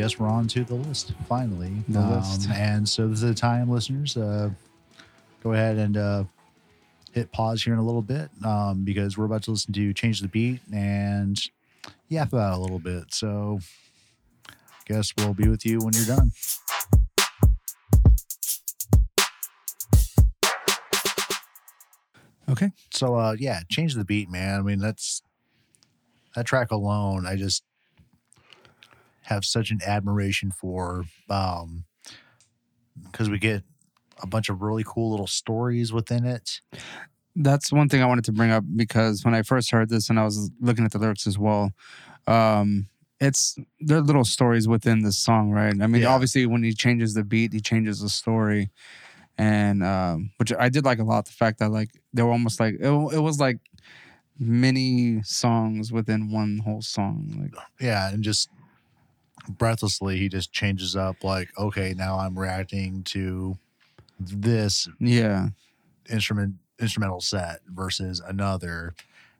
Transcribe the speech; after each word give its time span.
guess 0.00 0.18
we're 0.18 0.28
on 0.28 0.48
to 0.48 0.64
the 0.64 0.74
list 0.74 1.12
finally. 1.28 1.70
The 1.90 2.00
list. 2.00 2.48
And 2.54 2.88
so 2.88 3.06
this 3.06 3.22
is 3.22 3.28
the 3.28 3.34
time, 3.34 3.68
listeners. 3.68 4.16
Uh, 4.16 4.48
go 5.42 5.52
ahead 5.52 5.76
and 5.76 5.94
uh, 5.98 6.24
hit 7.12 7.30
pause 7.32 7.62
here 7.62 7.74
in 7.74 7.78
a 7.78 7.84
little 7.84 8.00
bit 8.00 8.30
um, 8.42 8.82
because 8.82 9.18
we're 9.18 9.26
about 9.26 9.42
to 9.42 9.50
listen 9.50 9.74
to 9.74 9.92
Change 9.92 10.22
the 10.22 10.28
Beat 10.28 10.60
and 10.72 11.38
yap 12.08 12.32
about 12.32 12.56
a 12.56 12.62
little 12.62 12.78
bit. 12.78 13.12
So 13.12 13.60
guess 14.86 15.12
we'll 15.18 15.34
be 15.34 15.48
with 15.48 15.66
you 15.66 15.80
when 15.80 15.92
you're 15.92 16.16
done. 16.16 16.30
Okay. 22.48 22.72
So 22.90 23.16
uh 23.16 23.36
yeah, 23.38 23.60
change 23.68 23.94
the 23.94 24.04
beat, 24.04 24.30
man. 24.30 24.60
I 24.60 24.62
mean, 24.62 24.78
that's 24.78 25.20
that 26.34 26.46
track 26.46 26.70
alone, 26.70 27.26
I 27.26 27.36
just 27.36 27.64
have 29.30 29.44
such 29.44 29.70
an 29.70 29.78
admiration 29.86 30.50
for 30.50 31.04
um 31.30 31.84
because 33.10 33.30
we 33.30 33.38
get 33.38 33.62
a 34.22 34.26
bunch 34.26 34.48
of 34.50 34.60
really 34.60 34.84
cool 34.86 35.10
little 35.10 35.26
stories 35.26 35.92
within 35.92 36.26
it. 36.26 36.60
That's 37.34 37.72
one 37.72 37.88
thing 37.88 38.02
I 38.02 38.06
wanted 38.06 38.24
to 38.26 38.32
bring 38.32 38.50
up 38.50 38.64
because 38.76 39.24
when 39.24 39.34
I 39.34 39.42
first 39.42 39.70
heard 39.70 39.88
this 39.88 40.10
and 40.10 40.18
I 40.18 40.24
was 40.24 40.50
looking 40.60 40.84
at 40.84 40.90
the 40.92 40.98
lyrics 40.98 41.26
as 41.26 41.38
well, 41.38 41.72
um, 42.26 42.88
it's 43.20 43.56
there 43.78 43.98
are 43.98 44.02
little 44.02 44.24
stories 44.24 44.66
within 44.68 45.02
this 45.02 45.16
song, 45.16 45.50
right? 45.50 45.74
I 45.80 45.86
mean, 45.86 46.02
Yeah. 46.02 46.08
obviously 46.12 46.44
when 46.46 46.62
he 46.62 46.74
changes 46.74 47.14
the 47.14 47.24
beat, 47.24 47.52
he 47.52 47.60
changes 47.60 48.00
the 48.00 48.08
story, 48.08 48.70
and 49.38 49.82
um, 49.82 50.30
which 50.38 50.52
I 50.52 50.68
did 50.68 50.84
like 50.84 50.98
a 50.98 51.04
lot. 51.04 51.26
The 51.26 51.32
fact 51.32 51.60
that 51.60 51.70
like 51.70 51.90
they 52.12 52.22
were 52.22 52.32
almost 52.32 52.58
like 52.60 52.74
it, 52.74 52.88
it 53.14 53.20
was 53.20 53.38
like 53.38 53.58
many 54.38 55.22
songs 55.22 55.92
within 55.92 56.30
one 56.30 56.58
whole 56.58 56.82
song. 56.82 57.36
Like 57.40 57.54
Yeah, 57.80 58.10
and 58.12 58.24
just 58.24 58.48
breathlessly 59.48 60.18
he 60.18 60.28
just 60.28 60.52
changes 60.52 60.96
up 60.96 61.22
like, 61.24 61.50
okay, 61.58 61.94
now 61.96 62.18
I'm 62.18 62.38
reacting 62.38 63.02
to 63.04 63.58
this 64.18 64.88
yeah, 64.98 65.48
instrument 66.10 66.54
instrumental 66.80 67.20
set 67.20 67.60
versus 67.68 68.20
another 68.20 68.94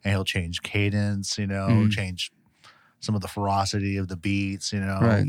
and 0.05 0.13
he'll 0.13 0.25
change 0.25 0.63
cadence 0.63 1.39
you 1.39 1.47
know 1.47 1.87
Mhm. 1.87 1.91
change 1.91 2.31
some 3.01 3.15
of 3.15 3.23
the 3.23 3.29
ferocity 3.29 3.97
of 3.97 4.09
the 4.09 4.17
beats 4.17 4.73
you 4.73 4.81
know 4.81 4.99
right. 5.01 5.27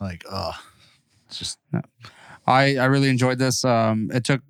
like 0.00 0.24
uh 0.30 0.52
it's 1.28 1.38
just 1.38 1.58
I 2.46 2.76
I 2.76 2.84
really 2.86 3.08
enjoyed 3.08 3.38
this. 3.38 3.64
Um, 3.64 4.10
it 4.12 4.24
took 4.24 4.42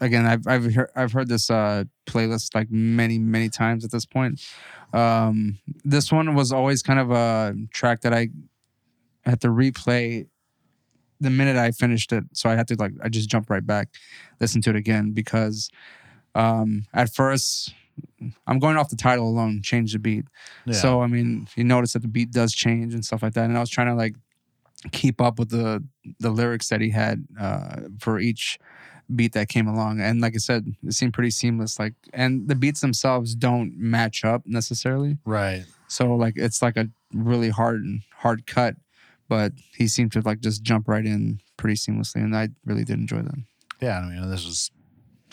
again. 0.00 0.26
I've 0.26 0.46
I've 0.46 0.74
heard 0.74 0.90
I've 0.96 1.12
heard 1.12 1.28
this 1.28 1.48
uh 1.50 1.84
playlist 2.06 2.54
like 2.54 2.70
many 2.70 3.18
many 3.18 3.48
times 3.48 3.84
at 3.84 3.90
this 3.92 4.04
point. 4.06 4.40
Um, 4.92 5.58
this 5.84 6.10
one 6.10 6.34
was 6.34 6.52
always 6.52 6.82
kind 6.82 6.98
of 6.98 7.10
a 7.10 7.54
track 7.72 8.00
that 8.00 8.12
I 8.12 8.30
had 9.30 9.40
to 9.42 9.48
replay 9.48 10.26
the 11.20 11.30
minute 11.30 11.56
I 11.56 11.70
finished 11.70 12.12
it. 12.12 12.24
So 12.32 12.48
I 12.50 12.56
had 12.56 12.68
to 12.68 12.76
like 12.76 12.92
I 13.02 13.08
just 13.08 13.28
jump 13.28 13.50
right 13.50 13.64
back, 13.64 13.88
listen 14.40 14.60
to 14.62 14.70
it 14.70 14.76
again 14.76 15.12
because 15.12 15.70
um 16.34 16.86
at 16.92 17.12
first 17.14 17.72
I'm 18.46 18.58
going 18.58 18.76
off 18.76 18.88
the 18.88 18.96
title 18.96 19.28
alone, 19.28 19.62
change 19.62 19.92
the 19.92 19.98
beat. 19.98 20.26
yeah. 20.66 20.74
So 20.74 21.00
I 21.00 21.06
mean, 21.06 21.48
you 21.56 21.64
notice 21.64 21.92
that 21.92 22.02
the 22.02 22.08
beat 22.08 22.32
does 22.32 22.52
change 22.52 22.94
and 22.94 23.04
stuff 23.04 23.22
like 23.22 23.34
that. 23.34 23.44
And 23.44 23.56
I 23.56 23.60
was 23.60 23.70
trying 23.70 23.86
to 23.86 23.94
like 23.94 24.16
keep 24.92 25.20
up 25.20 25.38
with 25.38 25.50
the 25.50 25.82
the 26.20 26.30
lyrics 26.30 26.68
that 26.68 26.80
he 26.80 26.90
had 26.90 27.26
uh, 27.40 27.76
for 28.00 28.18
each 28.18 28.58
beat 29.14 29.32
that 29.32 29.48
came 29.48 29.66
along. 29.66 30.00
And 30.00 30.20
like 30.20 30.34
I 30.34 30.38
said, 30.38 30.66
it 30.82 30.92
seemed 30.92 31.12
pretty 31.12 31.30
seamless. 31.30 31.78
Like, 31.78 31.94
and 32.12 32.48
the 32.48 32.54
beats 32.54 32.80
themselves 32.80 33.34
don't 33.34 33.76
match 33.76 34.24
up 34.24 34.42
necessarily. 34.46 35.18
right 35.24 35.64
So 35.88 36.14
like, 36.14 36.34
it's 36.36 36.62
like 36.62 36.76
a 36.76 36.88
really 37.12 37.50
hard 37.50 37.84
hard 38.16 38.46
cut. 38.46 38.76
But 39.28 39.52
he 39.74 39.88
seemed 39.88 40.12
to 40.12 40.20
like 40.20 40.40
just 40.40 40.62
jump 40.62 40.86
right 40.88 41.04
in 41.06 41.40
pretty 41.56 41.76
seamlessly, 41.76 42.16
and 42.16 42.36
I 42.36 42.48
really 42.64 42.84
did 42.84 42.98
enjoy 42.98 43.22
that. 43.22 43.38
yeah 43.80 43.98
i 43.98 44.02
mean 44.08 44.30
this 44.30 44.44
is 44.44 44.70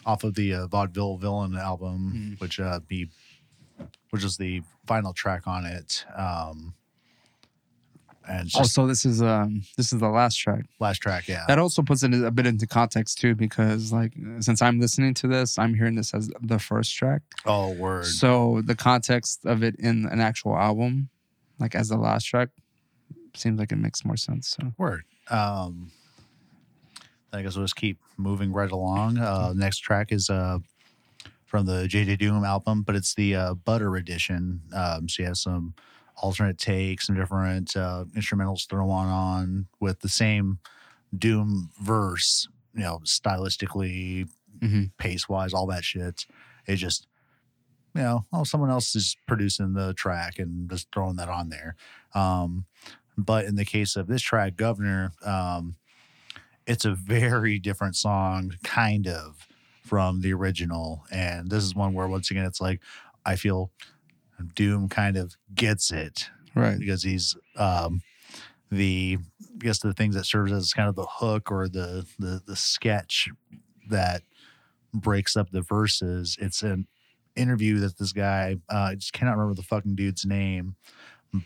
off 0.05 0.23
of 0.23 0.33
the 0.35 0.53
uh, 0.53 0.67
vaudeville 0.67 1.17
villain 1.17 1.55
album 1.55 1.99
Mhm. 2.15 2.41
which 2.41 2.59
uh 2.59 2.79
be 2.87 3.09
which 4.09 4.23
is 4.23 4.37
the 4.37 4.61
final 4.87 5.13
track 5.13 5.47
on 5.47 5.65
it 5.65 6.05
um 6.15 6.73
and 8.27 8.47
just 8.49 8.55
Also, 8.55 8.87
this 8.87 9.03
is 9.05 9.21
um 9.21 9.63
this 9.77 9.91
is 9.93 9.99
the 9.99 10.07
last 10.09 10.35
track. 10.37 10.65
last 10.79 10.99
track 10.99 11.27
yeah 11.27 11.43
That 11.47 11.57
also 11.59 11.81
puts 11.81 12.03
it 12.03 12.13
a 12.13 12.31
bit 12.31 12.45
into 12.45 12.67
context 12.67 13.17
too, 13.19 13.35
because 13.35 13.91
like 13.91 14.13
since 14.39 14.61
I'm 14.61 14.79
listening 14.79 15.13
to 15.15 15.27
this, 15.27 15.57
I'm 15.57 15.73
hearing 15.73 15.95
this 15.95 16.13
as 16.13 16.29
the 16.41 16.59
first 16.59 16.95
track. 16.95 17.21
oh 17.45 17.71
word 17.73 18.05
So 18.05 18.61
the 18.63 18.75
context 18.75 19.45
of 19.45 19.63
it 19.63 19.75
in 19.79 20.05
an 20.05 20.19
actual 20.21 20.55
album, 20.55 21.09
like 21.59 21.73
as 21.75 21.89
the 21.89 21.97
last 21.97 22.25
track, 22.25 22.49
seems 23.35 23.59
like 23.59 23.71
it 23.71 23.77
makes 23.77 24.03
more 24.05 24.17
sense. 24.17 24.49
So 24.59 24.71
Word. 24.77 25.03
Um, 25.29 25.91
I 27.33 27.41
guess 27.41 27.55
we'll 27.55 27.63
just 27.65 27.75
keep 27.75 27.97
moving 28.17 28.51
right 28.51 28.71
along. 28.71 29.17
Uh, 29.17 29.53
next 29.55 29.79
track 29.79 30.11
is 30.11 30.29
uh, 30.29 30.59
from 31.45 31.65
the 31.65 31.87
JJ 31.87 32.17
Doom 32.19 32.43
album, 32.43 32.81
but 32.83 32.95
it's 32.95 33.13
the 33.15 33.35
uh, 33.35 33.53
Butter 33.53 33.95
edition. 33.95 34.61
Um, 34.73 35.07
so 35.07 35.23
you 35.23 35.27
have 35.27 35.37
some 35.37 35.73
alternate 36.17 36.57
takes, 36.57 37.07
some 37.07 37.15
different 37.15 37.75
uh, 37.77 38.05
instrumentals 38.15 38.67
thrown 38.67 38.89
on 38.89 39.67
with 39.79 40.01
the 40.01 40.09
same 40.09 40.59
Doom 41.17 41.69
verse, 41.81 42.47
you 42.73 42.81
know, 42.81 42.99
stylistically, 43.05 44.27
Mhm. 44.59 44.91
pace 44.97 45.27
wise, 45.27 45.53
all 45.53 45.65
that 45.67 45.83
shit. 45.83 46.25
It 46.67 46.75
just, 46.75 47.07
you 47.95 48.01
know, 48.01 48.25
oh, 48.31 48.43
someone 48.43 48.69
else 48.69 48.95
is 48.95 49.17
producing 49.27 49.73
the 49.73 49.93
track 49.95 50.37
and 50.37 50.69
just 50.69 50.87
throwing 50.93 51.15
that 51.15 51.29
on 51.29 51.49
there. 51.49 51.75
Um, 52.13 52.65
but 53.17 53.45
in 53.45 53.55
the 53.55 53.65
case 53.65 53.95
of 53.95 54.07
this 54.07 54.21
track, 54.21 54.55
Governor, 54.55 55.11
um, 55.25 55.75
it's 56.67 56.85
a 56.85 56.93
very 56.93 57.59
different 57.59 57.95
song, 57.95 58.53
kind 58.63 59.07
of, 59.07 59.47
from 59.83 60.21
the 60.21 60.31
original. 60.31 61.03
And 61.11 61.49
this 61.49 61.63
is 61.63 61.75
one 61.75 61.93
where, 61.93 62.07
once 62.07 62.31
again, 62.31 62.45
it's 62.45 62.61
like, 62.61 62.81
I 63.25 63.35
feel 63.35 63.71
Doom 64.55 64.89
kind 64.89 65.17
of 65.17 65.35
gets 65.53 65.91
it 65.91 66.29
right, 66.55 66.79
because 66.79 67.03
he's 67.03 67.35
um, 67.57 68.01
the, 68.71 69.17
I 69.41 69.57
guess, 69.59 69.79
the 69.79 69.93
things 69.93 70.15
that 70.15 70.25
serves 70.25 70.51
as 70.51 70.71
kind 70.71 70.87
of 70.87 70.95
the 70.95 71.07
hook 71.07 71.51
or 71.51 71.67
the, 71.67 72.05
the, 72.17 72.41
the 72.45 72.55
sketch 72.55 73.27
that 73.89 74.21
breaks 74.93 75.35
up 75.35 75.49
the 75.49 75.61
verses. 75.61 76.37
It's 76.39 76.63
an 76.63 76.87
interview 77.35 77.79
that 77.79 77.97
this 77.97 78.13
guy, 78.13 78.57
uh, 78.71 78.89
I 78.91 78.95
just 78.95 79.13
cannot 79.13 79.37
remember 79.37 79.55
the 79.55 79.63
fucking 79.63 79.95
dude's 79.95 80.25
name, 80.25 80.75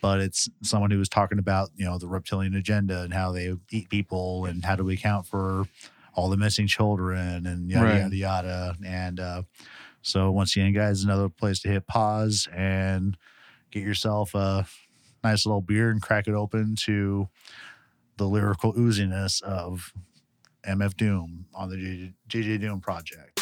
but 0.02 0.20
it's 0.20 0.50
someone 0.64 0.92
who 0.92 0.98
was 0.98 1.10
talking 1.10 1.40
about, 1.40 1.70
you 1.76 1.86
know, 1.86 1.98
the 1.98 2.08
reptilian 2.08 2.56
agenda 2.56 3.02
and 3.02 3.14
how 3.14 3.32
they 3.32 3.54
eat 3.72 3.90
people 3.90 4.46
and 4.46 4.66
how 4.66 4.76
do 4.76 4.84
we 4.84 4.96
account 4.96 5.28
for 5.28 5.66
all 6.14 6.30
the 6.30 6.38
missing 6.38 6.66
children 6.68 7.46
and 7.46 7.70
yada, 7.70 7.86
Right. 7.86 8.00
yada, 8.00 8.16
yada. 8.16 8.76
And 8.86 9.20
uh, 9.20 9.44
so 10.02 10.32
once 10.32 10.56
again, 10.56 10.74
guys, 10.74 11.04
another 11.04 11.30
place 11.30 11.60
to 11.62 11.68
hit 11.70 11.86
pause 11.88 12.48
and 12.54 13.18
get 13.72 13.84
yourself 13.84 14.34
a 14.34 14.66
nice 15.24 15.46
little 15.46 15.62
beer 15.62 15.90
and 15.90 16.02
crack 16.02 16.28
it 16.28 16.34
open 16.34 16.76
to 16.86 17.28
the 18.18 18.26
lyrical 18.28 18.74
ooziness 18.74 19.42
of 19.44 19.92
MF 20.66 20.96
Doom 20.96 21.46
on 21.54 21.70
the 21.70 21.76
JJ, 21.76 22.14
JJ 22.30 22.62
Doom 22.62 22.80
project. 22.80 23.35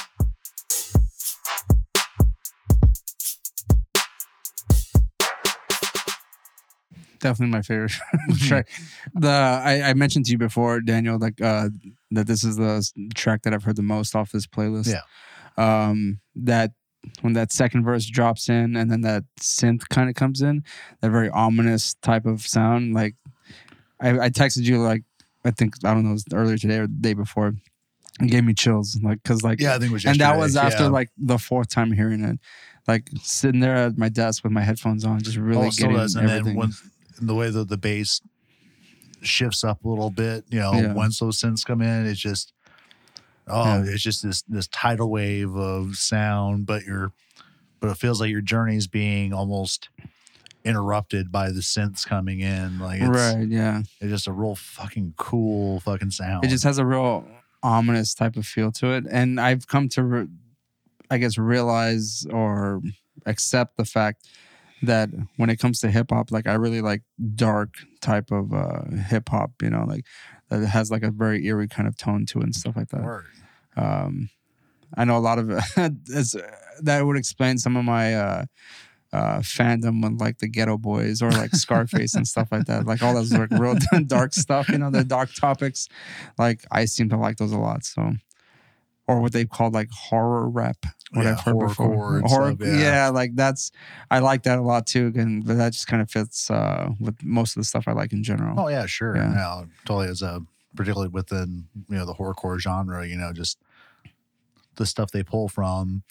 Definitely 7.23 7.51
my 7.51 7.61
favorite 7.61 7.93
track. 8.39 8.69
The 9.13 9.29
I, 9.29 9.89
I 9.89 9.93
mentioned 9.93 10.25
to 10.25 10.31
you 10.31 10.37
before, 10.37 10.81
Daniel, 10.81 11.17
like 11.17 11.41
uh, 11.41 11.69
that 12.11 12.27
this 12.27 12.43
is 12.43 12.57
the 12.57 12.87
track 13.15 13.41
that 13.43 13.53
I've 13.53 13.63
heard 13.63 13.77
the 13.77 13.81
most 13.81 14.15
off 14.15 14.31
this 14.31 14.45
playlist. 14.45 14.91
Yeah. 14.91 15.01
Um, 15.57 16.19
that 16.35 16.71
when 17.21 17.33
that 17.33 17.51
second 17.51 17.83
verse 17.83 18.05
drops 18.05 18.47
in 18.49 18.75
and 18.75 18.89
then 18.91 19.01
that 19.01 19.23
synth 19.39 19.89
kind 19.89 20.09
of 20.09 20.15
comes 20.15 20.41
in, 20.41 20.63
that 21.01 21.09
very 21.09 21.29
ominous 21.29 21.95
type 21.95 22.25
of 22.25 22.41
sound. 22.41 22.93
Like 22.93 23.15
I, 23.99 24.11
I 24.11 24.29
texted 24.29 24.63
you 24.63 24.81
like 24.81 25.03
I 25.45 25.51
think 25.51 25.75
I 25.83 25.93
don't 25.93 26.03
know 26.03 26.11
it 26.11 26.13
was 26.13 26.25
earlier 26.33 26.57
today 26.57 26.77
or 26.77 26.87
the 26.87 26.93
day 26.93 27.13
before. 27.13 27.53
It 28.21 28.27
gave 28.27 28.43
me 28.43 28.53
chills, 28.53 28.99
like 29.01 29.23
because 29.23 29.41
like 29.43 29.59
Yeah, 29.59 29.75
I 29.75 29.79
think 29.79 29.89
it 29.89 29.93
was 29.93 30.05
and 30.05 30.19
that 30.19 30.37
was 30.37 30.55
after 30.55 30.83
yeah. 30.83 30.89
like 30.89 31.09
the 31.17 31.39
fourth 31.39 31.69
time 31.69 31.91
hearing 31.91 32.23
it, 32.23 32.39
like 32.87 33.09
sitting 33.21 33.59
there 33.59 33.75
at 33.75 33.97
my 33.97 34.09
desk 34.09 34.43
with 34.43 34.53
my 34.53 34.61
headphones 34.61 35.03
on, 35.03 35.19
just 35.21 35.37
really 35.37 35.67
Oh, 35.67 35.71
getting 35.71 35.95
does. 35.95 36.15
And 36.15 36.29
everything. 36.29 36.45
then 36.45 36.55
when 36.55 36.71
the 37.21 37.35
way 37.35 37.49
that 37.49 37.69
the 37.69 37.77
bass 37.77 38.21
shifts 39.21 39.63
up 39.63 39.83
a 39.85 39.89
little 39.89 40.09
bit, 40.09 40.43
you 40.49 40.59
know, 40.59 40.73
Yeah. 40.73 40.93
once 40.93 41.19
those 41.19 41.39
synths 41.39 41.65
come 41.65 41.81
in, 41.81 42.05
it's 42.05 42.19
just 42.19 42.53
oh, 43.47 43.63
Yeah. 43.83 43.83
it's 43.91 44.03
just 44.03 44.23
this 44.23 44.41
this 44.43 44.67
tidal 44.67 45.09
wave 45.09 45.55
of 45.55 45.95
sound, 45.97 46.65
but 46.65 46.83
you're 46.83 47.11
but 47.79 47.89
it 47.89 47.97
feels 47.97 48.21
like 48.21 48.29
your 48.29 48.41
journey 48.41 48.77
is 48.77 48.87
being 48.87 49.33
almost 49.33 49.89
interrupted 50.63 51.29
by 51.31 51.49
the 51.51 51.59
synths 51.59 52.05
coming 52.05 52.39
in. 52.39 52.79
Like 52.79 53.01
it's, 53.01 53.09
right, 53.09 53.47
yeah. 53.47 53.81
it's 53.99 54.09
just 54.09 54.27
a 54.27 54.31
real 54.31 54.55
fucking 54.55 55.15
cool 55.17 55.81
fucking 55.81 56.11
sound. 56.11 56.45
It 56.45 56.49
just 56.49 56.63
has 56.63 56.77
a 56.77 56.85
real 56.85 57.25
ominous 57.61 58.13
type 58.13 58.35
of 58.37 58.45
feel 58.45 58.71
to 58.73 58.91
it, 58.93 59.05
and 59.09 59.39
I've 59.39 59.67
come 59.67 59.89
to, 59.89 60.03
re- 60.03 60.27
I 61.11 61.17
guess, 61.17 61.37
realize 61.37 62.25
or 62.29 62.81
accept 63.25 63.75
the 63.77 63.85
fact 63.85 64.27
that 64.83 65.09
when 65.37 65.49
it 65.49 65.57
comes 65.57 65.79
to 65.79 65.91
hip 65.91 66.11
hop, 66.11 66.31
like 66.31 66.47
I 66.47 66.53
really 66.53 66.81
like 66.81 67.01
dark 67.35 67.75
type 68.01 68.31
of 68.31 68.53
uh, 68.53 68.83
hip 69.07 69.29
hop. 69.29 69.51
You 69.61 69.69
know, 69.69 69.85
like 69.87 70.05
that 70.49 70.65
has 70.67 70.91
like 70.91 71.03
a 71.03 71.11
very 71.11 71.45
eerie 71.45 71.67
kind 71.67 71.87
of 71.87 71.97
tone 71.97 72.25
to 72.27 72.39
it 72.39 72.43
and 72.43 72.55
stuff 72.55 72.75
like 72.75 72.89
that. 72.89 73.03
Word. 73.03 73.25
Um, 73.75 74.29
I 74.95 75.05
know 75.05 75.17
a 75.17 75.19
lot 75.19 75.39
of 75.39 75.47
that 75.75 77.01
would 77.03 77.17
explain 77.17 77.57
some 77.57 77.75
of 77.75 77.85
my 77.85 78.15
uh, 78.15 78.45
uh, 79.11 79.39
fandom 79.39 80.03
with 80.03 80.19
like 80.19 80.39
the 80.39 80.49
Geto 80.49 80.79
Boys 80.79 81.21
or 81.21 81.31
like 81.31 81.55
Scarface 81.55 82.15
and 82.15 82.27
stuff 82.27 82.51
like 82.51 82.65
that. 82.65 82.85
Like 82.85 83.01
all 83.01 83.13
those 83.13 83.31
like 83.31 83.51
real 83.51 83.75
dark 84.07 84.33
stuff, 84.33 84.69
you 84.69 84.77
know, 84.77 84.89
the 84.89 85.03
dark 85.03 85.33
topics. 85.33 85.87
Like 86.37 86.65
I 86.71 86.85
seem 86.85 87.09
to 87.09 87.17
like 87.17 87.37
those 87.37 87.51
a 87.51 87.57
lot. 87.57 87.85
So, 87.85 88.13
or 89.07 89.19
what 89.21 89.33
they've 89.33 89.49
called 89.49 89.73
like 89.73 89.89
horror 89.91 90.49
rap. 90.49 90.77
What 91.11 91.25
Yeah, 91.25 91.31
I've 91.33 91.41
heard 91.41 91.59
before. 91.59 92.21
Horror, 92.25 92.51
stuff, 92.55 92.67
yeah. 92.67 92.77
yeah. 92.79 93.09
like 93.09 93.35
that's 93.35 93.71
I 94.09 94.19
like 94.19 94.43
that 94.43 94.57
a 94.57 94.61
lot 94.61 94.87
too. 94.87 95.11
And 95.15 95.45
that 95.45 95.73
just 95.73 95.87
kind 95.87 96.01
of 96.01 96.09
fits 96.09 96.49
uh, 96.49 96.89
with 96.99 97.15
most 97.23 97.55
of 97.55 97.61
the 97.61 97.65
stuff 97.65 97.87
I 97.87 97.91
like 97.91 98.13
in 98.13 98.23
general. 98.23 98.59
Oh 98.59 98.67
yeah, 98.69 98.85
sure. 98.85 99.15
Yeah. 99.15 99.27
No, 99.27 99.65
totally. 99.85 100.07
As 100.07 100.21
a 100.21 100.41
particularly 100.75 101.09
within 101.09 101.65
you 101.89 101.95
know 101.97 102.05
the 102.05 102.13
horrorcore 102.15 102.59
genre, 102.59 103.05
you 103.07 103.15
know, 103.17 103.31
just 103.33 103.59
the 104.75 104.85
stuff 104.85 105.11
they 105.11 105.21
pull 105.23 105.47
from. 105.49 106.01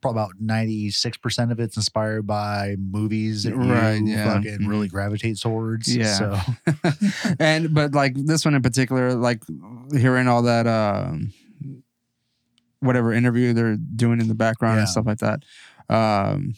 Probably 0.00 0.20
about 0.20 0.32
ninety 0.38 0.90
six 0.90 1.16
percent 1.16 1.50
of 1.50 1.58
it's 1.58 1.76
inspired 1.76 2.26
by 2.26 2.76
movies 2.78 3.44
that 3.44 3.54
Right, 3.56 3.94
you 3.94 4.08
yeah. 4.12 4.34
fucking 4.34 4.58
Mhm. 4.60 4.68
really 4.68 4.86
gravitate 4.88 5.38
towards. 5.40 5.94
Yeah. 5.94 6.14
So 6.14 6.38
and 7.40 7.72
but 7.74 7.92
like 7.94 8.14
this 8.14 8.44
one 8.44 8.54
in 8.54 8.60
particular, 8.62 9.14
like 9.14 9.42
hearing 9.92 10.28
all 10.28 10.42
that 10.42 10.66
um 10.66 11.32
whatever 12.84 13.12
interview 13.12 13.52
they're 13.52 13.76
doing 13.76 14.20
in 14.20 14.28
the 14.28 14.34
background 14.34 14.76
Yeah. 14.76 14.80
and 14.80 14.88
stuff 14.88 15.06
like 15.06 15.18
that. 15.18 15.42
Um 15.88 16.54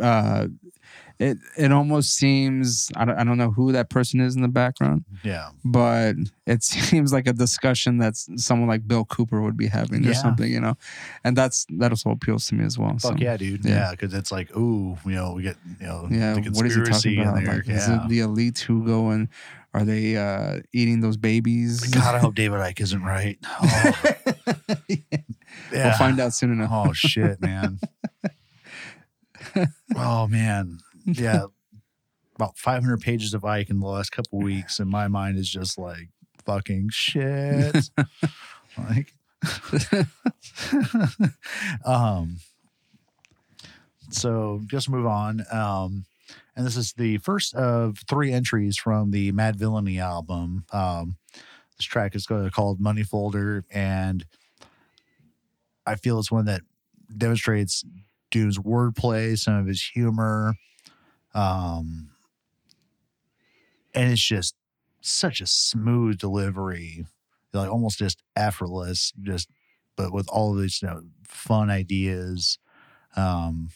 uh 0.00 0.46
it 1.20 1.38
it 1.56 1.70
almost 1.70 2.16
seems 2.16 2.90
I 2.96 3.04
don't, 3.04 3.16
I 3.16 3.22
don't 3.24 3.38
know 3.38 3.52
who 3.52 3.70
that 3.72 3.88
person 3.88 4.18
is 4.20 4.34
in 4.34 4.42
the 4.42 4.48
background, 4.48 5.04
yeah. 5.22 5.50
but 5.64 6.16
it 6.44 6.62
seems 6.64 7.12
like 7.12 7.28
a 7.28 7.32
discussion 7.32 7.98
that 7.98 8.16
someone 8.16 8.68
like 8.68 8.86
Bill 8.86 9.04
Cooper 9.04 9.40
would 9.40 9.56
be 9.56 9.68
having 9.68 10.04
or 10.06 10.14
something, 10.14 10.50
you 10.50 10.60
know. 10.60 10.76
And 11.22 11.36
that's 11.36 11.66
that 11.78 11.92
also 11.92 12.10
appeals 12.10 12.48
to 12.48 12.56
me 12.56 12.64
as 12.64 12.76
well. 12.78 12.90
Fuck 12.98 13.00
so. 13.00 13.14
yeah, 13.18 13.36
dude. 13.36 13.64
yeah. 13.64 13.74
Yeah, 13.74 13.90
because 13.92 14.12
it's 14.12 14.32
like, 14.32 14.54
ooh, 14.56 14.98
you 15.04 15.12
know, 15.12 15.32
we 15.34 15.44
get 15.44 15.56
you 15.80 15.86
know 15.86 16.08
Yeah, 16.10 16.34
the 16.34 16.50
what 16.50 16.66
is 16.66 16.74
he 16.74 16.82
talking 16.82 17.20
about? 17.20 17.38
in 17.38 17.44
there. 17.44 17.54
Like, 17.58 17.68
is 17.68 17.88
it 17.88 18.08
the 18.08 18.18
elite 18.20 18.58
who 18.58 18.84
go 18.84 19.10
and 19.10 19.28
are 19.74 19.84
they 19.84 20.16
uh, 20.16 20.60
eating 20.72 21.00
those 21.00 21.16
babies? 21.16 21.80
God, 21.94 22.14
I 22.14 22.18
hope 22.18 22.34
David 22.36 22.60
Icke 22.60 22.80
isn't 22.80 23.02
right. 23.02 23.38
Oh, 25.72 25.86
We'll 25.86 25.92
find 25.98 26.20
out 26.20 26.32
soon 26.34 26.52
enough. 26.52 26.70
Oh 26.72 26.92
shit, 26.92 27.40
man. 27.40 27.80
oh 29.96 30.28
man. 30.28 30.78
Yeah. 31.04 31.46
About 32.36 32.56
500 32.56 33.00
pages 33.00 33.34
of 33.34 33.42
Icke 33.42 33.70
in 33.70 33.80
the 33.80 33.86
last 33.86 34.10
couple 34.10 34.38
weeks, 34.38 34.78
and 34.78 34.88
my 34.90 35.08
mind 35.08 35.36
is 35.38 35.48
just 35.48 35.76
like 35.78 36.08
fucking 36.44 36.90
shit. 36.92 37.90
like, 38.78 39.12
um, 41.84 42.36
so 44.10 44.60
just 44.66 44.88
move 44.88 45.06
on. 45.06 45.44
Um, 45.50 46.04
and 46.56 46.66
this 46.66 46.76
is 46.76 46.92
the 46.92 47.18
first 47.18 47.54
of 47.54 47.98
three 48.08 48.32
entries 48.32 48.76
from 48.76 49.10
the 49.10 49.32
Madvillainy 49.32 50.00
album. 50.00 50.64
Um, 50.72 51.16
this 51.76 51.86
track 51.86 52.14
is 52.14 52.26
called 52.26 52.80
Money 52.80 53.02
Folder, 53.02 53.64
and 53.70 54.24
I 55.86 55.96
feel 55.96 56.18
it's 56.18 56.30
one 56.30 56.44
that 56.46 56.62
demonstrates 57.16 57.84
Doom's 58.30 58.58
wordplay, 58.58 59.38
some 59.38 59.54
of 59.54 59.66
his 59.66 59.82
humor, 59.82 60.54
um, 61.34 62.10
and 63.94 64.12
it's 64.12 64.22
just 64.22 64.54
such 65.00 65.40
a 65.40 65.46
smooth 65.46 66.18
delivery, 66.18 67.06
like 67.52 67.70
almost 67.70 67.98
just 67.98 68.22
effortless, 68.36 69.12
just 69.22 69.48
but 69.96 70.12
with 70.12 70.28
all 70.28 70.52
of 70.52 70.60
these 70.60 70.82
you 70.82 70.88
know, 70.88 71.02
fun 71.26 71.70
ideas. 71.70 72.58
Um, 73.16 73.68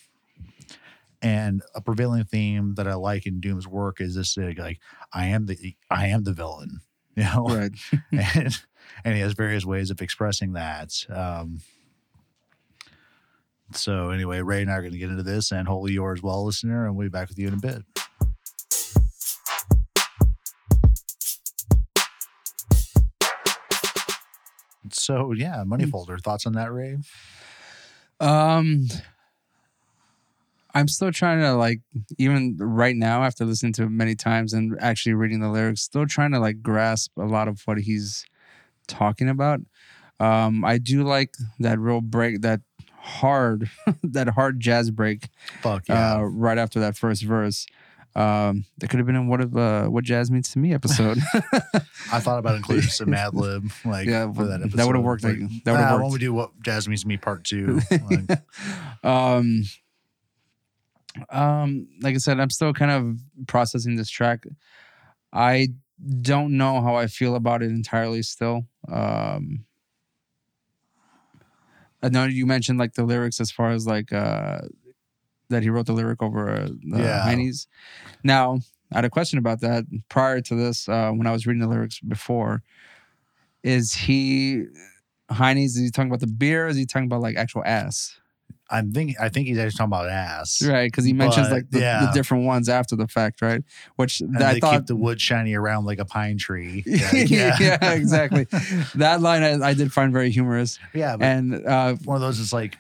and 1.23 1.63
a 1.75 1.81
prevailing 1.81 2.25
theme 2.25 2.75
that 2.77 2.87
I 2.87 2.95
like 2.95 3.27
in 3.27 3.41
Doom's 3.41 3.67
work 3.67 4.01
is 4.01 4.15
this 4.15 4.37
like, 4.37 4.59
like 4.59 4.81
I 5.13 5.27
am 5.27 5.47
the 5.47 5.77
I 5.91 6.07
am 6.09 6.25
the 6.25 6.33
villain, 6.33 6.81
you 7.17 7.25
know, 7.25 7.47
Right. 7.49 7.73
and 8.13 8.59
and 9.05 9.15
he 9.15 9.21
has 9.21 9.33
various 9.35 9.65
ways 9.65 9.91
of 9.91 10.01
expressing 10.01 10.53
that. 10.53 10.93
Um, 11.11 11.61
so 13.73 14.11
anyway, 14.11 14.41
Ray 14.41 14.63
and 14.63 14.71
I 14.71 14.77
are 14.77 14.81
going 14.81 14.93
to 14.93 14.99
get 14.99 15.11
into 15.11 15.23
this, 15.23 15.53
and 15.53 15.69
hopefully 15.69 15.93
you 15.93 16.03
are 16.05 16.15
as 16.15 16.23
well, 16.23 16.45
listener, 16.45 16.87
and 16.87 16.97
we'll 16.97 17.07
be 17.07 17.11
back 17.11 17.29
with 17.29 17.39
you 17.39 17.49
in 17.49 17.55
a 17.55 17.59
bit. 17.59 17.83
So 24.93 25.33
yeah, 25.33 25.65
money 25.65 25.87
folder. 25.87 26.19
Thoughts 26.19 26.47
on 26.47 26.55
that, 26.55 26.73
Ray? 26.73 26.97
Um, 28.21 28.89
I'm 30.79 30.89
still 30.89 31.11
trying 31.11 31.41
to 31.41 31.55
like, 31.55 31.81
even 32.19 32.57
right 32.59 32.95
now, 32.95 33.25
after 33.25 33.45
listening 33.45 33.73
to 33.75 33.83
it 33.85 33.91
many 33.91 34.15
times 34.15 34.53
and 34.53 34.77
actually 34.81 35.15
reading 35.15 35.41
the 35.41 35.49
lyrics, 35.49 35.83
still 35.83 36.07
trying 36.07 36.31
to 36.33 36.39
like 36.39 36.63
grasp 36.63 37.11
a 37.19 37.25
lot 37.25 37.49
of 37.49 37.63
what 37.65 37.79
he's 37.79 38.25
talking 38.87 39.29
about. 39.29 39.61
Um, 40.21 40.65
I 40.65 40.79
do 40.79 41.03
like 41.03 41.35
that 41.59 41.81
real 41.81 42.01
break, 42.01 42.43
that 42.43 42.61
hard, 42.95 43.69
that 44.05 44.29
hard 44.29 44.61
jazz 44.61 44.91
break 44.93 45.29
Fuck 45.63 45.89
yeah. 45.89 46.17
uh, 46.17 46.23
right 46.23 46.59
after 46.59 46.79
that 46.81 46.97
first 46.97 47.23
verse. 47.25 47.67
Um, 48.15 48.65
that 48.79 48.89
could 48.89 48.99
have 48.99 49.07
been 49.07 49.17
in 49.17 49.29
what 49.29 49.41
of 49.41 49.57
uh, 49.57 49.87
what 49.87 50.03
jazz 50.03 50.31
means 50.31 50.51
to 50.53 50.59
me 50.59 50.75
episode. 50.75 51.19
I 52.13 52.21
thought 52.21 52.39
about 52.39 52.57
including 52.57 52.89
some 52.89 53.09
Madlib, 53.09 53.71
like 53.85 54.09
Yeah, 54.09 54.33
for 54.33 54.45
that 54.47 54.61
episode. 54.61 54.79
that 54.79 54.87
would've 54.87 55.03
worked, 55.03 55.25
Like, 55.25 55.39
like, 55.39 55.65
that 55.65 55.73
would've 55.73 55.87
nah, 55.87 55.93
worked. 55.93 56.03
When 56.05 56.13
we 56.13 56.19
do 56.19 56.33
what 56.33 56.51
Jazz 56.63 56.89
means 56.89 57.03
to 57.03 57.09
me 57.09 57.17
part 57.17 57.45
two, 57.45 57.81
like, 57.91 58.43
um 59.05 59.65
um 61.31 61.87
like 62.01 62.15
i 62.15 62.19
said 62.19 62.41
i'm 62.41 62.51
still 62.51 62.73
kind 62.73 62.91
of 62.91 63.47
processing 63.47 63.97
this 63.97 64.11
track 64.11 64.45
i 65.33 65.69
don't 66.23 66.57
know 66.57 66.81
how 66.81 66.95
i 66.95 67.07
feel 67.07 67.35
about 67.35 67.63
it 67.63 67.71
entirely 67.71 68.23
still 68.23 68.65
um 68.91 69.65
i 72.03 72.09
know 72.09 72.25
you 72.25 72.47
mentioned 72.47 72.79
like 72.79 72.95
the 72.95 73.05
lyrics 73.05 73.41
as 73.41 73.51
far 73.51 73.71
as 73.71 73.87
like 73.87 74.13
uh 74.13 74.61
that 75.51 75.63
he 75.63 75.71
wrote 75.71 75.87
the 75.87 75.93
lyric 75.93 76.23
over 76.23 76.51
uh, 76.51 76.69
the 76.91 76.99
Yeah. 77.01 77.21
Heine's. 77.23 77.67
now 78.23 78.61
i 78.93 78.97
had 78.97 79.05
a 79.05 79.11
question 79.11 79.39
about 79.39 79.61
that 79.61 79.85
prior 80.09 80.41
to 80.43 80.55
this 80.55 80.89
uh 80.89 81.11
when 81.11 81.27
i 81.27 81.33
was 81.33 81.47
reading 81.47 81.61
the 81.61 81.69
lyrics 81.69 82.01
before 82.01 82.63
is 83.63 83.93
he 83.93 84.65
Heine's, 85.31 85.77
is 85.77 85.83
he 85.83 85.91
talking 85.91 86.09
about 86.11 86.21
the 86.21 86.27
beer? 86.27 86.65
Or 86.67 86.69
is 86.69 86.77
he 86.77 86.87
talking 86.87 87.07
about 87.07 87.21
like 87.21 87.37
actual 87.37 87.63
ass? 87.65 88.19
I'm 88.71 88.93
thinking. 88.93 89.17
I 89.21 89.29
think 89.31 89.47
he's 89.49 89.57
actually 89.59 89.79
talking 89.79 89.93
about 89.93 90.09
ass. 90.11 90.63
Right, 90.63 90.91
because 90.91 91.05
he 91.05 91.13
mentions 91.13 91.49
But, 91.49 91.55
like 91.55 91.71
the, 91.71 91.79
the 91.81 92.11
different 92.15 92.45
ones 92.45 92.69
after 92.69 92.97
the 92.97 93.09
fact, 93.09 93.41
right? 93.43 93.63
Which 93.97 94.21
And 94.21 94.37
I 94.39 94.55
they 94.55 94.61
thought, 94.61 94.73
keep 94.75 94.87
the 94.87 94.97
wood 94.97 95.21
shiny 95.21 95.55
around 95.55 95.85
like 95.87 95.99
a 95.99 96.05
pine 96.05 96.37
tree. 96.39 96.83
yeah. 96.87 97.93
exactly. 97.93 98.47
That 98.97 99.21
line 99.23 99.43
I, 99.43 99.69
I 99.69 99.75
did 99.75 99.93
find 99.93 100.13
very 100.13 100.31
humorous, 100.31 100.79
Yeah, 100.95 101.17
but 101.17 101.25
and 101.27 101.67
uh, 101.67 101.95
one 102.05 102.17
of 102.17 102.21
those 102.21 102.39
is 102.39 102.53
like 102.53 102.77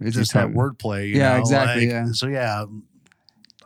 it's 0.00 0.16
just 0.16 0.32
that 0.34 0.48
wordplay. 0.48 1.08
you 1.08 1.16
Yeah, 1.16 1.34
know, 1.34 1.40
exactly, 1.40 1.86
like- 1.86 1.92
yeah. 1.92 2.06
So 2.12 2.26
yeah. 2.26 2.64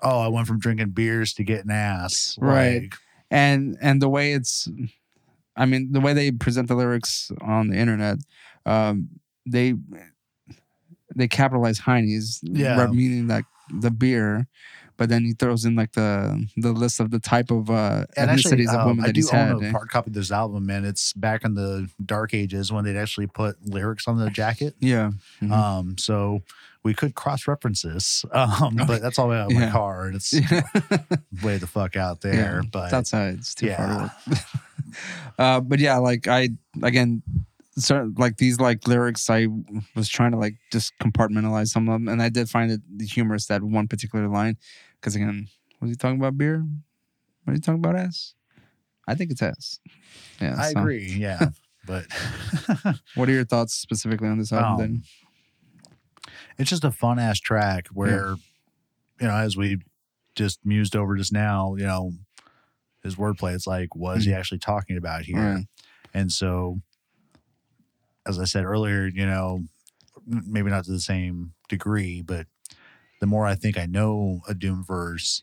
Oh, 0.02 0.18
I 0.20 0.28
went 0.28 0.46
from 0.46 0.58
drinking 0.58 0.90
beers 0.90 1.32
to 1.34 1.44
getting 1.44 1.70
ass. 1.70 2.36
Right. 2.40 2.82
Like, 2.82 2.94
and 3.30 3.78
and 3.80 4.02
the 4.02 4.08
way 4.08 4.32
it's, 4.34 4.68
I 5.56 5.64
mean, 5.64 5.92
the 5.92 6.00
way 6.00 6.12
they 6.12 6.30
present 6.30 6.68
the 6.68 6.74
lyrics 6.74 7.32
on 7.40 7.68
the 7.68 7.76
internet, 7.78 8.18
um, 8.66 9.08
they 9.46 9.74
they 11.16 11.28
capitalize 11.28 11.78
Heine's, 11.78 12.40
Yeah. 12.42 12.78
rep- 12.78 12.90
meaning 12.90 13.28
like 13.28 13.44
the 13.70 13.90
beer. 13.90 14.46
But 14.96 15.08
then 15.08 15.24
he 15.24 15.32
throws 15.32 15.64
in 15.64 15.74
like 15.74 15.90
the 15.92 16.46
the 16.56 16.70
list 16.72 17.00
of 17.00 17.10
the 17.10 17.18
type 17.18 17.50
of 17.50 17.68
uh, 17.68 18.04
and 18.16 18.30
actually, 18.30 18.64
ethnicities 18.64 18.68
of 18.72 18.80
um, 18.80 18.86
women 18.86 19.04
I 19.04 19.06
that 19.08 19.12
do 19.14 19.18
he's 19.18 19.30
had. 19.30 19.50
own 19.52 19.64
eh? 19.64 19.68
a 19.68 19.72
hard 19.72 19.88
copy 19.90 20.10
of 20.10 20.14
this 20.14 20.30
album, 20.30 20.70
and 20.70 20.86
it's 20.86 21.12
back 21.14 21.44
in 21.44 21.54
the 21.54 21.88
dark 22.06 22.32
ages 22.32 22.70
when 22.70 22.84
they'd 22.84 22.96
actually 22.96 23.26
put 23.26 23.56
lyrics 23.66 24.06
on 24.06 24.18
the 24.18 24.30
jacket. 24.30 24.76
Yeah. 24.78 25.10
Mhm. 25.42 25.50
Um, 25.50 25.98
so 25.98 26.42
we 26.84 26.94
could 26.94 27.16
cross 27.16 27.48
reference 27.48 27.82
this, 27.82 28.24
um, 28.32 28.76
but 28.86 29.02
that's 29.02 29.18
all 29.18 29.32
in 29.32 29.52
my 29.52 29.62
Yeah. 29.62 29.70
car, 29.72 30.04
and 30.06 30.14
it's 30.14 30.32
way 31.42 31.58
the 31.58 31.66
fuck 31.66 31.96
out 31.96 32.20
there. 32.20 32.60
Yeah, 32.62 32.68
but 32.70 32.84
it's 32.84 32.92
outside. 32.94 33.34
It's 33.38 33.54
too 33.56 33.70
far 33.74 33.86
to 33.88 33.92
yeah. 33.92 34.02
work. 34.28 34.38
uh, 35.40 35.60
but 35.60 35.80
yeah, 35.80 35.96
like 35.96 36.28
I 36.28 36.50
again, 36.84 37.22
certain 37.76 38.14
like 38.18 38.36
these 38.36 38.60
like 38.60 38.86
lyrics, 38.86 39.28
I 39.28 39.48
was 39.94 40.08
trying 40.08 40.32
to 40.32 40.38
like 40.38 40.54
just 40.72 40.92
compartmentalize 41.00 41.68
some 41.68 41.88
of 41.88 41.94
them, 41.94 42.08
and 42.08 42.22
I 42.22 42.28
did 42.28 42.48
find 42.48 42.70
it 42.70 42.80
humorous 43.06 43.46
that 43.46 43.62
one 43.62 43.88
particular 43.88 44.28
line, 44.28 44.56
because 45.00 45.14
again, 45.14 45.48
was 45.80 45.90
he 45.90 45.96
talking 45.96 46.18
about 46.18 46.38
beer? 46.38 46.64
Was 47.46 47.56
he 47.56 47.60
talking 47.60 47.84
about 47.84 47.96
ass? 47.96 48.34
I 49.06 49.14
think 49.14 49.30
it's 49.30 49.42
ass. 49.42 49.78
Yeah, 50.40 50.56
I 50.58 50.72
so 50.72 50.80
agree. 50.80 51.06
Yeah, 51.06 51.50
but 51.86 52.06
What 53.14 53.28
are 53.28 53.32
your 53.32 53.44
thoughts 53.44 53.74
specifically 53.74 54.28
on 54.28 54.38
this 54.38 54.52
album? 54.52 54.72
Um, 54.72 54.78
then? 54.78 55.02
it's 56.58 56.70
just 56.70 56.84
a 56.84 56.90
fun 56.90 57.18
ass 57.18 57.38
track 57.38 57.88
where, 57.88 58.36
you 59.20 59.26
know, 59.26 59.34
as 59.34 59.56
we 59.56 59.78
just 60.34 60.60
mused 60.64 60.96
over 60.96 61.16
just 61.16 61.32
now, 61.32 61.74
you 61.76 61.84
know, 61.84 62.12
his 63.02 63.16
wordplay, 63.16 63.54
it's 63.54 63.66
like, 63.66 63.94
what 63.94 64.16
is 64.16 64.24
he 64.24 64.32
actually 64.32 64.58
talking 64.58 64.96
about 64.96 65.22
here? 65.22 65.64
And 66.14 66.32
so, 66.32 66.80
as 68.26 68.38
I 68.38 68.44
said 68.44 68.64
earlier, 68.64 69.06
you 69.06 69.26
know, 69.26 69.64
maybe 70.26 70.70
not 70.70 70.84
to 70.84 70.90
the 70.92 71.00
same 71.00 71.52
degree, 71.68 72.22
but 72.22 72.46
the 73.20 73.26
more 73.26 73.46
I 73.46 73.54
think 73.54 73.78
I 73.78 73.86
know 73.86 74.40
a 74.48 74.54
Doom 74.54 74.84
verse, 74.84 75.42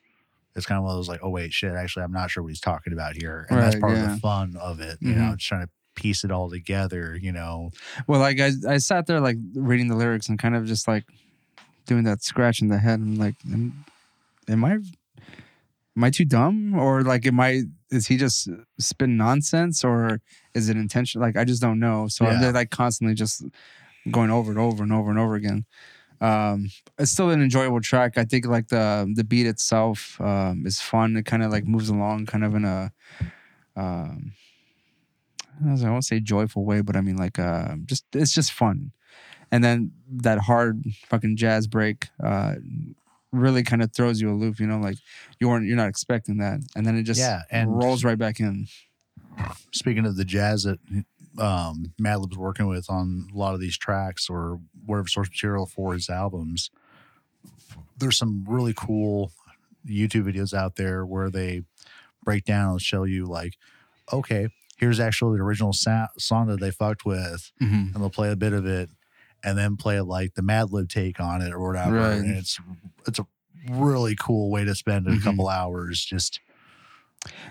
it's 0.55 0.65
kind 0.65 0.77
of 0.77 0.83
one 0.83 0.91
of 0.91 0.97
those 0.97 1.09
like, 1.09 1.21
oh 1.23 1.29
wait, 1.29 1.53
shit, 1.53 1.73
actually, 1.73 2.03
I'm 2.03 2.11
not 2.11 2.29
sure 2.31 2.43
what 2.43 2.49
he's 2.49 2.59
talking 2.59 2.93
about 2.93 3.15
here, 3.15 3.47
and 3.49 3.59
that's 3.59 3.75
Right, 3.75 3.81
part 3.81 3.97
of 3.97 4.09
the 4.09 4.17
fun 4.17 4.57
of 4.59 4.79
it. 4.79 4.97
You 5.01 5.13
know, 5.13 5.21
mm-hmm. 5.21 5.35
just 5.35 5.47
trying 5.47 5.65
to 5.65 5.69
piece 5.95 6.23
it 6.23 6.31
all 6.31 6.49
together. 6.49 7.17
You 7.19 7.31
know, 7.31 7.71
Well, 8.07 8.19
like 8.19 8.39
I, 8.39 8.51
I 8.67 8.77
sat 8.77 9.07
there 9.07 9.19
like 9.19 9.37
reading 9.53 9.87
the 9.87 9.95
lyrics 9.95 10.29
and 10.29 10.37
kind 10.37 10.55
of 10.55 10.65
just 10.65 10.87
like 10.87 11.05
doing 11.85 12.03
that 12.03 12.23
scratch 12.23 12.61
in 12.61 12.67
the 12.67 12.77
head 12.77 12.99
and 12.99 13.17
like, 13.17 13.35
am, 13.51 13.85
am 14.47 14.63
I, 14.65 14.73
am 14.73 16.03
I 16.03 16.09
too 16.09 16.25
dumb 16.25 16.75
or 16.75 17.03
like, 17.03 17.25
am 17.25 17.39
I, 17.39 17.63
is 17.91 18.07
he 18.07 18.17
just 18.17 18.49
spitting 18.79 19.17
nonsense 19.17 19.83
or 19.83 20.21
is 20.55 20.69
it 20.69 20.77
intentional? 20.77 21.25
Like, 21.25 21.37
I 21.37 21.43
just 21.43 21.61
don't 21.61 21.79
know. 21.79 22.07
So 22.07 22.25
I'm 22.25 22.53
like 22.53 22.69
constantly 22.71 23.13
just 23.13 23.43
going 24.09 24.31
over 24.31 24.49
and 24.49 24.59
over 24.59 24.83
and 24.83 24.93
over 24.93 25.09
and 25.09 25.19
over 25.19 25.35
again. 25.35 25.65
Um, 26.21 26.69
it's 26.97 27.11
still 27.11 27.31
an 27.31 27.41
enjoyable 27.41 27.81
track. 27.81 28.17
I 28.17 28.25
think 28.25 28.45
like 28.45 28.67
the 28.67 29.11
the 29.13 29.23
beat 29.23 29.47
itself 29.47 30.19
um, 30.21 30.65
is 30.65 30.79
fun. 30.79 31.17
It 31.17 31.25
kind 31.25 31.43
of 31.43 31.51
like 31.51 31.65
moves 31.65 31.89
along, 31.89 32.27
kind 32.27 32.43
of 32.43 32.55
in 32.55 32.63
a 32.63 32.91
um, 33.75 34.33
I 35.65 35.89
won't 35.89 36.05
say 36.05 36.19
joyful 36.19 36.63
way, 36.63 36.81
but 36.81 36.95
I 36.95 37.01
mean 37.01 37.17
like 37.17 37.39
uh, 37.39 37.75
just 37.85 38.05
it's 38.13 38.33
just 38.33 38.51
fun. 38.51 38.91
And 39.51 39.63
then 39.63 39.91
that 40.09 40.39
hard 40.39 40.83
fucking 41.07 41.35
jazz 41.37 41.67
break 41.67 42.09
uh, 42.23 42.55
really 43.31 43.63
kind 43.63 43.81
of 43.81 43.93
throws 43.93 44.19
you 44.21 44.31
a 44.31 44.35
loop. 44.35 44.59
You 44.59 44.67
know, 44.67 44.79
like 44.79 44.97
you 45.39 45.47
weren't 45.49 45.65
you're 45.65 45.77
not 45.77 45.87
expecting 45.89 46.37
that, 46.37 46.59
and 46.75 46.85
then 46.85 46.97
it 46.97 47.03
just 47.03 47.19
Yeah, 47.19 47.41
and- 47.51 47.75
rolls 47.75 48.03
right 48.03 48.17
back 48.17 48.39
in. 48.39 48.67
speaking 49.71 50.05
of 50.05 50.17
the 50.17 50.25
jazz 50.25 50.63
that 50.63 50.79
um, 51.37 51.93
Madlib's 51.97 52.37
working 52.37 52.67
with 52.67 52.89
on 52.89 53.29
a 53.33 53.37
lot 53.37 53.53
of 53.53 53.61
these 53.61 53.77
tracks 53.77 54.29
or 54.29 54.59
whatever 54.85 55.07
source 55.07 55.29
material 55.29 55.65
for 55.65 55.93
his 55.93 56.09
albums, 56.09 56.69
there's 57.97 58.17
some 58.17 58.43
really 58.47 58.73
cool 58.75 59.31
YouTube 59.87 60.23
videos 60.31 60.53
out 60.53 60.75
there 60.75 61.05
where 61.05 61.29
they 61.29 61.61
break 62.23 62.43
down 62.45 62.71
and 62.71 62.81
show 62.81 63.03
you 63.03 63.25
like, 63.25 63.53
okay, 64.11 64.49
here's 64.77 64.99
actually 64.99 65.37
the 65.37 65.43
original 65.43 65.73
sa- 65.73 66.07
song 66.17 66.47
that 66.47 66.59
they 66.59 66.71
fucked 66.71 67.05
with, 67.05 67.51
Mm-hmm. 67.61 67.73
and 67.73 67.95
they'll 67.95 68.09
play 68.09 68.31
a 68.31 68.35
bit 68.35 68.53
of 68.53 68.65
it, 68.65 68.89
and 69.43 69.57
then 69.57 69.75
play 69.77 69.99
like 70.01 70.33
the 70.35 70.41
Madlib 70.41 70.89
take 70.89 71.19
on 71.19 71.41
it 71.41 71.51
or 71.53 71.59
whatever, 71.59 71.95
Right. 71.97 72.17
and 72.17 72.37
it's 72.37 72.59
it's 73.07 73.19
a 73.19 73.25
really 73.69 74.15
cool 74.19 74.49
way 74.51 74.63
to 74.65 74.73
spend 74.75 75.07
a 75.07 75.11
Mhm. 75.11 75.21
couple 75.23 75.47
hours 75.49 76.03
just 76.03 76.39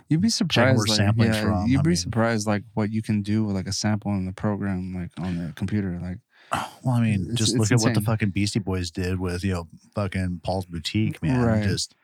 You'd 0.09 0.20
be 0.20 0.28
surprised. 0.28 0.76
where 0.78 0.87
like, 1.09 1.16
yeah, 1.16 1.42
from, 1.42 1.66
You'd 1.68 1.78
I 1.78 1.82
be 1.82 1.90
mean- 1.90 1.97
surprised 1.97 2.47
like 2.47 2.64
what 2.75 2.90
you 2.90 3.02
can 3.02 3.23
do 3.23 3.44
with 3.44 3.54
like 3.54 3.68
a 3.68 3.73
sample 3.73 4.11
in 4.12 4.26
the 4.26 4.32
program, 4.32 4.92
like 4.94 5.11
on 5.25 5.38
the 5.38 5.52
computer. 5.52 5.99
Like 6.02 6.18
Well, 6.82 6.94
I 6.97 7.00
mean, 7.00 7.37
just 7.37 7.56
look 7.56 7.70
at 7.70 7.78
what 7.80 7.94
the 7.94 8.00
fucking 8.00 8.30
Beastie 8.30 8.59
Boys 8.59 8.90
did 8.90 9.20
with 9.20 9.44
you 9.44 9.52
know 9.52 9.68
fucking 9.94 10.40
Paul's 10.42 10.66
Boutique, 10.66 11.23
man. 11.23 11.40
Right. 11.40 11.62
Just 11.62 11.94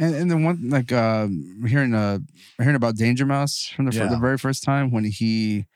And 0.00 0.14
and 0.14 0.30
then 0.30 0.42
one 0.42 0.68
like 0.70 0.90
um 0.92 1.64
hearing 1.68 1.94
uh 1.94 2.18
hearing 2.58 2.74
about 2.76 2.96
Danger 2.96 3.26
Mouse 3.26 3.66
from 3.68 3.84
the 3.86 3.96
Yeah. 3.96 4.06
the 4.08 4.18
very 4.18 4.38
first 4.38 4.64
time 4.64 4.90
when 4.90 5.04
he 5.04 5.66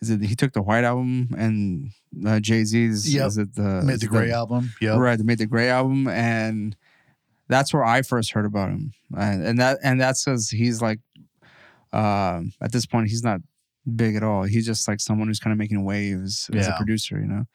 is 0.00 0.10
it 0.10 0.22
he 0.22 0.34
took 0.34 0.52
the 0.52 0.62
White 0.62 0.84
album 0.84 1.28
and 1.36 1.90
uh, 2.26 2.40
Jay 2.40 2.64
Z's 2.64 3.12
Yep. 3.14 3.26
is 3.26 3.38
it 3.38 3.54
the 3.54 3.82
made 3.82 4.00
the 4.00 4.06
Gray 4.06 4.30
album. 4.30 4.72
Yeah, 4.80 4.96
right 4.96 5.16
they 5.16 5.24
made 5.24 5.38
the 5.38 5.46
Gray 5.46 5.68
album 5.68 6.08
and 6.08 6.76
that's 7.48 7.74
where 7.74 7.84
I 7.84 8.02
first 8.02 8.32
heard 8.32 8.46
about 8.46 8.70
him 8.70 8.92
and 9.16 9.44
and 9.44 9.58
that 9.58 9.78
and 9.82 10.00
that's 10.00 10.24
because 10.24 10.50
he's 10.50 10.80
like 10.80 11.00
um 11.92 12.52
at 12.60 12.72
this 12.72 12.86
point 12.86 13.08
he's 13.08 13.24
not 13.24 13.40
big 13.96 14.14
at 14.14 14.22
all 14.22 14.44
he's 14.44 14.66
just 14.66 14.86
like 14.86 15.00
someone 15.00 15.26
who's 15.26 15.40
kind 15.40 15.52
of 15.52 15.58
making 15.58 15.84
waves 15.84 16.48
as 16.54 16.68
a 16.68 16.72
producer 16.76 17.18
you 17.18 17.26
know 17.26 17.46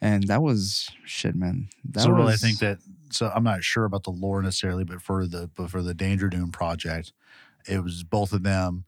and 0.00 0.26
that 0.28 0.42
was 0.42 0.90
shit 1.04 1.34
man 1.34 1.68
that 1.84 2.02
so 2.02 2.10
really, 2.10 2.32
I 2.32 2.36
think 2.36 2.58
that. 2.58 2.78
So 3.12 3.30
I'm 3.34 3.44
not 3.44 3.64
sure 3.64 3.84
about 3.84 4.04
the 4.04 4.10
lore 4.10 4.40
necessarily, 4.40 4.84
but 4.84 5.02
for 5.02 5.26
the 5.26 5.50
but 5.56 5.70
for 5.70 5.82
the 5.82 5.94
Danger 5.94 6.28
Doom 6.28 6.52
project, 6.52 7.12
it 7.68 7.82
was 7.82 8.04
both 8.04 8.32
of 8.32 8.44
them 8.44 8.84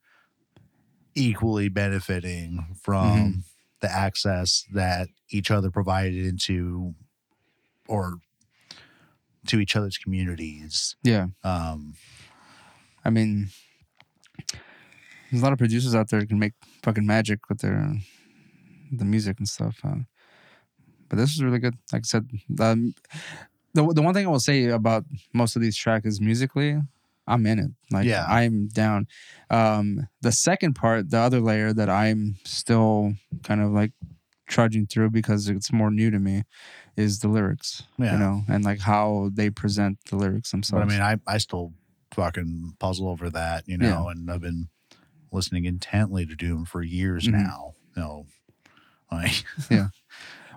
equally 1.15 1.69
benefiting 1.69 2.75
from 2.81 3.07
Mm-hmm. 3.07 3.39
the 3.81 3.91
access 3.93 4.65
that 4.73 5.09
each 5.31 5.51
other 5.51 5.71
provided 5.71 6.25
into 6.27 6.95
or 7.89 8.19
to 9.47 9.59
each 9.61 9.75
other's 9.77 9.99
communities. 9.99 10.95
yeah 11.03 11.27
Um, 11.43 11.95
I 13.05 13.11
mean, 13.11 13.49
there's 15.31 15.43
a 15.43 15.45
lot 15.45 15.53
of 15.53 15.59
producers 15.59 15.95
out 15.95 16.11
there 16.11 16.21
who 16.21 16.27
can 16.27 16.39
make 16.39 16.53
fucking 16.83 17.07
magic 17.07 17.49
with 17.49 17.61
their 17.61 17.95
the 18.93 19.05
music 19.05 19.39
and 19.39 19.49
stuff. 19.49 19.79
Uh, 19.83 20.05
but 21.09 21.17
this 21.19 21.33
is 21.35 21.43
really 21.43 21.59
good. 21.59 21.75
Like 21.93 22.03
I 22.03 22.05
said, 22.07 22.29
um, 22.61 22.95
the 23.75 23.83
the 23.93 24.03
one 24.03 24.15
thing 24.15 24.27
I 24.27 24.31
will 24.31 24.41
say 24.41 24.67
about 24.67 25.05
most 25.33 25.57
of 25.57 25.63
these 25.63 25.77
tracks 25.77 26.07
is 26.07 26.21
musically, 26.21 26.79
I'm 27.27 27.47
in 27.47 27.59
it. 27.59 27.71
Like 27.91 28.07
Yeah. 28.07 28.27
I'm 28.29 28.69
down. 28.69 29.07
Um, 29.51 30.09
the 30.23 30.33
second 30.33 30.75
part, 30.75 31.11
the 31.11 31.19
other 31.19 31.41
layer 31.41 31.73
that 31.73 31.89
I'm 31.89 32.37
still 32.45 33.15
kind 33.45 33.61
of 33.61 33.71
like 33.71 33.93
trudging 34.49 34.87
through 34.87 35.11
because 35.11 35.49
it's 35.49 35.73
more 35.73 35.91
new 35.91 36.11
to 36.11 36.19
me, 36.19 36.43
is 36.97 37.21
the 37.21 37.29
lyrics. 37.29 37.85
Yeah. 37.99 38.13
You 38.15 38.19
know, 38.19 38.43
and 38.49 38.65
like 38.65 38.81
how 38.81 39.31
they 39.33 39.51
present 39.51 39.99
the 40.11 40.17
lyrics 40.17 40.51
themselves. 40.51 40.85
But 40.85 40.93
I 40.93 40.95
mean, 41.15 41.21
I, 41.27 41.33
I 41.35 41.39
still 41.39 41.73
fucking 42.13 42.75
puzzle 42.79 43.09
over 43.09 43.31
that, 43.31 43.67
you 43.67 43.79
know, 43.79 44.09
and 44.09 44.31
I've 44.31 44.41
been 44.43 44.69
listening 45.31 45.65
intently 45.65 46.27
to 46.27 46.35
Doom 46.35 46.65
for 46.67 46.83
years 46.83 47.27
Mhm. 47.27 47.33
now. 47.33 47.73
You 47.97 48.03
know, 48.03 48.27
like 49.11 49.45
Yeah. 49.71 49.89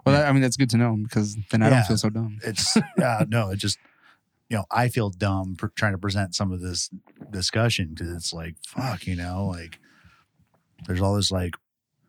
Well, 0.06 0.14
that, 0.14 0.28
I 0.28 0.32
mean, 0.34 0.44
that's 0.44 0.56
good 0.58 0.70
to 0.70 0.78
know 0.78 0.96
because 1.02 1.36
then 1.50 1.64
I 1.64 1.70
Yeah. 1.70 1.76
don't 1.78 1.88
feel 1.88 1.98
so 1.98 2.10
dumb. 2.12 2.38
it's, 2.44 2.78
yeah, 2.96 3.24
no, 3.28 3.50
it 3.50 3.56
just, 3.56 3.80
you 4.50 4.58
know, 4.58 4.66
I 4.72 4.90
feel 4.90 5.10
dumb 5.10 5.56
for 5.56 5.70
trying 5.70 5.94
to 5.94 5.98
present 5.98 6.36
some 6.36 6.52
of 6.52 6.62
this 6.62 6.90
discussion 7.32 7.90
because 7.94 8.14
it's 8.14 8.34
like, 8.34 8.56
fuck, 8.68 9.08
you 9.08 9.16
know, 9.16 9.48
like 9.48 9.80
there's 10.86 11.02
all 11.02 11.16
this 11.16 11.32
like 11.32 11.56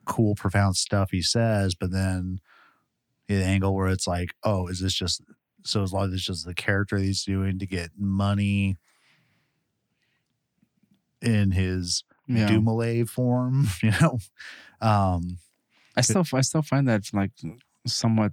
cool, 0.05 0.35
profound 0.35 0.77
stuff 0.77 1.11
he 1.11 1.23
says, 1.23 1.75
but 1.75 1.91
then 1.91 2.41
the 3.27 3.43
angle 3.43 3.75
where 3.75 3.89
it's 3.89 4.07
like, 4.07 4.31
oh, 4.45 4.69
is 4.69 4.81
this 4.81 4.95
just, 4.95 5.23
so 5.65 5.83
as 5.83 5.93
long 5.93 6.09
as 6.09 6.15
it's 6.15 6.25
just 6.25 6.47
the 6.47 6.55
character 6.55 6.99
he's 6.99 7.25
doing 7.25 7.59
to 7.59 7.67
get 7.67 7.91
money 7.97 8.77
in 11.23 11.51
his 11.53 12.05
Yeah, 12.29 12.49
Dumoulin 12.49 13.07
form, 13.07 13.67
you 13.83 13.93
know. 14.01 14.19
Um, 14.81 15.39
I 15.97 16.03
still, 16.03 16.25
I 16.35 16.43
still 16.43 16.63
find 16.63 16.87
that 16.89 17.03
like 17.13 17.33
somewhat, 17.87 18.33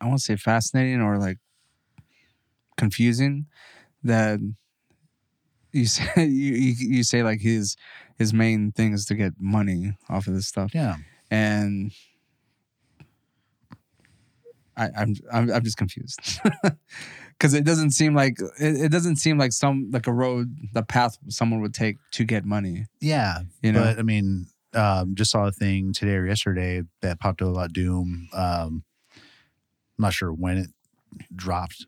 I 0.00 0.06
won't 0.06 0.22
say 0.22 0.36
fascinating 0.36 1.00
or 1.00 1.18
like 1.18 1.38
confusing 2.78 3.46
that 4.02 4.38
you 5.72 5.86
say 5.96 6.24
you, 6.24 6.54
you 6.54 6.74
you 6.78 7.02
say 7.02 7.22
like 7.22 7.40
his 7.40 7.76
his 8.16 8.32
main 8.32 8.72
thing 8.72 8.94
is 8.94 9.04
to 9.06 9.14
get 9.14 9.34
money 9.38 9.92
off 10.08 10.26
of 10.26 10.34
this 10.34 10.46
stuff 10.46 10.74
yeah, 10.74 10.96
and 11.30 11.92
I, 14.76 14.88
I'm 14.96 15.14
I'm 15.32 15.50
I'm 15.52 15.64
just 15.64 15.76
confused 15.76 16.40
because 17.32 17.52
it 17.52 17.64
doesn't 17.64 17.90
seem 17.90 18.14
like 18.14 18.38
it, 18.58 18.80
it 18.86 18.92
doesn't 18.92 19.16
seem 19.16 19.36
like 19.36 19.52
some 19.52 19.90
like 19.92 20.06
a 20.06 20.12
road 20.12 20.54
the 20.72 20.82
path 20.82 21.18
someone 21.28 21.60
would 21.60 21.74
take 21.74 21.96
to 22.12 22.24
get 22.24 22.44
money 22.44 22.86
yeah. 23.00 23.40
you 23.62 23.72
know 23.72 23.82
But 23.82 23.98
I 23.98 24.02
mean, 24.02 24.46
um, 24.74 25.14
just 25.14 25.32
saw 25.32 25.46
a 25.46 25.52
thing 25.52 25.92
today 25.92 26.14
or 26.14 26.26
yesterday 26.26 26.82
that 27.02 27.18
popped 27.20 27.42
up 27.42 27.48
about 27.48 27.72
Doom. 27.72 28.28
Um, 28.32 28.84
I'm 29.98 30.02
not 30.02 30.12
sure 30.12 30.32
when 30.32 30.58
it 30.58 30.68
dropped 31.34 31.86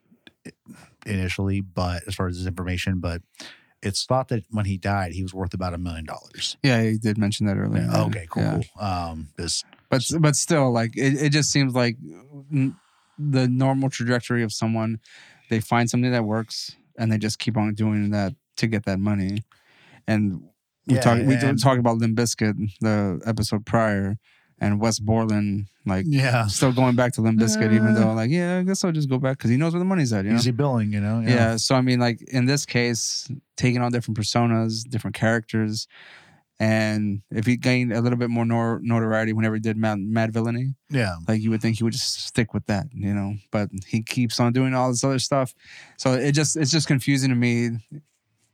initially, 1.06 1.60
but 1.60 2.02
as 2.06 2.14
far 2.14 2.28
as 2.28 2.38
this 2.38 2.46
information, 2.46 3.00
but 3.00 3.22
it's 3.82 4.04
thought 4.04 4.28
that 4.28 4.44
when 4.50 4.66
he 4.66 4.76
died, 4.76 5.12
he 5.12 5.22
was 5.22 5.32
worth 5.32 5.54
about 5.54 5.72
a 5.74 5.78
million 5.78 6.04
dollars. 6.04 6.56
yeah 6.62 6.82
he 6.82 6.98
did 6.98 7.16
mention 7.16 7.46
that 7.46 7.56
earlier 7.56 7.82
yeah. 7.90 8.02
Okay, 8.04 8.26
cool. 8.30 8.42
Yeah. 8.42 8.60
cool. 8.76 8.86
Um, 8.86 9.28
this 9.36 9.64
but 9.88 10.02
but 10.20 10.36
still 10.36 10.70
like 10.70 10.96
it, 10.96 11.20
it 11.22 11.30
just 11.30 11.50
seems 11.50 11.74
like 11.74 11.96
n- 12.52 12.76
the 13.18 13.48
normal 13.48 13.88
trajectory 13.90 14.42
of 14.42 14.52
someone 14.52 14.98
they 15.48 15.60
find 15.60 15.88
something 15.90 16.12
that 16.12 16.24
works 16.24 16.76
and 16.98 17.10
they 17.10 17.18
just 17.18 17.38
keep 17.38 17.56
on 17.56 17.74
doing 17.74 18.10
that 18.10 18.34
to 18.56 18.66
get 18.66 18.84
that 18.84 18.98
money 18.98 19.42
and 20.06 20.42
we 20.86 20.94
Yeah, 20.96 21.00
talk 21.00 21.18
we 21.26 21.36
talked 21.56 21.78
about 21.78 21.96
Limp 21.98 22.16
Bizkit 22.18 22.54
the 22.80 23.20
episode 23.26 23.64
prior 23.66 24.16
and 24.60 24.80
Wes 24.80 24.98
Borland 24.98 25.66
like 25.86 26.04
yeah, 26.08 26.46
still 26.46 26.72
going 26.72 26.94
back 26.94 27.12
to 27.14 27.20
Limp 27.22 27.40
Bizkit 27.40 27.72
even 27.72 27.88
Uh. 27.88 27.94
though 28.00 28.12
like 28.12 28.30
yeah 28.30 28.58
I 28.58 28.62
guess 28.62 28.84
I'll 28.84 28.92
just 28.92 29.08
go 29.08 29.18
back 29.18 29.38
because 29.38 29.50
he 29.50 29.56
knows 29.56 29.72
where 29.72 29.78
the 29.78 29.84
money's 29.86 30.12
at 30.12 30.24
you 30.24 30.30
know 30.32 30.36
easy 30.36 30.50
billing, 30.50 30.92
you 30.92 31.00
know. 31.00 31.20
yeah. 31.26 31.56
so 31.56 31.74
I 31.74 31.80
mean 31.80 31.98
like 32.00 32.20
in 32.22 32.44
this 32.46 32.66
case 32.66 33.30
taking 33.56 33.80
on 33.82 33.90
different 33.92 34.18
personas 34.18 34.82
different 34.88 35.16
characters 35.16 35.88
And 36.62 37.22
if 37.30 37.46
he 37.46 37.56
gained 37.56 37.90
a 37.92 38.02
little 38.02 38.18
bit 38.18 38.28
more 38.28 38.44
nor- 38.44 38.80
notoriety 38.82 39.32
whenever 39.32 39.54
he 39.54 39.62
did 39.62 39.78
Mad, 39.78 39.96
Madvillainy, 39.98 40.74
Yeah. 40.90 41.16
like 41.26 41.40
you 41.40 41.48
would 41.50 41.62
think 41.62 41.78
he 41.78 41.84
would 41.84 41.94
just 41.94 42.26
stick 42.26 42.52
with 42.52 42.66
that, 42.66 42.86
you 42.92 43.14
know. 43.14 43.36
But 43.50 43.70
he 43.86 44.02
keeps 44.02 44.38
on 44.38 44.52
doing 44.52 44.74
all 44.74 44.90
this 44.90 45.02
other 45.02 45.18
stuff, 45.18 45.54
so 45.96 46.12
it 46.12 46.32
just 46.32 46.56
it's 46.58 46.70
just 46.70 46.86
confusing 46.86 47.30
to 47.30 47.34
me. 47.34 47.78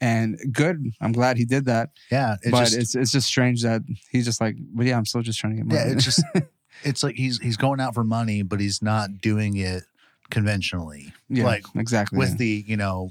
And 0.00 0.38
good, 0.52 0.92
I'm 1.00 1.12
glad 1.12 1.38
he 1.38 1.44
did 1.44 1.64
that. 1.66 1.90
Yeah. 2.10 2.36
It's 2.42 2.50
but 2.50 2.64
just, 2.64 2.76
it's 2.76 2.94
it's 2.94 3.12
just 3.12 3.26
strange 3.26 3.62
that 3.62 3.82
he's 4.10 4.26
just 4.26 4.40
like, 4.40 4.56
but 4.58 4.86
yeah, 4.86 4.96
I'm 4.96 5.06
still 5.06 5.22
just 5.22 5.38
trying 5.38 5.54
to 5.54 5.62
get 5.62 5.66
money. 5.66 5.80
yeah, 5.80 5.92
it's 5.94 6.04
just 6.04 6.22
it's 6.84 7.02
like 7.02 7.16
he's 7.16 7.38
he's 7.38 7.56
going 7.56 7.80
out 7.80 7.94
for 7.94 8.04
money, 8.04 8.42
but 8.42 8.60
he's 8.60 8.82
not 8.82 9.20
doing 9.20 9.56
it 9.56 9.84
conventionally. 10.30 11.12
yeah, 11.28 11.44
like, 11.44 11.64
exactly. 11.74 12.18
with 12.18 12.30
yeah. 12.30 12.36
the, 12.36 12.64
you 12.66 12.76
know, 12.76 13.10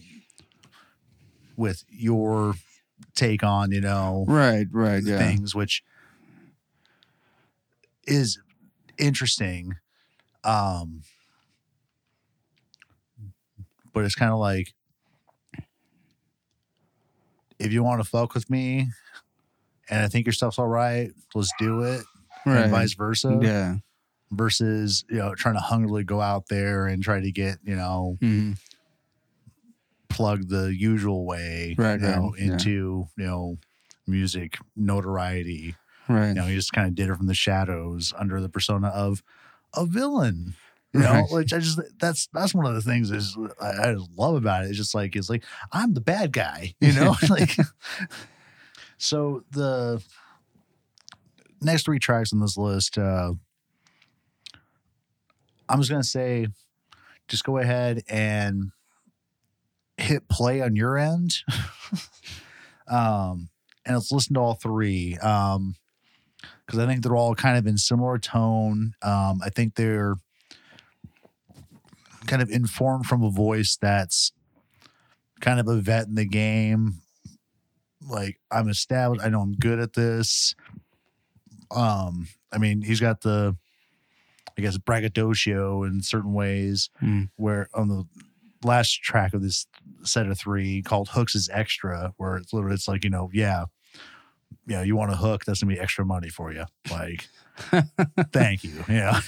with 1.58 1.84
your 1.89 2.56
take 3.15 3.44
on, 3.44 3.72
you 3.72 3.82
know, 3.82 4.25
right, 4.27 4.68
right, 4.72 5.04
yeah, 5.04 5.18
things, 5.18 5.56
which 5.56 5.84
is 8.06 8.39
interesting. 8.98 9.75
Um, 10.44 11.01
but 13.94 14.04
it's 14.04 14.15
kind 14.15 14.32
of 14.32 14.39
like 14.39 14.74
if 17.59 17.71
you 17.71 17.83
want 17.83 18.01
to 18.03 18.09
fuck 18.09 18.33
with 18.33 18.50
me 18.50 18.88
and 19.89 20.01
I 20.01 20.07
think 20.07 20.25
your 20.25 20.33
stuff's 20.33 20.57
all 20.59 20.67
right, 20.67 21.12
let's 21.33 21.51
do 21.59 21.83
it. 21.83 22.03
right, 22.45 22.63
And 22.63 22.71
vice 22.71 22.93
versa. 22.93 23.39
yeah, 23.41 23.75
Versus, 24.31 25.05
you 25.09 25.17
know, 25.17 25.35
trying 25.35 25.55
to 25.55 25.62
hungrily 25.62 26.03
go 26.03 26.19
out 26.21 26.47
there 26.50 26.88
and 26.88 27.03
try 27.03 27.19
to 27.19 27.31
get, 27.31 27.59
you 27.63 27.75
know, 27.75 28.17
Mhm. 28.21 28.57
plug 30.09 30.47
the 30.50 30.74
usual 30.75 31.25
way, 31.25 31.75
Right, 31.77 32.00
you 32.00 32.07
know, 32.07 32.31
right, 32.31 32.39
yeah. 32.39 32.51
into, 32.53 33.07
you 33.17 33.25
know, 33.25 33.57
music 34.07 34.57
notoriety. 34.75 35.75
right, 36.07 36.29
you 36.29 36.33
know, 36.35 36.45
he 36.45 36.55
just 36.55 36.71
kind 36.74 36.88
of 36.88 36.95
did 36.95 37.09
it 37.09 37.15
from 37.15 37.25
the 37.27 37.33
shadows 37.33 38.13
under 38.17 38.39
the 38.39 38.50
persona 38.50 38.88
of 38.89 39.24
a 39.74 39.85
villain. 39.85 40.53
You 41.00 41.02
know, 41.02 41.12
Right. 41.12 41.25
which 41.32 41.52
I 41.54 41.60
just 41.60 41.80
that's 42.00 42.28
that's 42.34 42.54
one 42.54 42.66
of 42.66 42.74
the 42.74 42.82
things 42.82 43.12
is 43.12 43.38
I, 43.62 43.90
I 43.90 43.94
just 43.96 44.10
love 44.18 44.36
about 44.36 44.64
it. 44.64 44.70
It's 44.70 44.78
just 44.78 44.96
like 44.96 45.16
it's 45.16 45.30
like 45.30 45.44
I'm 45.74 45.94
the 45.94 46.02
bad 46.02 46.32
guy, 46.32 46.74
you 46.82 46.94
know, 46.94 47.16
like. 47.30 47.56
So 48.98 49.44
the 49.52 50.02
next 51.62 51.84
three 51.84 52.00
tracks 52.00 52.32
on 52.32 52.40
this 52.40 52.56
list, 52.58 52.98
uh, 52.98 53.34
I'm 55.68 55.80
just 55.80 55.90
gonna 55.90 56.04
say, 56.04 56.48
just 57.28 57.44
go 57.44 57.58
ahead 57.58 58.04
and 58.08 58.72
hit 59.98 60.28
play 60.30 60.62
on 60.62 60.75
your 60.75 60.98
end, 60.98 61.36
um, 62.88 63.50
and 63.86 63.96
let's 63.96 64.12
listen 64.12 64.36
to 64.36 64.40
all 64.40 64.54
three. 64.56 65.18
Um, 65.18 65.75
because 66.66 66.80
I 66.80 66.88
think 66.88 67.04
they're 67.04 67.16
all 67.16 67.36
kind 67.36 67.58
of 67.58 67.68
in 67.68 67.78
similar 67.78 68.18
tone. 68.18 68.94
Um, 69.04 69.40
I 69.44 69.50
think 69.50 69.75
they're 69.75 70.16
kind 72.27 72.41
of 72.41 72.50
informed 72.50 73.05
from 73.05 73.24
a 73.24 73.29
voice 73.29 73.77
that's 73.79 74.32
kind 75.41 75.60
of 75.60 75.67
a 75.67 75.77
vet 75.77 76.08
in 76.08 76.15
the 76.15 76.25
game. 76.25 77.01
Like 78.08 78.39
I'm 78.51 78.70
established, 78.70 79.24
I 79.24 79.29
know 79.29 79.41
I'm 79.41 79.55
good 79.55 79.79
at 79.79 79.94
this. 79.94 80.55
Um, 81.72 82.27
I 82.51 82.58
mean, 82.58 82.82
he's 82.82 83.00
got 83.00 83.22
the, 83.22 83.55
I 84.58 84.62
guess, 84.62 84.77
braggadocio 84.77 85.84
in 85.84 86.01
certain 86.01 86.34
ways. 86.34 86.89
Mm. 87.01 87.29
Where 87.36 87.67
on 87.74 87.88
the 87.89 88.05
last 88.63 89.01
track 89.01 89.34
of 89.34 89.41
this 89.41 89.67
set 90.03 90.27
of 90.27 90.38
three 90.38 90.82
called 90.82 91.10
"Hooks 91.10 91.36
is 91.36 91.50
Extra," 91.51 92.13
where 92.17 92.38
it's 92.38 92.53
literally 92.53 92.75
it's 92.75 92.88
like 92.88 93.03
you 93.03 93.09
know, 93.09 93.29
yeah, 93.33 93.66
yeah, 94.68 94.83
you 94.83 94.96
want 94.96 95.11
a 95.11 95.16
hook, 95.16 95.46
that's 95.46 95.61
gonna 95.61 95.74
be 95.74 95.79
extra 95.79 96.05
money 96.05 96.29
for 96.29 96.53
you. 96.53 96.66
Like, 96.90 97.27
thank 98.31 98.64
you. 98.64 98.83
Yeah. 98.88 99.22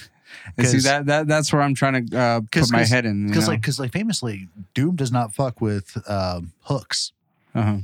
And 0.56 0.66
see 0.66 0.78
that 0.80 1.06
that 1.06 1.26
that's 1.26 1.52
where 1.52 1.62
I'm 1.62 1.74
trying 1.74 2.06
to 2.06 2.18
uh, 2.18 2.40
put 2.50 2.72
my 2.72 2.84
head 2.84 3.06
in. 3.06 3.26
Because 3.26 3.48
like, 3.48 3.60
because 3.60 3.78
like, 3.78 3.92
famously, 3.92 4.48
Doom 4.74 4.96
does 4.96 5.12
not 5.12 5.34
fuck 5.34 5.60
with 5.60 5.96
um, 6.08 6.52
hooks. 6.62 7.12
uh-huh. 7.54 7.78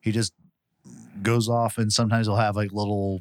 He 0.00 0.10
just 0.10 0.32
goes 1.22 1.48
off, 1.48 1.78
and 1.78 1.92
sometimes 1.92 2.26
he'll 2.26 2.36
have 2.36 2.56
like 2.56 2.72
little 2.72 3.20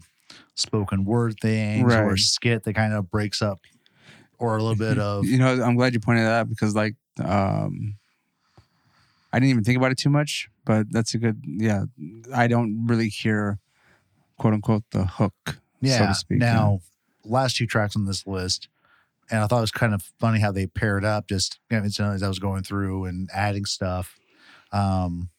spoken 0.56 1.06
word 1.06 1.36
things 1.42 1.94
or 1.94 2.14
a 2.14 2.18
skit 2.18 2.64
that 2.64 2.74
kind 2.74 2.94
of 2.94 3.10
breaks 3.10 3.42
up, 3.42 3.62
or 4.40 4.58
a 4.58 4.62
little 4.62 4.76
bit 4.76 4.98
of 4.98 5.26
you 5.26 5.38
know, 5.38 5.62
I'm 5.62 5.76
glad 5.76 5.94
you 5.94 6.00
pointed 6.00 6.26
that 6.26 6.34
out 6.34 6.50
because 6.50 6.76
like 6.76 6.96
um 7.24 7.96
I 9.34 9.40
didn't 9.40 9.52
even 9.52 9.64
think 9.64 9.78
about 9.78 9.92
it 9.92 9.98
too 9.98 10.10
much, 10.10 10.50
but 10.66 10.92
that's 10.92 11.14
a 11.14 11.18
good 11.18 11.42
yeah. 11.46 11.86
I 12.34 12.48
don't 12.48 12.86
really 12.88 13.10
hear 13.10 13.60
quote 14.38 14.54
unquote 14.54 14.84
the 14.92 15.06
hook, 15.06 15.60
yeah. 15.82 16.00
so 16.00 16.06
to 16.08 16.16
speak. 16.16 16.42
yeah. 16.42 16.54
now, 16.54 16.82
last 17.26 17.56
two 17.58 17.66
tracks 17.68 17.96
on 17.96 18.06
this 18.06 18.26
list, 18.28 18.68
and 19.30 19.40
I 19.42 19.48
thought 19.48 19.60
it 19.60 19.62
was 19.62 19.72
kind 19.72 19.94
of 19.94 20.02
funny 20.20 20.40
how 20.40 20.52
they 20.52 20.68
paired 20.68 21.06
up. 21.06 21.28
Just 21.28 21.60
you 21.70 21.80
know, 21.80 22.12
as 22.12 22.24
I 22.24 22.28
was 22.28 22.40
going 22.40 22.64
through 22.64 23.06
and 23.06 23.30
adding 23.34 23.66
stuff. 23.66 24.18
Um, 24.72 25.30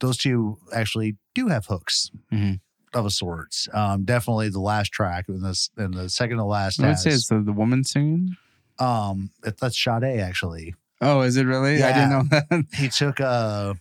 those 0.00 0.16
two 0.16 0.58
actually 0.74 1.16
do 1.34 1.46
have 1.48 1.66
hooks 1.66 2.10
Mhm. 2.32 2.58
of 2.92 3.06
a 3.06 3.10
sorts. 3.10 3.68
Um, 3.72 4.04
definitely 4.04 4.48
the 4.48 4.58
last 4.60 4.90
track 4.92 5.26
and 5.28 5.44
this 5.44 5.70
and 5.76 5.94
the 5.94 6.08
second 6.08 6.38
to 6.38 6.44
last. 6.44 6.80
I 6.82 6.88
would 6.88 6.98
say 6.98 7.10
it's 7.10 7.28
the, 7.28 7.40
the 7.40 7.52
woman 7.52 7.84
singing. 7.84 8.36
um, 8.80 9.30
it, 9.44 9.58
that's 9.58 9.80
Sade 9.80 10.02
actually. 10.20 10.74
Oh, 11.00 11.20
is 11.22 11.36
it 11.36 11.44
really? 11.46 11.82
I 11.82 11.92
didn't 11.92 12.10
know 12.10 12.24
that. 12.30 12.64
He 12.74 12.88
took 12.88 13.20
a. 13.20 13.76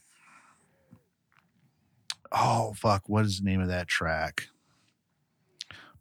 Oh 2.31 2.73
fuck! 2.77 3.03
What 3.10 3.25
is 3.25 3.39
the 3.39 3.45
name 3.45 3.60
of 3.62 3.67
that 3.67 3.88
track? 3.88 4.47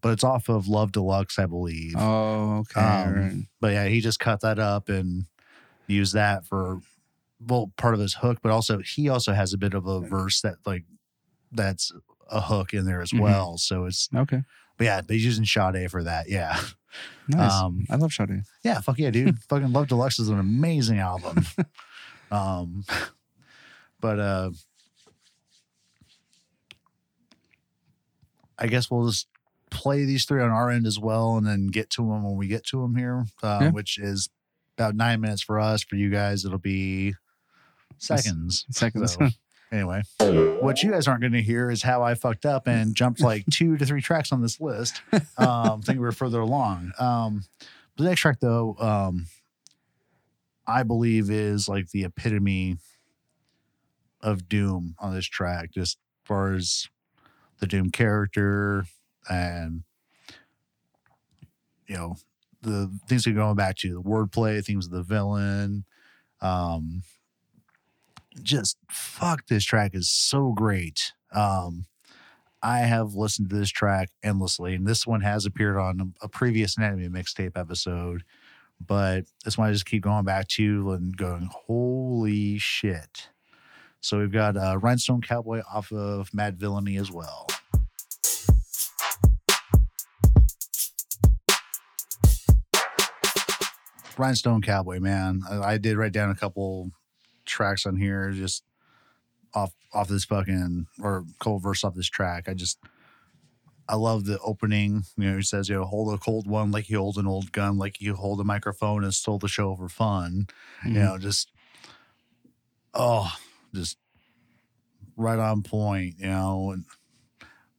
But 0.03 0.13
it's 0.13 0.25
off 0.25 0.49
of 0.49 0.67
Love 0.69 0.93
Deluxe, 0.93 1.39
I 1.39 1.47
believe. 1.47 1.95
oh, 1.99 2.59
okay. 2.61 2.81
Um, 2.81 3.15
right. 3.15 3.37
But 3.61 3.73
yeah, 3.73 3.87
he 3.87 4.01
just 4.01 4.19
cut 4.21 4.41
that 4.41 4.59
up 4.59 4.89
and 4.89 5.25
used 5.87 6.15
that 6.15 6.47
for 6.47 6.81
well 7.47 7.73
part 7.77 7.95
of 7.95 8.01
his 8.01 8.15
hook, 8.15 8.39
but 8.43 8.53
also 8.53 8.79
he 8.81 9.09
also 9.09 9.33
has 9.33 9.53
a 9.53 9.59
bit 9.59 9.75
of 9.75 9.87
a 9.87 10.01
verse 10.01 10.41
that 10.43 10.55
like 10.67 10.85
that's 11.53 11.93
a 12.31 12.41
hook 12.41 12.73
in 12.75 12.85
there 12.87 13.01
as 13.03 13.11
Mhm. 13.13 13.21
well. 13.21 13.59
So 13.59 13.85
it's 13.87 14.09
Okay. 14.15 14.43
but 14.77 14.85
yeah, 14.85 15.01
but 15.03 15.15
he's 15.17 15.25
using 15.25 15.45
Sade 15.45 15.91
for 15.91 16.03
that. 16.05 16.29
Yeah. 16.29 16.59
Nice. 17.29 17.53
Um, 17.53 17.87
I 17.89 17.97
love 17.97 18.13
Sade. 18.13 18.43
Yeah, 18.65 18.81
fuck 18.81 18.99
yeah, 18.99 19.11
dude. 19.11 19.39
Fucking 19.49 19.73
Love 19.73 19.87
Deluxe 19.89 20.19
is 20.19 20.29
an 20.29 20.39
amazing 20.41 20.99
album. 20.99 21.45
um 22.31 22.85
but 24.01 24.19
uh 24.19 24.51
I 28.59 28.67
guess 28.67 28.91
we'll 28.91 29.07
just 29.09 29.27
play 29.71 30.05
these 30.05 30.25
three 30.25 30.43
on 30.43 30.51
our 30.51 30.69
end 30.71 30.87
as 30.87 30.99
well 30.99 31.37
and 31.37 31.47
then 31.47 31.69
get 31.69 31.91
to 31.91 32.03
them 32.03 32.25
when 32.25 32.37
we 32.37 32.49
get 32.49 32.65
to 32.67 32.81
them 32.83 32.97
here, 32.97 33.25
uh, 33.43 33.59
Yeah. 33.63 33.71
which 33.71 33.99
is 33.99 34.29
about 34.77 34.95
nine 34.95 35.21
minutes 35.21 35.43
for 35.43 35.59
us. 35.61 35.83
For 35.83 35.97
you 35.97 36.11
guys, 36.11 36.45
it'll 36.45 36.59
be 36.59 37.15
seconds. 37.99 38.67
Seconds. 38.71 39.13
So, 39.15 39.29
anyway, 39.73 40.03
what 40.61 40.83
you 40.83 40.91
guys 40.91 41.07
aren't 41.07 41.21
going 41.21 41.33
to 41.35 41.43
hear 41.43 41.71
is 41.71 41.83
how 41.83 42.03
I 42.03 42.15
fucked 42.15 42.47
up 42.47 42.67
and 42.67 42.95
jumped 42.97 43.21
like 43.21 43.45
two 43.51 43.77
to 43.77 43.87
three 43.87 44.01
tracks 44.01 44.33
on 44.33 44.43
this 44.43 44.61
list. 44.61 45.03
Um, 45.39 45.83
thinking 45.83 46.01
we 46.03 46.09
are 46.09 46.13
further 46.13 46.41
along. 46.41 46.93
Um, 46.99 47.45
the 47.97 48.05
next 48.05 48.21
track, 48.21 48.41
though, 48.41 48.77
um, 48.79 49.27
I 50.67 50.83
believe 50.83 51.31
is 51.31 51.69
like 51.69 51.91
the 51.91 52.05
epitome 52.05 52.79
of 54.23 54.49
Doom 54.49 54.95
on 54.99 55.15
this 55.15 55.27
track, 55.27 55.71
just 55.73 55.97
as 55.99 56.27
far 56.27 56.55
as 56.55 56.89
the 57.59 57.67
Doom 57.67 57.91
character 57.91 58.85
and 59.31 59.85
you 61.87 61.97
know 61.97 62.17
the 62.63 62.91
things 63.09 63.27
we're 63.27 63.35
going 63.35 63.57
back 63.57 63.77
to 63.77 63.95
the 63.95 64.03
wordplay, 64.03 64.65
things 64.65 64.87
of 64.87 64.93
the 64.93 65.03
villain. 65.03 65.85
Um, 66.43 67.03
just 68.43 68.77
fuck, 68.91 69.47
this 69.47 69.65
track 69.65 69.93
is 69.95 70.11
so 70.11 70.53
great. 70.53 71.13
Um, 71.33 71.87
I 72.63 72.81
have 72.81 73.15
listened 73.15 73.49
to 73.51 73.57
this 73.57 73.71
track 73.71 74.11
endlessly, 74.23 74.75
and 74.75 74.87
this 74.87 75.07
one 75.07 75.23
has 75.23 75.47
appeared 75.47 75.79
on 75.79 76.15
a 76.21 76.29
previous 76.29 76.77
Anatomy 76.77 77.09
mixtape 77.09 77.57
episode. 77.57 78.25
But 78.85 79.25
this 79.45 79.59
one 79.59 79.69
I 79.69 79.73
just 79.73 79.87
keep 79.87 80.03
going 80.03 80.25
back 80.25 80.49
to 80.49 80.93
and 80.93 81.17
going, 81.17 81.51
holy 81.53 82.59
shit. 82.59 83.29
So 84.01 84.19
we've 84.19 84.33
got 84.33 84.57
uh, 84.57 84.79
Rhinestone 84.79 85.21
Cowboy 85.21 85.61
off 85.73 85.93
of 85.93 86.31
Madvillainy 86.31 86.99
as 86.99 87.11
well. 87.11 87.47
Rhinestone 94.21 94.63
Cowboy, 94.63 95.01
man. 95.01 95.43
I, 95.51 95.73
I 95.73 95.79
did 95.79 95.97
write 95.97 96.13
down 96.13 96.31
a 96.31 96.35
couple 96.35 96.91
tracks 97.47 97.87
on 97.87 97.97
here 97.97 98.31
just 98.31 98.63
off 99.55 99.73
off 99.93 100.09
this 100.09 100.25
fucking 100.25 100.87
or 101.03 101.25
cold 101.41 101.63
verse 101.63 101.83
off 101.83 101.95
this 101.95 102.09
track. 102.09 102.49
I 102.49 102.55
just 102.55 102.79
I 103.89 103.97
love 103.97 104.25
the 104.25 104.39
opening. 104.41 105.03
You 105.17 105.31
know, 105.31 105.37
he 105.37 105.43
says, 105.43 105.69
you 105.69 105.75
know, 105.75 105.85
hold 105.85 106.15
a 106.15 106.19
cold 106.19 106.47
one 106.47 106.71
like 106.71 106.89
you 106.89 106.99
hold 106.99 107.17
an 107.17 107.27
old 107.27 107.51
gun, 107.51 107.77
like 107.79 108.01
you 108.01 108.15
hold 108.15 108.41
a 108.41 108.45
microphone 108.45 109.03
and 109.03 109.13
stole 109.13 109.39
the 109.39 109.49
show 109.49 109.75
for 109.75 109.89
fun. 109.89 110.47
Mhm. 110.85 110.95
You 110.95 110.99
know, 111.01 111.19
just 111.19 111.51
oh, 112.95 113.33
just 113.75 113.97
right 115.17 115.39
on 115.39 115.63
point, 115.63 116.17
you 116.19 116.27
know. 116.29 116.71
And 116.73 116.85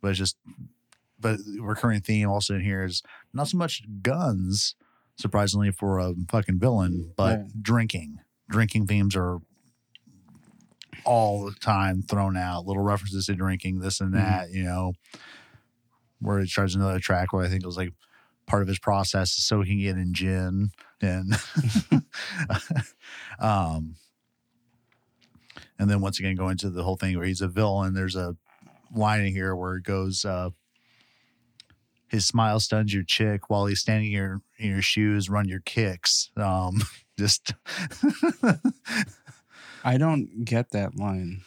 but 0.01 0.13
just 0.15 0.35
but 1.19 1.37
the 1.37 1.61
recurring 1.61 2.01
theme 2.01 2.29
also 2.29 2.55
in 2.55 2.61
here 2.61 2.83
is 2.83 3.03
not 3.33 3.47
so 3.47 3.57
much 3.57 3.83
guns, 4.01 4.75
surprisingly 5.21 5.71
for 5.71 5.99
a 5.99 6.13
fucking 6.29 6.59
villain, 6.59 7.13
but 7.15 7.39
Right. 7.39 7.61
drinking. 7.63 8.19
Drinking 8.49 8.87
themes 8.87 9.15
are 9.15 9.39
all 11.05 11.45
the 11.45 11.55
time 11.55 12.01
thrown 12.01 12.35
out. 12.37 12.65
Little 12.65 12.83
references 12.83 13.25
to 13.27 13.35
drinking, 13.35 13.79
this 13.79 14.01
and 14.01 14.11
Mhm. 14.13 14.17
that. 14.17 14.51
You 14.51 14.63
know, 14.63 14.93
where 16.19 16.39
he 16.39 16.47
starts 16.47 16.75
another 16.75 16.99
track 16.99 17.33
where 17.33 17.43
I 17.45 17.49
think 17.49 17.63
it 17.63 17.67
was 17.67 17.77
like 17.77 17.93
part 18.47 18.61
of 18.61 18.67
his 18.67 18.79
process 18.79 19.37
is 19.37 19.45
soaking 19.45 19.79
it 19.79 19.97
in 19.97 20.13
gin 20.13 20.71
and 21.01 21.33
um 23.39 23.95
and 25.79 25.89
then 25.89 26.01
once 26.01 26.19
again 26.19 26.35
going 26.35 26.57
to 26.57 26.69
the 26.69 26.83
whole 26.83 26.97
thing 26.97 27.17
where 27.17 27.25
he's 27.25 27.41
a 27.41 27.47
villain 27.47 27.93
there's 27.93 28.15
a 28.15 28.35
line 28.93 29.21
in 29.21 29.31
here 29.31 29.55
where 29.55 29.75
it 29.77 29.83
goes 29.83 30.25
uh 30.25 30.49
his 32.11 32.27
smile 32.27 32.59
stuns 32.59 32.93
your 32.93 33.03
chick 33.03 33.49
while 33.49 33.65
he's 33.65 33.79
standing 33.79 34.07
in 34.11 34.11
your 34.17 34.41
in 34.57 34.69
your 34.69 34.81
shoes 34.81 35.29
run 35.29 35.47
your 35.47 35.61
kicks 35.61 36.29
um 36.37 36.81
just 37.17 37.53
I 39.83 39.97
don't 39.97 40.45
get 40.45 40.71
that 40.71 40.95
line. 40.97 41.41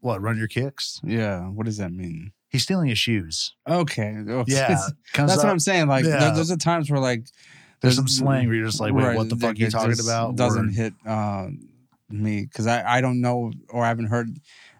what 0.00 0.22
run 0.22 0.36
your 0.38 0.46
kicks 0.48 1.00
Yeah, 1.02 1.48
what 1.48 1.66
does 1.66 1.78
that 1.78 1.92
mean? 1.92 2.32
he's 2.50 2.62
stealing 2.62 2.88
his 2.88 2.98
shoes 2.98 3.54
Okay, 3.68 4.16
okay. 4.28 4.52
yeah 4.52 4.78
that's 5.14 5.32
up, 5.32 5.38
what 5.38 5.46
I'm 5.48 5.58
saying. 5.58 5.88
Like, 5.88 6.04
there- 6.04 6.20
Yeah. 6.20 6.30
there's 6.30 6.50
a 6.50 6.56
times 6.56 6.90
where 6.90 7.00
like 7.00 7.24
there's 7.80 7.96
some 7.96 8.08
slang 8.08 8.46
where 8.46 8.56
you're 8.56 8.66
just 8.66 8.80
like 8.80 8.92
wait 8.92 9.04
Right, 9.04 9.16
what 9.16 9.28
the 9.28 9.36
fuck 9.36 9.54
are 9.54 9.58
you 9.58 9.70
talking 9.70 10.00
about 10.00 10.36
Doesn't 10.36 10.68
Or- 10.68 10.72
hit 10.72 10.94
uh, 11.06 11.48
me 12.10 12.42
because 12.42 12.66
I 12.66 12.98
I 12.98 13.00
don't 13.00 13.20
know 13.20 13.52
or 13.68 13.84
I 13.84 13.88
haven't 13.88 14.06
heard 14.06 14.28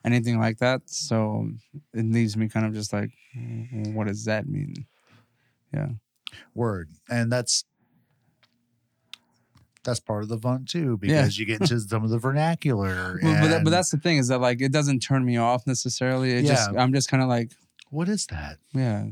anything 0.04 0.38
like 0.38 0.58
that. 0.58 0.82
So 0.86 1.50
it 1.94 2.04
leaves 2.04 2.36
me 2.36 2.48
kind 2.48 2.66
of 2.66 2.72
just 2.74 2.92
like, 2.92 3.10
"Mm, 3.36 3.94
what 3.94 4.06
does 4.06 4.24
that 4.24 4.46
mean? 4.48 4.74
Yeah. 5.72 5.88
Word 6.54 6.90
and 7.08 7.32
that's 7.32 7.64
that's 9.84 10.00
part 10.00 10.22
of 10.22 10.28
the 10.28 10.38
fun 10.38 10.64
too 10.66 10.98
Yeah. 11.02 11.22
because 11.22 11.38
you 11.38 11.46
get 11.46 11.60
into 11.62 11.80
some 11.88 12.04
of 12.04 12.10
the 12.10 12.18
vernacular 12.18 13.18
Well, 13.22 13.40
but, 13.40 13.48
that, 13.48 13.64
but 13.64 13.70
that's 13.70 13.90
the 13.90 13.96
thing 13.98 14.18
is 14.18 14.28
that 14.28 14.40
like 14.40 14.60
it 14.60 14.72
doesn't 14.72 15.00
turn 15.00 15.24
me 15.24 15.36
off 15.38 15.66
necessarily. 15.66 16.32
It 16.32 16.44
just 16.44 16.70
Yeah. 16.72 16.82
I'm 16.82 16.92
just 16.92 17.08
kind 17.10 17.22
of 17.22 17.28
like, 17.28 17.52
what 17.90 18.08
is 18.08 18.26
that 18.26 18.58
yeah, 18.74 19.06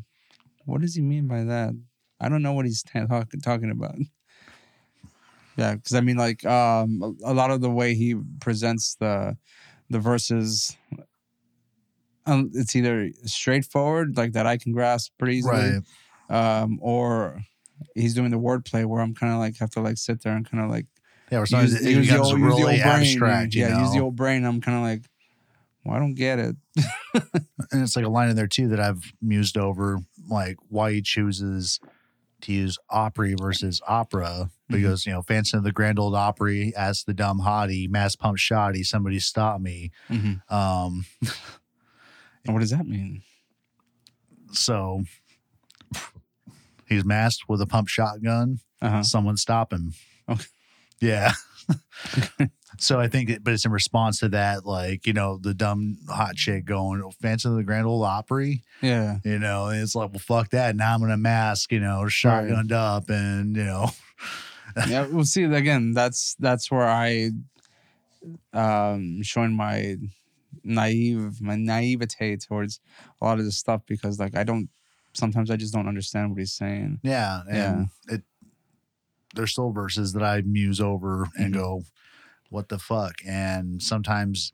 what 0.66 0.80
does 0.82 0.94
he 0.94 1.00
mean 1.02 1.26
by 1.28 1.44
that? 1.44 1.72
I 2.20 2.28
don't 2.28 2.42
know 2.42 2.52
what 2.52 2.66
he's 2.66 2.82
ta- 2.82 3.06
talk, 3.06 3.30
talking 3.42 3.70
about. 3.70 3.96
Yeah, 5.58 5.76
because 5.76 5.94
I 5.94 6.02
mean, 6.02 6.18
like 6.18 6.44
um, 6.44 7.16
a 7.24 7.32
lot 7.32 7.50
of 7.50 7.62
the 7.62 7.70
way 7.70 7.94
he 7.94 8.14
presents 8.40 8.94
the 8.96 9.38
the 9.90 9.98
verses, 9.98 10.76
um, 12.26 12.50
it's 12.54 12.74
either 12.74 13.10
straightforward, 13.24 14.16
like 14.16 14.32
that 14.32 14.46
I 14.46 14.56
can 14.56 14.72
grasp 14.72 15.12
pretty 15.18 15.38
easily, 15.38 15.56
right 15.56 15.82
um, 16.28 16.78
or 16.82 17.40
he's 17.94 18.14
doing 18.14 18.30
the 18.30 18.38
wordplay 18.38 18.84
where 18.84 19.00
I'm 19.00 19.14
kind 19.14 19.32
of 19.32 19.38
like 19.38 19.58
have 19.58 19.70
to 19.70 19.80
like 19.80 19.98
sit 19.98 20.22
there 20.22 20.34
and 20.34 20.48
kind 20.48 20.64
of 20.64 20.70
like 20.70 20.86
yeah 21.30 21.38
or 21.38 21.46
sometimes 21.46 21.72
use, 21.72 21.86
it 21.86 21.90
use 21.90 22.08
the 22.08 22.18
old, 22.18 22.38
use 22.38 22.56
the 22.56 22.62
old 22.62 22.62
brain. 22.62 22.80
abstract 22.80 23.54
you 23.54 23.62
yeah, 23.62 23.68
know 23.68 23.80
use 23.80 23.92
the 23.92 24.00
old 24.00 24.16
brain. 24.16 24.44
I'm 24.44 24.60
kind 24.60 24.76
of 24.78 24.82
like, 24.82 25.02
well, 25.84 25.96
I 25.96 25.98
don't 25.98 26.14
get 26.14 26.38
it. 26.38 26.56
and 27.14 27.82
it's 27.82 27.96
like 27.96 28.04
a 28.04 28.10
line 28.10 28.30
in 28.30 28.36
there 28.36 28.46
too 28.46 28.68
that 28.68 28.80
I've 28.80 29.12
mused 29.20 29.56
over, 29.56 30.00
like 30.28 30.56
why 30.68 30.92
he 30.92 31.02
chooses 31.02 31.80
to 32.42 32.52
use 32.52 32.78
Opry 32.90 33.34
versus 33.38 33.80
opera 33.86 34.50
because 34.68 35.06
you 35.06 35.12
know, 35.12 35.22
fancy 35.22 35.56
of 35.56 35.62
the 35.64 35.72
Grand 35.72 35.98
Old 35.98 36.14
Opry 36.14 36.72
as 36.76 37.04
the 37.04 37.14
dumb 37.14 37.40
hottie, 37.40 37.88
mass 37.88 38.16
pump 38.16 38.38
shoddy, 38.38 38.82
somebody 38.82 39.18
stop 39.18 39.60
me. 39.60 39.90
Mhm. 40.10 40.40
Um, 40.50 41.06
And 42.44 42.54
what 42.54 42.60
does 42.60 42.70
that 42.70 42.86
mean? 42.86 43.22
so 44.52 45.02
he's 46.88 47.04
masked 47.04 47.48
with 47.48 47.60
a 47.60 47.66
pump 47.66 47.88
shotgun. 47.88 48.60
Uh 48.80 48.90
huh. 48.90 49.02
Someone 49.02 49.36
stop 49.36 49.72
him. 49.72 49.92
Okay. 50.28 50.44
Yeah. 51.00 51.32
so 52.78 53.00
I 53.00 53.08
think, 53.08 53.28
it, 53.30 53.44
but 53.44 53.52
it's 53.54 53.64
in 53.64 53.72
response 53.72 54.20
to 54.20 54.28
that, 54.30 54.64
like 54.64 55.06
you 55.06 55.12
know, 55.12 55.38
the 55.38 55.52
dumb 55.54 55.98
hot 56.08 56.36
chick 56.36 56.64
going, 56.64 57.02
"Oh, 57.04 57.10
"Fancy 57.20 57.48
of 57.48 57.56
the 57.56 57.62
Grand 57.64 57.86
Old 57.86 58.04
Opry." 58.04 58.62
Yeah. 58.82 59.18
You 59.24 59.38
know, 59.38 59.68
it's 59.68 59.94
like, 59.94 60.10
well, 60.10 60.20
fuck 60.20 60.50
that. 60.50 60.76
Now 60.76 60.94
I'm 60.94 61.00
gonna 61.00 61.16
mask, 61.16 61.72
you 61.72 61.80
know, 61.80 62.02
shotgunned 62.06 62.72
up, 62.72 63.10
and 63.10 63.56
you 63.56 63.64
know, 63.64 63.90
yeah. 64.88 65.06
we'll 65.06 65.24
see, 65.24 65.44
again, 65.44 65.92
that's 65.92 66.34
that's 66.38 66.70
where 66.70 66.86
I 66.86 67.30
um 68.52 69.22
showing 69.22 69.54
my 69.54 69.96
naive 70.64 71.40
my 71.40 71.54
naivete 71.54 72.36
towards 72.38 72.80
a 73.20 73.24
lot 73.24 73.38
of 73.38 73.44
this 73.44 73.56
stuff 73.56 73.82
because 73.86 74.18
like 74.18 74.36
I 74.36 74.42
don't 74.42 74.68
sometimes 75.12 75.50
I 75.50 75.56
just 75.56 75.72
don't 75.72 75.86
understand 75.86 76.30
what 76.30 76.38
he's 76.40 76.52
saying. 76.52 77.00
yeah, 77.02 77.42
and 77.50 77.88
it. 78.08 78.22
There's 79.34 79.52
still 79.52 79.70
verses 79.70 80.12
that 80.14 80.22
I 80.22 80.40
muse 80.42 80.80
over 80.80 81.28
and 81.36 81.52
Mhm. 81.54 81.58
go, 81.58 81.82
"What 82.50 82.68
the 82.70 82.78
fuck?" 82.78 83.16
And 83.26 83.82
sometimes 83.82 84.52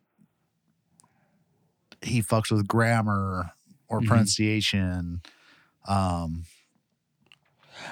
he 2.03 2.21
fucks 2.21 2.51
with 2.51 2.67
grammar 2.67 3.53
or 3.89 4.01
Mhm. 4.01 4.07
pronunciation. 4.09 5.23
Um, 5.87 6.45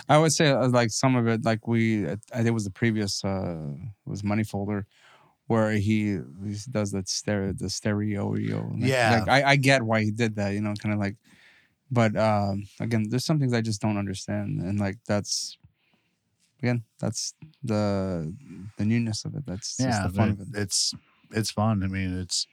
I 0.09 0.18
would 0.18 0.33
say 0.33 0.48
uh, 0.50 0.68
like 0.68 0.90
some 0.90 1.16
of 1.16 1.26
it, 1.29 1.44
like 1.44 1.66
we, 1.66 2.07
I 2.09 2.16
think 2.33 2.46
it 2.46 2.50
was 2.55 2.64
the 2.64 2.70
previous 2.70 3.24
uh 3.24 3.57
was 4.07 4.22
Money 4.24 4.44
Folder, 4.44 4.87
where 5.46 5.72
he, 5.72 6.18
he 6.44 6.57
does 6.70 6.90
that 6.92 7.09
stereo, 7.09 7.53
the 7.53 7.70
stereo. 7.70 8.35
Yeah. 8.79 9.11
like 9.18 9.29
I, 9.29 9.50
I 9.53 9.57
get 9.57 9.83
why 9.83 10.03
he 10.03 10.11
did 10.11 10.37
that, 10.37 10.50
you 10.55 10.61
know, 10.61 10.74
kind 10.74 10.92
of 10.94 11.00
like, 11.00 11.16
but 11.90 12.16
um 12.16 12.64
again, 12.81 13.09
there's 13.09 13.24
some 13.24 13.38
things 13.38 13.53
I 13.53 13.61
just 13.61 13.81
don't 13.81 13.98
understand, 13.98 14.61
and 14.61 14.79
like 14.79 14.98
that's, 15.07 15.59
again, 16.62 16.85
that's 16.98 17.35
the 17.62 18.35
the 18.76 18.85
newness 18.85 19.24
of 19.24 19.35
it. 19.35 19.44
That's 19.46 19.76
just 19.76 19.81
yeah, 19.81 20.07
the 20.07 20.12
fun 20.12 20.31
of 20.31 20.40
it. 20.40 20.48
it's 20.55 20.94
it's 21.33 21.50
fun. 21.50 21.83
I 21.83 21.87
mean, 21.87 22.18
it's. 22.18 22.46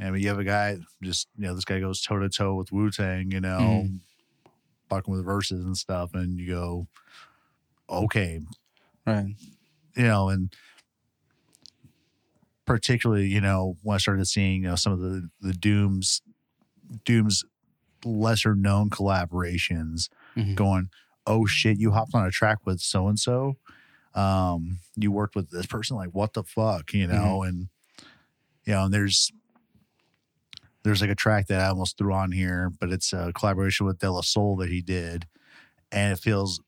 I 0.00 0.10
mean, 0.10 0.22
you 0.22 0.28
have 0.28 0.38
a 0.38 0.44
guy 0.44 0.78
just 1.02 1.28
you 1.36 1.46
know 1.46 1.54
this 1.54 1.66
guy 1.66 1.78
goes 1.78 2.00
toe 2.00 2.18
to 2.18 2.28
toe 2.28 2.54
with 2.54 2.72
Wu 2.72 2.90
Tang, 2.90 3.30
you 3.30 3.40
know, 3.40 3.84
Mhm. 3.84 4.00
Fucking 4.92 5.14
with 5.14 5.24
verses 5.24 5.64
and 5.64 5.76
stuff, 5.76 6.10
and 6.14 6.38
you 6.38 6.46
go, 6.48 6.86
okay, 7.88 8.40
Right. 9.06 9.34
you 9.96 10.02
know, 10.04 10.28
and 10.28 10.52
particularly, 12.66 13.26
you 13.26 13.40
know, 13.40 13.76
when 13.82 13.94
I 13.94 13.98
started 13.98 14.26
seeing, 14.26 14.62
you 14.62 14.68
know, 14.68 14.76
some 14.76 14.92
of 14.92 15.00
the 15.00 15.28
the 15.40 15.52
Dooms, 15.52 16.20
Dooms 17.04 17.44
lesser 18.04 18.54
known 18.54 18.90
collaborations, 18.90 20.08
Mhm. 20.36 20.54
going, 20.56 20.90
oh 21.26 21.46
shit, 21.46 21.78
you 21.78 21.92
hopped 21.92 22.14
on 22.14 22.26
a 22.26 22.30
track 22.30 22.58
with 22.66 22.80
so 22.80 23.08
and 23.08 23.18
so, 23.18 23.56
um, 24.14 24.80
you 24.96 25.10
worked 25.10 25.34
with 25.36 25.50
this 25.50 25.66
person, 25.66 25.96
like 25.96 26.10
what 26.10 26.34
the 26.34 26.42
fuck, 26.42 26.92
you 26.92 27.06
know, 27.06 27.42
and 27.42 27.68
you 28.64 28.74
know, 28.74 28.84
and 28.84 28.94
there's 28.94 29.32
there's 30.82 31.00
like 31.00 31.10
a 31.10 31.14
track 31.14 31.46
that 31.48 31.60
I 31.60 31.68
almost 31.68 31.96
threw 31.98 32.12
on 32.12 32.32
here, 32.32 32.70
but 32.80 32.90
it's 32.92 33.12
a 33.12 33.32
collaboration 33.34 33.86
with 33.86 33.98
De 33.98 34.10
La 34.10 34.20
Soul 34.22 34.56
that 34.56 34.68
he 34.70 34.80
did, 34.82 35.26
and 35.92 36.12
it 36.12 36.18
feels 36.18 36.60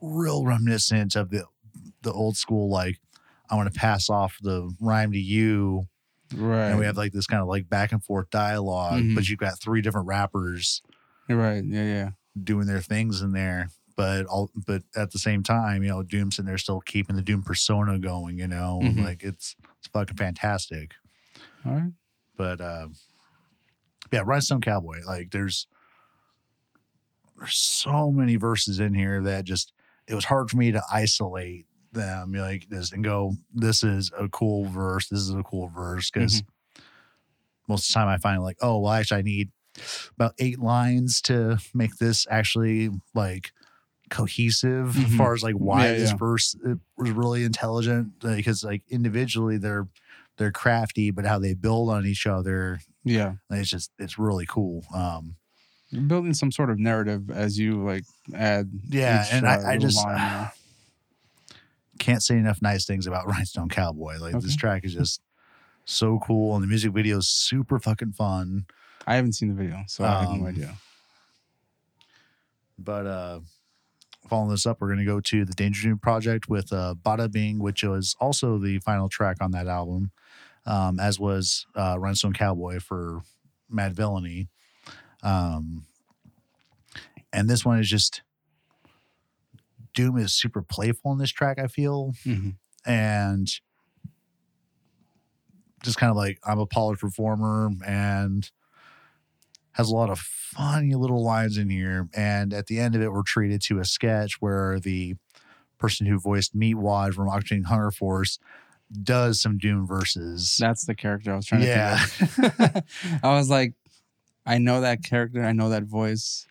real 0.00 0.44
reminiscent 0.44 1.16
of 1.16 1.30
the 1.30 1.44
the 2.02 2.12
old 2.12 2.36
school 2.36 2.68
like 2.70 2.98
I 3.50 3.56
want 3.56 3.72
to 3.72 3.78
pass 3.78 4.08
off 4.10 4.36
the 4.42 4.70
rhyme 4.80 5.12
to 5.12 5.18
you, 5.18 5.84
Right. 6.34 6.68
and 6.68 6.78
we 6.78 6.84
have 6.86 6.96
like 6.96 7.12
this 7.12 7.26
kind 7.26 7.42
of 7.42 7.48
like 7.48 7.68
back 7.68 7.92
and 7.92 8.02
forth 8.04 8.30
dialog 8.30 9.02
Mhm. 9.02 9.14
but 9.14 9.28
you've 9.28 9.38
got 9.38 9.58
three 9.60 9.80
different 9.80 10.06
rappers 10.06 10.82
right. 11.28 11.64
Yeah. 11.64 11.82
Yeah. 11.84 12.10
doing 12.42 12.66
their 12.66 12.80
things 12.80 13.22
in 13.22 13.32
there. 13.32 13.68
But 13.96 14.26
all, 14.26 14.50
but 14.66 14.82
at 14.96 15.12
the 15.12 15.20
same 15.20 15.44
time, 15.44 15.82
you 15.84 15.88
know, 15.88 16.02
Doom's 16.02 16.38
in 16.40 16.46
there 16.46 16.58
still 16.58 16.80
keeping 16.80 17.14
the 17.14 17.22
Doom 17.22 17.42
persona 17.44 17.96
going. 17.98 18.38
You 18.38 18.48
know, 18.48 18.80
Mhm. 18.82 19.04
like 19.04 19.22
it's 19.22 19.54
it's 19.78 19.86
fucking 19.92 20.16
fantastic. 20.16 20.92
All 21.64 21.72
right. 21.72 21.92
But 22.36 22.60
uh, 22.60 22.88
yeah, 24.12 24.22
Rhinestone 24.24 24.60
Cowboy. 24.60 25.00
Like 25.06 25.30
there's 25.30 25.66
there's 27.38 27.56
so 27.56 28.10
many 28.10 28.36
verses 28.36 28.80
in 28.80 28.94
here 28.94 29.22
that 29.22 29.44
just 29.44 29.72
it 30.06 30.14
was 30.14 30.24
hard 30.24 30.50
for 30.50 30.56
me 30.56 30.72
to 30.72 30.82
isolate 30.92 31.66
them. 31.92 32.32
Like 32.32 32.68
this 32.68 32.92
and 32.92 33.02
go, 33.04 33.34
this 33.52 33.82
is 33.82 34.10
a 34.18 34.28
cool 34.28 34.66
verse. 34.66 35.08
This 35.08 35.20
is 35.20 35.30
a 35.30 35.42
cool 35.42 35.68
verse 35.68 36.10
because 36.10 36.42
most 37.68 37.88
of 37.88 37.92
the 37.94 37.98
time 37.98 38.08
I 38.08 38.18
find 38.18 38.42
like, 38.42 38.58
oh, 38.60 38.78
well, 38.80 38.92
actually, 38.92 39.18
I 39.18 39.22
need 39.22 39.50
about 40.16 40.34
eight 40.38 40.60
lines 40.60 41.20
to 41.22 41.58
make 41.72 41.96
this 41.96 42.26
actually 42.30 42.90
like 43.14 43.52
cohesive 44.10 44.96
as 44.96 45.04
Mhm. 45.04 45.16
far 45.16 45.34
as 45.34 45.42
like 45.42 45.54
why 45.54 45.86
Yeah, 45.86 45.94
this 45.94 46.10
yeah. 46.10 46.16
verse 46.16 46.54
was 46.96 47.10
really 47.10 47.42
intelligent 47.42 48.20
because 48.20 48.62
like 48.62 48.82
individually 48.88 49.56
they're 49.56 49.88
they're 50.36 50.52
crafty 50.52 51.10
but 51.10 51.24
how 51.24 51.38
they 51.38 51.54
build 51.54 51.90
on 51.90 52.04
each 52.06 52.26
other 52.26 52.80
Yeah. 53.04 53.34
it's 53.50 53.70
just 53.70 53.90
it's 53.98 54.18
really 54.18 54.46
cool 54.46 54.84
um 54.94 55.36
You're 55.90 56.02
building 56.02 56.34
some 56.34 56.50
sort 56.50 56.70
of 56.70 56.78
narrative 56.78 57.30
as 57.30 57.58
you 57.58 57.84
like 57.84 58.04
add. 58.34 58.70
Yeah, 58.88 59.24
each, 59.24 59.32
and 59.32 59.46
I- 59.46 59.56
uh, 59.56 59.60
I 59.60 59.74
little 59.76 59.88
just- 59.90 60.06
can't 61.98 62.22
say 62.22 62.36
enough 62.36 62.60
nice 62.60 62.84
things 62.84 63.06
about 63.06 63.26
Rhinestone 63.32 63.68
Cowboy 63.68 64.18
like 64.18 64.38
this 64.40 64.56
track 64.56 64.84
is 64.84 64.92
just 64.94 65.20
so 65.86 66.18
cool, 66.26 66.54
and 66.54 66.62
the 66.64 66.66
music 66.66 66.92
video 66.92 67.18
is 67.18 67.28
super 67.28 67.78
fucking 67.78 68.12
fun. 68.12 68.64
I 69.06 69.16
haven't 69.16 69.34
seen 69.34 69.50
the 69.50 69.54
video, 69.54 69.82
so 69.86 70.02
I 70.04 70.20
have 70.22 70.28
Um, 70.30 70.40
no 70.40 70.46
idea. 70.48 70.74
But 72.78 73.06
uh 73.06 73.40
following 74.28 74.50
this 74.50 74.66
up, 74.66 74.80
we're 74.80 74.88
gonna 74.88 75.04
go 75.04 75.20
to 75.20 75.44
the 75.44 75.52
Danger 75.52 75.82
Doom 75.88 75.98
project 75.98 76.48
with 76.48 76.72
uh 76.72 76.94
Bada 77.04 77.30
Bing, 77.30 77.58
which 77.58 77.84
was 77.84 78.16
also 78.20 78.58
the 78.58 78.78
final 78.80 79.08
track 79.08 79.36
on 79.40 79.50
that 79.52 79.68
album, 79.68 80.10
um, 80.66 80.98
as 81.00 81.18
was 81.18 81.66
uh 81.76 81.96
Rhinestone 81.98 82.32
Cowboy 82.32 82.80
for 82.80 83.22
Madvillainy. 83.72 84.48
Um 85.22 85.86
and 87.32 87.48
this 87.48 87.64
one 87.64 87.80
is 87.80 87.88
just 87.88 88.22
Doom 89.94 90.18
is 90.18 90.34
super 90.34 90.62
playful 90.62 91.12
in 91.12 91.18
this 91.18 91.30
track, 91.30 91.58
I 91.58 91.66
feel. 91.66 92.14
hmm 92.24 92.50
and 92.86 93.48
just 95.82 95.96
kind 95.96 96.10
of 96.10 96.16
like 96.16 96.38
I'm 96.44 96.58
a 96.58 96.66
polished 96.66 97.00
performer 97.00 97.70
and 97.86 98.50
has 99.72 99.90
a 99.90 99.94
lot 99.94 100.10
of 100.10 100.18
funny 100.18 100.94
little 100.94 101.22
lines 101.24 101.58
in 101.58 101.68
here. 101.68 102.08
And 102.14 102.52
at 102.52 102.66
the 102.66 102.78
end 102.78 102.94
of 102.94 103.02
it, 103.02 103.12
we're 103.12 103.22
treated 103.22 103.60
to 103.62 103.80
a 103.80 103.84
sketch 103.84 104.40
where 104.40 104.78
the 104.78 105.16
person 105.78 106.06
who 106.06 106.18
voiced 106.18 106.56
Meatwad 106.56 107.14
from 107.14 107.28
Aqua 107.28 107.42
Teen 107.42 107.62
Hunger 107.64 107.90
Force 107.90 108.38
does 109.02 109.40
some 109.40 109.58
Doom 109.58 109.86
verses. 109.86 110.56
That's 110.60 110.84
the 110.84 110.94
character 110.94 111.32
I 111.32 111.36
was 111.36 111.46
trying 111.46 111.62
to 111.62 111.66
Yeah. 111.66 112.80
I 113.22 113.34
was 113.36 113.50
like, 113.50 113.74
I 114.46 114.58
know 114.58 114.82
that 114.82 115.02
character. 115.02 115.42
I 115.44 115.52
know 115.52 115.70
that 115.70 115.84
voice. 115.84 116.46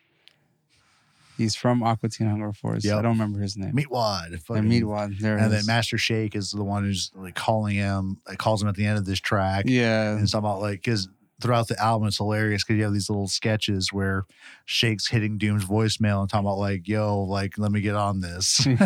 He's 1.36 1.56
from 1.56 1.82
Aqua 1.82 2.08
Teen 2.10 2.28
Hunger 2.28 2.52
Force. 2.52 2.86
I 2.86 3.02
don't 3.02 3.12
remember 3.12 3.40
his 3.40 3.56
name. 3.56 3.72
Meatwad. 3.72 4.30
Yeah, 4.30 4.36
fucking- 4.36 4.64
Meatwad. 4.64 5.18
There 5.18 5.36
And 5.36 5.52
then. 5.52 5.66
Master 5.66 5.98
Shake 5.98 6.36
is 6.36 6.52
the 6.52 6.62
one 6.62 6.84
who's 6.84 7.10
like 7.14 7.34
calling 7.34 7.74
him, 7.74 8.18
like 8.28 8.38
calls 8.38 8.62
him 8.62 8.68
at 8.68 8.76
the 8.76 8.86
end 8.86 8.98
of 8.98 9.04
this 9.04 9.18
track. 9.20 9.64
yeah. 9.66 10.12
and 10.12 10.22
it's 10.22 10.34
about 10.34 10.60
like 10.60 10.80
because 10.82 11.08
throughout 11.44 11.68
the 11.68 11.78
album 11.78 12.08
it's 12.08 12.16
hilarious 12.16 12.64
because 12.64 12.78
you 12.78 12.84
have 12.84 12.94
these 12.94 13.10
little 13.10 13.28
sketches 13.28 13.92
where 13.92 14.24
Shake's 14.64 15.06
hitting 15.06 15.36
Doom's 15.36 15.66
voicemail 15.66 16.22
and 16.22 16.30
talking 16.30 16.46
about 16.46 16.56
like, 16.56 16.88
"Yo, 16.88 17.20
like, 17.20 17.58
let 17.58 17.70
me 17.70 17.82
get 17.82 17.94
on 17.94 18.20
this." 18.20 18.66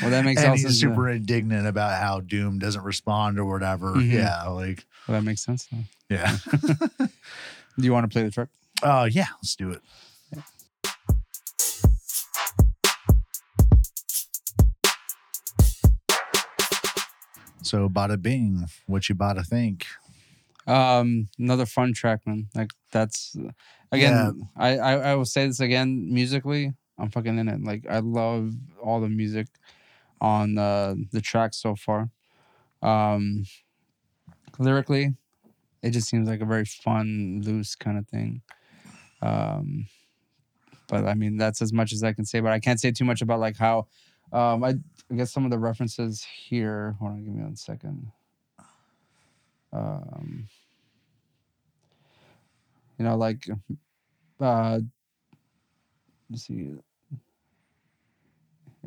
Well, 0.00 0.10
that 0.10 0.24
makes 0.24 0.42
and 0.42 0.58
he's 0.58 0.80
super 0.80 1.10
indignant 1.10 1.66
about 1.66 2.00
how 2.00 2.20
Doom 2.20 2.58
doesn't 2.58 2.82
respond 2.82 3.38
or 3.38 3.44
whatever. 3.44 3.92
Mhm. 3.92 4.10
Yeah, 4.10 4.44
like, 4.44 4.86
Well, 5.06 5.18
that 5.18 5.24
makes 5.24 5.42
sense. 5.44 5.66
Though. 5.70 5.78
yeah. 6.08 6.36
Do 6.98 7.84
you 7.84 7.92
want 7.92 8.04
to 8.04 8.12
play 8.12 8.22
the 8.24 8.30
track? 8.30 8.48
Oh 8.82 9.04
yeah, 9.04 9.26
let's 9.42 9.54
do 9.54 9.70
it. 9.70 9.82
So, 17.62 17.88
bada 17.88 18.20
bing, 18.20 18.66
what 18.86 19.08
you 19.08 19.14
bada 19.14 19.44
think? 19.44 19.86
Um, 20.66 21.28
another 21.38 21.66
fun 21.66 21.92
track, 21.94 22.20
man. 22.26 22.48
Like 22.54 22.72
that's 22.92 23.36
again. 23.92 24.14
I, 24.56 24.78
I 24.78 24.92
I 24.94 25.14
will 25.14 25.24
say 25.24 25.46
this 25.46 25.60
again. 25.60 26.12
Musically, 26.12 26.72
I'm 26.98 27.10
fucking 27.10 27.38
in 27.38 27.48
it. 27.48 27.62
Like 27.62 27.86
I 27.88 28.00
love 28.00 28.52
all 28.82 29.00
the 29.00 29.08
music 29.08 29.46
on 30.20 30.58
uh, 30.58 30.94
the 31.12 31.20
track 31.20 31.54
so 31.54 31.76
far. 31.76 32.10
Um, 32.82 33.44
lyrically, 34.58 35.14
it 35.82 35.90
just 35.90 36.08
seems 36.08 36.28
like 36.28 36.40
a 36.40 36.46
very 36.46 36.64
fun, 36.64 37.42
loose 37.44 37.74
kind 37.76 37.98
of 37.98 38.08
thing. 38.08 38.42
Um, 39.22 39.86
but 40.88 41.04
I 41.04 41.14
mean, 41.14 41.36
that's 41.36 41.62
as 41.62 41.72
much 41.72 41.92
as 41.92 42.02
I 42.02 42.12
can 42.12 42.24
say. 42.24 42.40
But 42.40 42.52
I 42.52 42.60
can't 42.60 42.80
say 42.80 42.90
too 42.90 43.04
much 43.04 43.22
about 43.22 43.40
like 43.40 43.56
how. 43.56 43.86
Um, 44.32 44.64
I, 44.64 44.74
I 45.10 45.14
guess 45.14 45.32
some 45.32 45.44
of 45.44 45.52
the 45.52 45.58
references 45.58 46.24
here. 46.24 46.96
Hold 46.98 47.12
on, 47.12 47.24
give 47.24 47.32
me 47.32 47.42
one 47.42 47.54
second. 47.54 48.10
Um, 49.72 50.48
you 52.98 53.04
know, 53.04 53.16
like, 53.16 53.46
uh, 54.40 54.80
let's 56.30 56.46
see. 56.46 56.74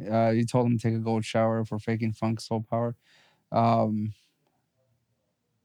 Uh, 0.09 0.29
you 0.29 0.45
told 0.45 0.65
him 0.67 0.77
to 0.77 0.81
take 0.87 0.95
a 0.95 0.99
gold 0.99 1.25
shower 1.25 1.65
for 1.65 1.77
faking 1.77 2.13
funk 2.13 2.39
soul 2.39 2.65
power. 2.69 2.95
Um, 3.51 4.13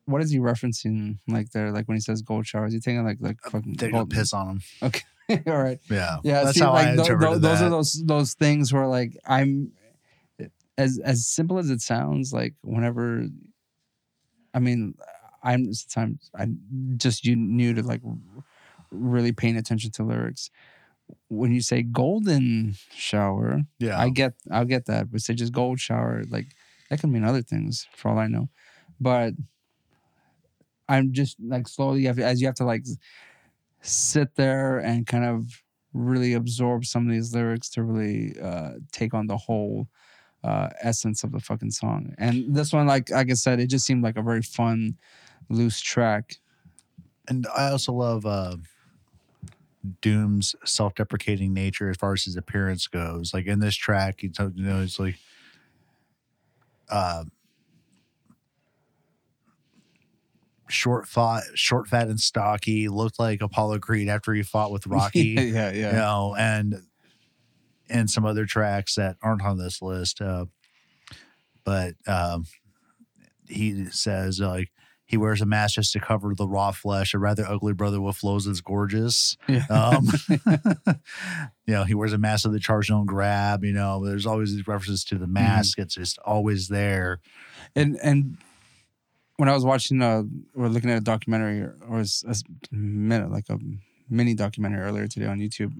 what 0.06 0.20
is 0.20 0.30
he 0.30 0.38
referencing? 0.38 1.18
Like 1.28 1.50
there, 1.52 1.70
like 1.72 1.86
when 1.88 1.96
he 1.96 2.00
says 2.00 2.20
gold 2.20 2.46
shower, 2.46 2.66
is 2.66 2.74
he 2.74 2.80
taking 2.80 3.04
like 3.04 3.18
like 3.20 3.40
fucking 3.42 3.76
Taking 3.76 3.94
a 3.94 3.98
gold? 4.00 4.10
piss 4.10 4.32
on 4.32 4.48
him. 4.48 4.62
Okay. 4.82 5.02
All 5.46 5.56
right. 5.62 5.78
Yeah, 5.88 6.18
Yeah, 6.22 6.44
that's 6.44 6.58
see, 6.58 6.64
how 6.64 6.72
like, 6.72 6.88
I 6.88 6.96
tho- 6.96 7.02
interpreted 7.02 7.34
tho- 7.42 7.48
those 7.48 7.60
that. 7.60 7.66
are 7.66 7.70
those 7.70 8.02
those 8.04 8.34
things 8.34 8.72
where 8.72 8.86
like 8.86 9.16
I'm 9.26 9.72
as 10.76 10.98
as 10.98 11.26
simple 11.26 11.58
as 11.58 11.70
it 11.70 11.80
sounds. 11.80 12.32
Like 12.32 12.54
whenever, 12.62 13.26
I 14.54 14.60
mean, 14.60 14.94
I'm 15.42 15.72
sometimes 15.74 16.30
I'm 16.38 16.60
just 16.96 17.26
you 17.26 17.36
new 17.36 17.74
to 17.74 17.82
like 17.82 18.02
really 18.90 19.32
paying 19.32 19.56
attention 19.56 19.90
to 19.92 20.04
lyrics. 20.04 20.50
When 21.28 21.52
you 21.52 21.62
say 21.62 21.82
golden 21.82 22.74
shower, 22.92 23.62
yeah, 23.78 23.98
I 24.00 24.10
get 24.10 24.34
I'll 24.50 24.64
get 24.66 24.86
that, 24.86 25.10
but 25.12 25.20
say 25.22 25.34
just 25.34 25.52
gold 25.52 25.80
shower, 25.80 26.24
like 26.28 26.46
that 26.90 27.00
can 27.00 27.12
mean 27.12 27.24
other 27.24 27.42
things 27.42 27.86
for 27.94 28.10
all 28.10 28.18
I 28.18 28.28
know. 28.28 28.48
But 29.00 29.34
I'm 30.88 31.12
just 31.12 31.36
like 31.40 31.66
slowly 31.68 32.02
you 32.02 32.06
have 32.08 32.16
to- 32.16 32.24
as 32.24 32.40
you 32.40 32.46
have 32.46 32.56
to 32.56 32.64
like 32.64 32.84
sit 33.82 34.36
there 34.36 34.78
and 34.78 35.06
kind 35.06 35.24
of 35.24 35.62
really 35.94 36.34
absorb 36.34 36.84
some 36.86 37.06
of 37.06 37.12
these 37.12 37.34
lyrics 37.34 37.70
to 37.70 37.82
really 37.84 38.38
uh, 38.40 38.74
take 38.92 39.14
on 39.14 39.26
the 39.28 39.36
whole 39.36 39.88
uh, 40.44 40.68
essence 40.82 41.24
of 41.24 41.32
the 41.32 41.40
fucking 41.40 41.70
song. 41.70 42.14
And 42.18 42.54
this 42.54 42.72
one, 42.72 42.86
like 42.86 43.10
like 43.10 43.30
I 43.30 43.34
said, 43.34 43.60
it 43.60 43.68
just 43.68 43.86
seemed 43.86 44.04
like 44.04 44.18
a 44.18 44.22
very 44.22 44.42
fun, 44.42 44.96
loose 45.48 45.80
track. 45.80 46.36
and 47.28 47.46
I 47.56 47.70
also 47.70 47.92
love 47.92 48.26
uh, 48.26 48.56
Doom's 50.02 50.54
self-deprecating 50.64 51.52
nature 51.54 51.88
as 51.88 51.96
far 51.96 52.12
as 52.12 52.24
his 52.24 52.36
appearance 52.36 52.86
goes. 52.86 53.32
Like 53.32 53.46
in 53.46 53.60
this 53.60 53.74
track, 53.74 54.22
you 54.22 54.30
know, 54.38 54.52
you 54.54 54.66
know 54.66 54.82
it's 54.82 54.98
like, 54.98 55.16
uh, 56.90 57.24
short 60.68 61.08
fought, 61.08 61.44
short, 61.54 61.88
fat, 61.88 62.08
and 62.08 62.20
stocky. 62.20 62.88
Looked 62.88 63.18
like 63.18 63.40
Apollo 63.40 63.78
Creed 63.80 64.08
after 64.08 64.34
he 64.34 64.42
fought 64.42 64.70
with 64.70 64.86
Rocky. 64.88 65.36
yeah, 65.38 65.72
yeah. 65.72 65.72
you 65.72 65.92
know, 65.92 66.34
and 66.38 66.82
and 67.94 68.10
some 68.10 68.26
other 68.26 68.44
tracks 68.44 68.96
that 68.96 69.16
aren't 69.22 69.42
on 69.42 69.56
this 69.56 69.80
list. 69.80 70.20
Uh, 70.20 70.44
but 71.64 71.94
um, 72.06 72.44
he 73.48 73.86
says 73.86 74.40
uh, 74.40 74.48
like 74.48 74.70
he 75.06 75.16
wears 75.16 75.40
a 75.40 75.46
mask 75.46 75.74
just 75.76 75.92
to 75.92 76.00
cover 76.00 76.34
the 76.34 76.48
raw 76.48 76.72
flesh. 76.72 77.14
A 77.14 77.18
rather 77.18 77.46
ugly 77.46 77.72
brother 77.72 78.00
with 78.00 78.16
flows 78.16 78.46
is 78.46 78.60
gorgeous. 78.60 79.36
Yeah. 79.48 79.64
Um, 79.70 80.08
you 81.66 81.74
know, 81.74 81.84
he 81.84 81.94
wears 81.94 82.12
a 82.12 82.18
mask 82.18 82.46
of 82.46 82.52
the 82.52 82.60
charge 82.60 82.88
don't 82.88 83.06
grab. 83.06 83.64
You 83.64 83.72
know, 83.72 84.04
there's 84.04 84.26
always 84.26 84.54
these 84.54 84.66
references 84.66 85.04
to 85.04 85.16
the 85.16 85.26
mask. 85.26 85.78
It's 85.78 85.94
just 85.94 86.18
always 86.18 86.68
there. 86.68 87.20
and 87.76 87.98
and 88.02 88.36
when 89.36 89.48
I 89.48 89.54
was 89.54 89.64
watching 89.64 90.00
uh 90.00 90.22
or 90.54 90.68
looking 90.68 90.90
at 90.90 90.98
a 90.98 91.00
documentary 91.00 91.60
or, 91.60 91.76
or 91.88 91.98
a 91.98 92.02
s- 92.02 92.42
minute 92.70 93.30
like 93.30 93.46
a 93.50 93.58
mini 94.08 94.34
documentary 94.34 94.82
earlier 94.82 95.06
today 95.06 95.26
on 95.26 95.38
YouTube, 95.38 95.72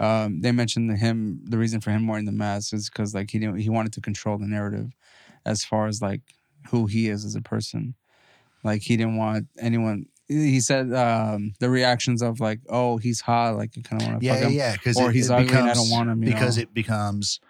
um, 0.00 0.40
they 0.40 0.50
mentioned 0.50 0.96
him 0.96 1.42
the 1.44 1.58
reason 1.58 1.80
for 1.80 1.90
him 1.90 2.08
wearing 2.08 2.24
the 2.24 2.32
mask 2.32 2.72
is 2.72 2.88
because 2.88 3.14
like 3.14 3.30
he 3.30 3.38
didn't 3.38 3.58
he 3.58 3.68
wanted 3.68 3.92
to 3.92 4.00
control 4.00 4.38
the 4.38 4.46
narrative 4.46 4.90
as 5.44 5.62
far 5.62 5.86
as 5.86 6.00
like 6.00 6.22
who 6.70 6.86
he 6.86 7.08
is 7.08 7.24
as 7.24 7.36
a 7.36 7.42
person. 7.42 7.94
Like 8.64 8.80
he 8.82 8.96
didn't 8.96 9.18
want 9.18 9.48
anyone. 9.58 10.06
He 10.26 10.60
said 10.60 10.92
um, 10.94 11.52
the 11.60 11.68
reactions 11.68 12.22
of 12.22 12.40
like, 12.40 12.60
oh, 12.68 12.96
he's 12.96 13.20
hot, 13.20 13.56
like 13.56 13.76
you 13.76 13.82
kind 13.82 14.00
of 14.00 14.08
want 14.08 14.20
to 14.20 14.26
Yeah, 14.26 14.32
fuck 14.32 14.40
yeah, 14.40 14.48
him, 14.48 14.54
yeah. 14.54 14.72
Because 14.72 14.96
or 14.96 15.10
it, 15.10 15.14
he's 15.14 15.28
it 15.28 15.34
ugly 15.34 15.46
becomes, 15.46 15.60
and 15.62 15.70
I 15.70 15.74
don't 15.74 15.90
want 15.90 16.08
him. 16.08 16.20
Because 16.20 16.56
know? 16.56 16.62
it 16.62 16.72
becomes 16.72 17.40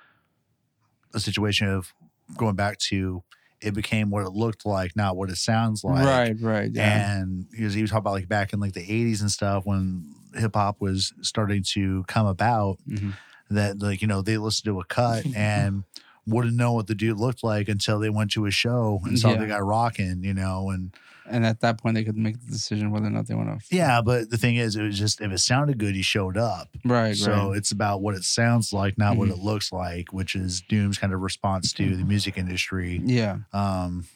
a 1.14 1.20
situation 1.20 1.68
of 1.68 1.92
going 2.36 2.56
back 2.56 2.78
to 2.78 3.22
it 3.60 3.74
became 3.74 4.10
what 4.10 4.24
it 4.24 4.30
looked 4.30 4.64
like, 4.64 4.96
not 4.96 5.16
what 5.16 5.30
it 5.30 5.36
sounds 5.36 5.84
like. 5.84 6.04
right, 6.04 6.34
right, 6.40 6.70
yeah, 6.72 7.18
And 7.18 7.46
he 7.54 7.64
was, 7.64 7.74
he 7.74 7.82
was 7.82 7.90
talking 7.90 8.00
about 8.00 8.12
like 8.12 8.28
back 8.28 8.52
in 8.52 8.60
like 8.60 8.72
the 8.72 8.80
80s 8.80 9.20
and 9.20 9.30
stuff 9.30 9.66
when 9.66 10.14
hip 10.35 10.55
hop 10.55 10.81
was 10.81 11.12
starting 11.23 11.62
to 11.75 12.05
come 12.09 12.27
about 12.27 12.79
Mhm. 12.88 13.14
that 13.51 13.81
like, 13.81 14.01
you 14.03 14.09
know, 14.09 14.23
they 14.23 14.37
listened 14.38 14.64
to 14.66 14.81
a 14.81 14.85
cut 14.85 15.25
and 15.37 15.85
wouldn't 16.27 16.55
know 16.57 16.73
what 16.73 16.87
the 16.87 16.95
dude 16.95 17.19
looked 17.19 17.43
like 17.43 17.69
until 17.69 17.99
they 17.99 18.11
went 18.11 18.31
to 18.33 18.47
a 18.47 18.51
show 18.51 19.01
and 19.05 19.19
saw 19.19 19.31
Yeah. 19.33 19.38
the 19.38 19.47
guy 19.47 19.59
rocking, 19.59 20.23
you 20.25 20.35
know, 20.35 20.71
and 20.71 20.95
and 21.27 21.47
at 21.47 21.61
that 21.61 21.79
point 21.79 21.95
they 21.95 22.03
could 22.03 22.16
make 22.16 22.40
the 22.45 22.51
decision 22.51 22.90
whether 22.90 23.07
or 23.07 23.11
not 23.11 23.29
they 23.29 23.35
want 23.37 23.61
to. 23.61 23.64
yeah, 23.77 24.01
but 24.03 24.31
the 24.31 24.37
thing 24.37 24.57
is, 24.57 24.75
it 24.75 24.83
was 24.83 24.99
just 24.99 25.21
if 25.21 25.31
it 25.31 25.38
sounded 25.38 25.79
good, 25.79 25.95
he 25.95 26.03
showed 26.03 26.37
up. 26.37 26.69
right, 26.85 27.16
So 27.16 27.51
right. 27.51 27.57
it's 27.57 27.71
about 27.71 28.03
what 28.03 28.14
it 28.16 28.25
sounds 28.25 28.73
like, 28.73 28.99
not 28.99 29.16
what 29.16 29.29
Mhm. 29.29 29.33
it 29.33 29.38
looks 29.38 29.71
like, 29.71 30.12
which 30.12 30.35
is 30.35 30.61
Doom's 30.69 30.99
kind 30.99 31.12
of 31.12 31.21
response 31.21 31.73
to 31.75 31.95
the 31.97 32.05
music 32.05 32.37
industry. 32.37 33.01
Yeah, 33.05 33.38
Um, 33.53 34.07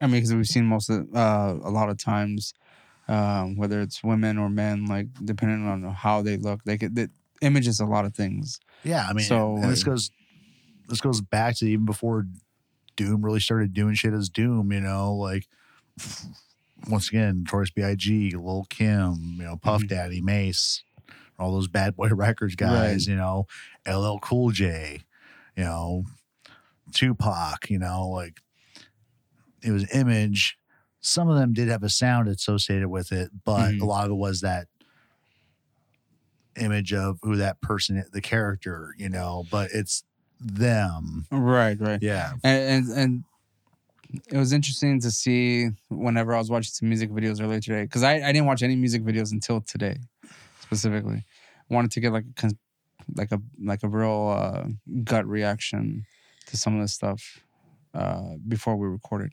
I 0.00 0.06
mean, 0.06 0.16
because 0.16 0.34
we've 0.34 0.46
seen 0.46 0.66
most 0.66 0.90
of 0.90 1.08
uh, 1.14 1.54
a 1.62 1.70
lot 1.70 1.88
of 1.88 1.96
times, 1.98 2.52
um, 3.08 3.56
whether 3.56 3.80
it's 3.80 4.02
women 4.02 4.38
or 4.38 4.48
men, 4.48 4.86
like 4.86 5.08
depending 5.24 5.66
on 5.66 5.82
how 5.94 6.22
they 6.22 6.36
look, 6.36 6.64
they 6.64 6.78
could 6.78 6.94
the 6.94 7.10
image 7.40 7.66
is 7.68 7.80
a 7.80 7.86
lot 7.86 8.04
of 8.04 8.14
things. 8.14 8.58
yeah, 8.82 9.06
I 9.08 9.12
mean, 9.12 9.26
So, 9.26 9.56
and 9.56 9.70
this 9.70 9.84
goes 9.84 10.10
this 10.88 11.00
goes 11.00 11.20
back 11.20 11.56
to 11.56 11.66
even 11.66 11.84
before 11.86 12.26
Doom 12.96 13.24
really 13.24 13.40
started 13.40 13.72
doing 13.72 13.94
shit 13.94 14.12
as 14.12 14.28
Doom, 14.28 14.72
you 14.72 14.80
know, 14.80 15.14
like 15.14 15.46
once 16.88 17.08
again, 17.08 17.44
Notorious 17.44 17.70
B.I.G., 17.70 18.30
Lil 18.36 18.66
Kim, 18.68 19.36
you 19.38 19.44
know, 19.44 19.56
Puff 19.56 19.82
Mhm. 19.82 19.88
Daddy, 19.88 20.20
Mase, 20.20 20.84
all 21.38 21.52
those 21.52 21.68
Bad 21.68 21.96
Boy 21.96 22.08
Records 22.12 22.56
guys, 22.56 23.06
you 23.06 23.16
know, 23.16 23.46
LL 23.86 24.18
Cool 24.20 24.50
J, 24.50 25.02
you 25.56 25.64
know, 25.64 26.04
Tupac, 26.92 27.70
you 27.70 27.78
know, 27.78 28.08
like 28.08 28.40
it 29.62 29.70
was 29.72 29.90
image. 29.94 30.58
Some 31.06 31.28
of 31.28 31.36
them 31.36 31.52
did 31.52 31.68
have 31.68 31.82
a 31.82 31.90
sound 31.90 32.28
associated 32.28 32.88
with 32.88 33.12
it, 33.12 33.30
but 33.44 33.72
Mhm. 33.72 33.82
a 33.82 33.84
lot 33.84 34.06
of 34.06 34.12
it 34.12 34.14
was 34.14 34.40
that 34.40 34.68
image 36.56 36.94
of 36.94 37.18
who 37.22 37.36
that 37.36 37.60
person, 37.60 38.02
the 38.12 38.20
character, 38.22 38.94
you 38.96 39.10
know, 39.10 39.44
but 39.50 39.70
it's 39.72 40.02
them. 40.40 41.26
Right, 41.30 41.78
right. 41.78 42.00
Yeah. 42.02 42.32
and, 42.42 42.88
and 42.88 42.98
and 42.98 43.24
it 44.28 44.36
was 44.38 44.52
interesting 44.52 44.98
to 45.00 45.10
see 45.10 45.68
whenever 45.90 46.34
I 46.34 46.38
was 46.38 46.48
watching 46.50 46.70
some 46.72 46.88
music 46.88 47.10
videos 47.10 47.42
earlier 47.42 47.60
today 47.60 47.82
because 47.82 48.02
I, 48.02 48.14
I 48.14 48.32
didn't 48.32 48.46
watch 48.46 48.62
any 48.62 48.76
music 48.76 49.02
videos 49.02 49.32
until 49.32 49.60
today 49.60 49.96
specifically. 50.60 51.24
I 51.70 51.74
wanted 51.74 51.90
to 51.92 52.00
get 52.00 52.12
like 52.12 52.24
a 52.42 52.50
like 53.14 53.32
a 53.32 53.42
like 53.62 53.82
a 53.82 53.88
real 53.88 54.28
uh, 54.38 54.68
gut 55.02 55.26
reaction 55.26 56.06
to 56.46 56.56
some 56.56 56.76
of 56.76 56.80
this 56.82 56.94
stuff 56.94 57.40
uh, 57.92 58.36
before 58.48 58.76
we 58.76 58.86
recorded. 58.86 59.32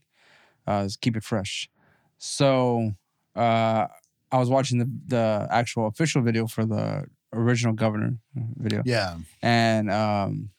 Uh, 0.72 0.90
keep 1.02 1.16
it 1.18 1.24
fresh. 1.24 1.70
So 2.18 2.92
uh, 3.36 3.88
I 4.32 4.38
was 4.38 4.50
watching 4.50 4.80
the 4.80 4.90
the 5.08 5.48
actual 5.52 5.88
official 5.88 6.22
video 6.22 6.48
for 6.48 6.66
the 6.66 7.06
original 7.34 7.74
governor 7.74 8.18
video 8.36 8.84
Yeah. 8.86 9.16
and 9.42 9.90
um 9.90 10.50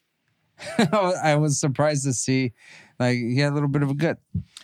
I 0.98 1.36
was 1.36 1.58
surprised 1.60 2.04
to 2.04 2.12
see 2.12 2.52
like 2.98 3.16
he 3.18 3.38
had 3.38 3.52
a 3.52 3.54
little 3.54 3.68
bit 3.68 3.82
of 3.82 3.90
a 3.90 3.94
gut. 3.94 4.18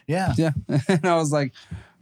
Yeah. 0.06 0.32
Yeah. 0.36 0.52
and 0.88 1.04
I 1.06 1.16
was 1.16 1.32
like, 1.32 1.52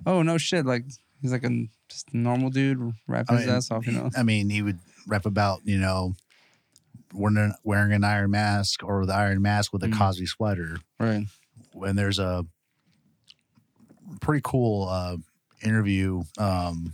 oh 0.07 0.23
no 0.23 0.39
shit. 0.39 0.65
Like 0.67 0.85
he's 1.23 1.33
like 1.33 1.45
a 1.45 1.67
just 1.89 2.13
a 2.13 2.17
normal 2.17 2.51
dude 2.51 2.93
I 3.11 3.19
his 3.31 3.47
mean, 3.47 3.49
ass 3.49 3.71
off, 3.71 3.87
you 3.87 3.93
know. 3.95 4.11
I 4.17 4.23
mean, 4.23 4.49
he 4.51 4.63
would 4.63 4.79
rap 5.07 5.25
about, 5.27 5.61
you 5.65 5.79
know, 5.79 6.15
wearing, 7.15 7.53
wearing 7.65 7.93
an 7.93 8.05
iron 8.05 8.31
mask 8.31 8.83
or 8.85 9.07
the 9.07 9.15
iron 9.15 9.41
mask 9.43 9.73
with 9.73 9.83
a 9.83 9.89
Mm. 9.89 9.99
Cosby 9.99 10.27
sweater. 10.27 10.77
Right. 11.01 11.25
When 11.73 11.97
there's 11.97 12.19
a 12.19 12.45
pretty 14.21 14.43
cool 14.45 14.89
uh, 14.89 15.17
interview 15.63 16.23
um, 16.39 16.93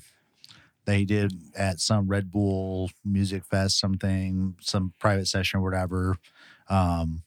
that 0.84 0.96
he 0.96 1.04
did 1.04 1.32
at 1.56 1.80
some 1.80 2.08
Red 2.08 2.30
Bull 2.30 2.90
Music 3.04 3.44
Fest, 3.44 3.78
something, 3.78 4.56
some 4.60 4.92
private 4.98 5.28
session 5.28 5.60
or 5.60 5.62
whatever. 5.62 6.16
Um, 6.68 7.22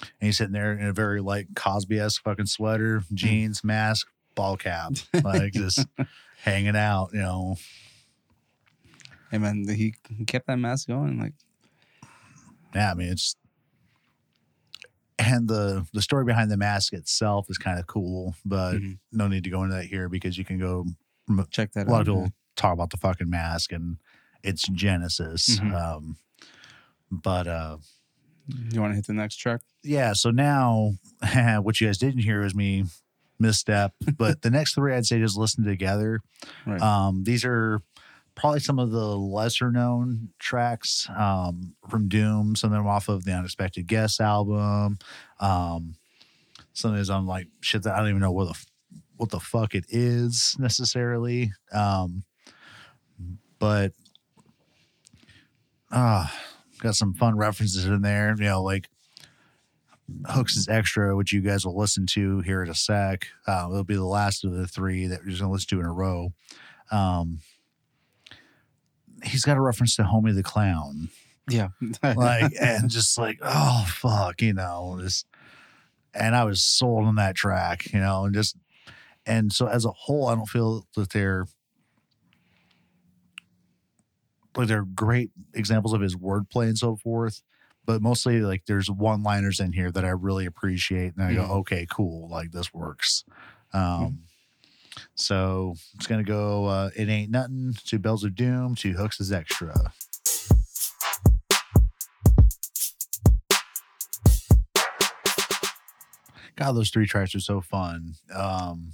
and 0.00 0.26
he's 0.26 0.38
sitting 0.38 0.52
there 0.52 0.72
in 0.72 0.86
a 0.86 0.92
very 0.92 1.20
like 1.20 1.48
Cosby 1.54 1.98
esque 1.98 2.22
fucking 2.22 2.46
sweater, 2.46 3.02
jeans, 3.12 3.64
mask, 3.64 4.08
ball 4.34 4.56
cap, 4.56 4.92
like 5.24 5.52
just 5.52 5.86
hanging 6.42 6.76
out, 6.76 7.10
you 7.12 7.20
know. 7.20 7.56
Hey 9.30 9.38
man, 9.38 9.64
he 9.68 9.94
he 10.16 10.24
kept 10.24 10.46
that 10.46 10.58
mask 10.58 10.88
going. 10.88 11.18
Like 11.18 11.34
yeah, 12.74 12.92
I 12.92 12.94
mean 12.94 13.08
it's 13.08 13.34
and 15.28 15.48
the 15.48 15.86
the 15.92 16.02
story 16.02 16.24
behind 16.24 16.50
the 16.50 16.56
mask 16.56 16.92
itself 16.92 17.46
is 17.50 17.58
kind 17.58 17.78
of 17.78 17.86
cool, 17.86 18.34
but 18.44 18.74
Mhm. 18.76 18.98
no 19.12 19.28
need 19.28 19.44
to 19.44 19.50
go 19.50 19.62
into 19.64 19.74
that 19.76 19.84
here 19.86 20.08
because 20.08 20.36
you 20.38 20.44
can 20.44 20.58
go. 20.58 20.86
check 21.50 21.72
that 21.72 21.86
A 21.86 21.90
lot 21.90 21.96
out. 21.96 22.00
of 22.00 22.06
people 22.06 22.20
man. 22.22 22.32
talk 22.56 22.72
about 22.72 22.90
the 22.90 22.96
fucking 22.96 23.28
mask 23.28 23.72
and 23.72 23.98
its 24.42 24.66
genesis. 24.68 25.58
Mhm. 25.60 25.74
Um, 25.74 26.16
but 27.10 27.46
uh, 27.46 27.76
You 28.70 28.80
want 28.80 28.92
to 28.92 28.96
hit 28.96 29.06
the 29.06 29.12
next 29.12 29.36
track? 29.36 29.60
yeah, 29.82 30.12
so 30.14 30.30
now 30.30 30.94
what 31.62 31.80
you 31.80 31.86
guys 31.86 31.98
didn't 31.98 32.20
hear 32.22 32.40
was 32.42 32.54
me 32.54 32.84
misstep, 33.38 33.94
but 34.16 34.42
the 34.42 34.50
next 34.50 34.74
three 34.74 34.94
I'd 34.94 35.06
say 35.06 35.18
just 35.20 35.36
listen 35.36 35.64
together. 35.64 36.20
Right. 36.66 36.80
Um, 36.80 37.24
these 37.24 37.44
are 37.44 37.80
probably 38.38 38.60
some 38.60 38.78
of 38.78 38.92
the 38.92 39.16
lesser 39.16 39.70
known 39.72 40.28
tracks 40.38 41.08
um, 41.16 41.74
from 41.88 42.08
Doom. 42.08 42.54
Some 42.54 42.72
of 42.72 42.78
them 42.78 42.86
off 42.86 43.08
of 43.08 43.24
the 43.24 43.32
Unexpected 43.32 43.86
Guest 43.88 44.20
album. 44.20 44.98
Um, 45.40 45.96
some 46.72 46.92
of 46.92 46.96
these 46.96 47.10
on 47.10 47.26
like 47.26 47.48
shit 47.60 47.82
that 47.82 47.94
I 47.94 47.98
don't 47.98 48.10
even 48.10 48.20
know 48.20 48.30
what 48.30 48.46
the 48.46 48.66
what 49.16 49.30
the 49.30 49.40
fuck 49.40 49.74
it 49.74 49.86
is 49.88 50.54
necessarily. 50.60 51.50
Um, 51.72 52.22
but 53.58 53.92
ah, 55.90 56.32
got 56.78 56.94
some 56.94 57.14
fun 57.14 57.36
references 57.36 57.84
in 57.84 58.02
there. 58.02 58.36
You 58.38 58.44
know, 58.44 58.62
like 58.62 58.88
Hooks 60.28 60.56
is 60.56 60.68
extra, 60.68 61.16
which 61.16 61.32
you 61.32 61.40
guys 61.40 61.66
will 61.66 61.76
listen 61.76 62.06
to 62.10 62.38
here 62.40 62.62
in 62.62 62.70
a 62.70 62.74
sec. 62.74 63.26
Uh, 63.48 63.66
it'll 63.68 63.82
be 63.82 63.96
the 63.96 64.04
last 64.04 64.44
of 64.44 64.52
the 64.52 64.68
three 64.68 65.08
that 65.08 65.24
we're 65.26 65.36
gonna 65.36 65.50
listen 65.50 65.70
to 65.70 65.80
in 65.80 65.86
a 65.86 65.92
row. 65.92 66.32
Um, 66.92 67.40
he's 69.24 69.44
got 69.44 69.56
a 69.56 69.60
reference 69.60 69.96
to 69.96 70.02
Homie 70.02 70.34
the 70.34 70.42
Clown, 70.42 71.08
Yeah. 71.48 71.68
like, 72.02 72.52
and 72.60 72.88
just 72.90 73.18
like, 73.18 73.38
oh 73.42 73.86
fuck, 73.88 74.40
you 74.42 74.52
know, 74.54 74.98
just. 75.00 75.26
And 76.14 76.34
I 76.34 76.44
was 76.44 76.62
sold 76.62 77.04
on 77.04 77.16
that 77.16 77.36
track, 77.36 77.92
you 77.92 78.00
know, 78.00 78.24
and 78.24 78.34
just, 78.34 78.56
and 79.26 79.52
so 79.52 79.66
as 79.66 79.84
a 79.84 79.90
whole, 79.92 80.26
I 80.26 80.34
don't 80.34 80.48
feel 80.48 80.86
that 80.96 81.10
they're 81.10 81.44
like 84.56 84.68
they're 84.68 84.84
great 84.84 85.30
examples 85.54 85.92
of 85.92 86.00
his 86.00 86.16
wordplay 86.16 86.66
and 86.68 86.78
so 86.78 86.96
forth. 86.96 87.42
But 87.84 88.02
mostly, 88.02 88.40
like, 88.40 88.64
there's 88.66 88.90
one 88.90 89.22
liners 89.22 89.60
in 89.60 89.72
here 89.72 89.90
that 89.92 90.04
I 90.04 90.10
really 90.10 90.44
appreciate. 90.44 91.14
And 91.14 91.24
I 91.24 91.34
go, 91.34 91.42
Mhm. 91.44 91.50
okay, 91.60 91.86
cool. 91.90 92.28
Like, 92.28 92.50
this 92.52 92.74
works. 92.74 93.24
Um, 93.72 94.24
So 95.14 95.74
it's 95.94 96.06
going 96.06 96.24
to 96.24 96.28
go 96.30 96.66
uh, 96.66 96.90
It 96.96 97.08
Ain't 97.08 97.30
Nothing 97.30 97.74
to 97.86 97.98
Bells 97.98 98.24
of 98.24 98.34
Doom 98.34 98.74
to 98.76 98.92
Hooks 98.92 99.20
is 99.20 99.32
Extra. 99.32 99.92
God, 106.56 106.72
those 106.72 106.90
three 106.90 107.06
tracks 107.06 107.34
are 107.34 107.40
so 107.40 107.60
fun. 107.60 108.14
Um, 108.34 108.92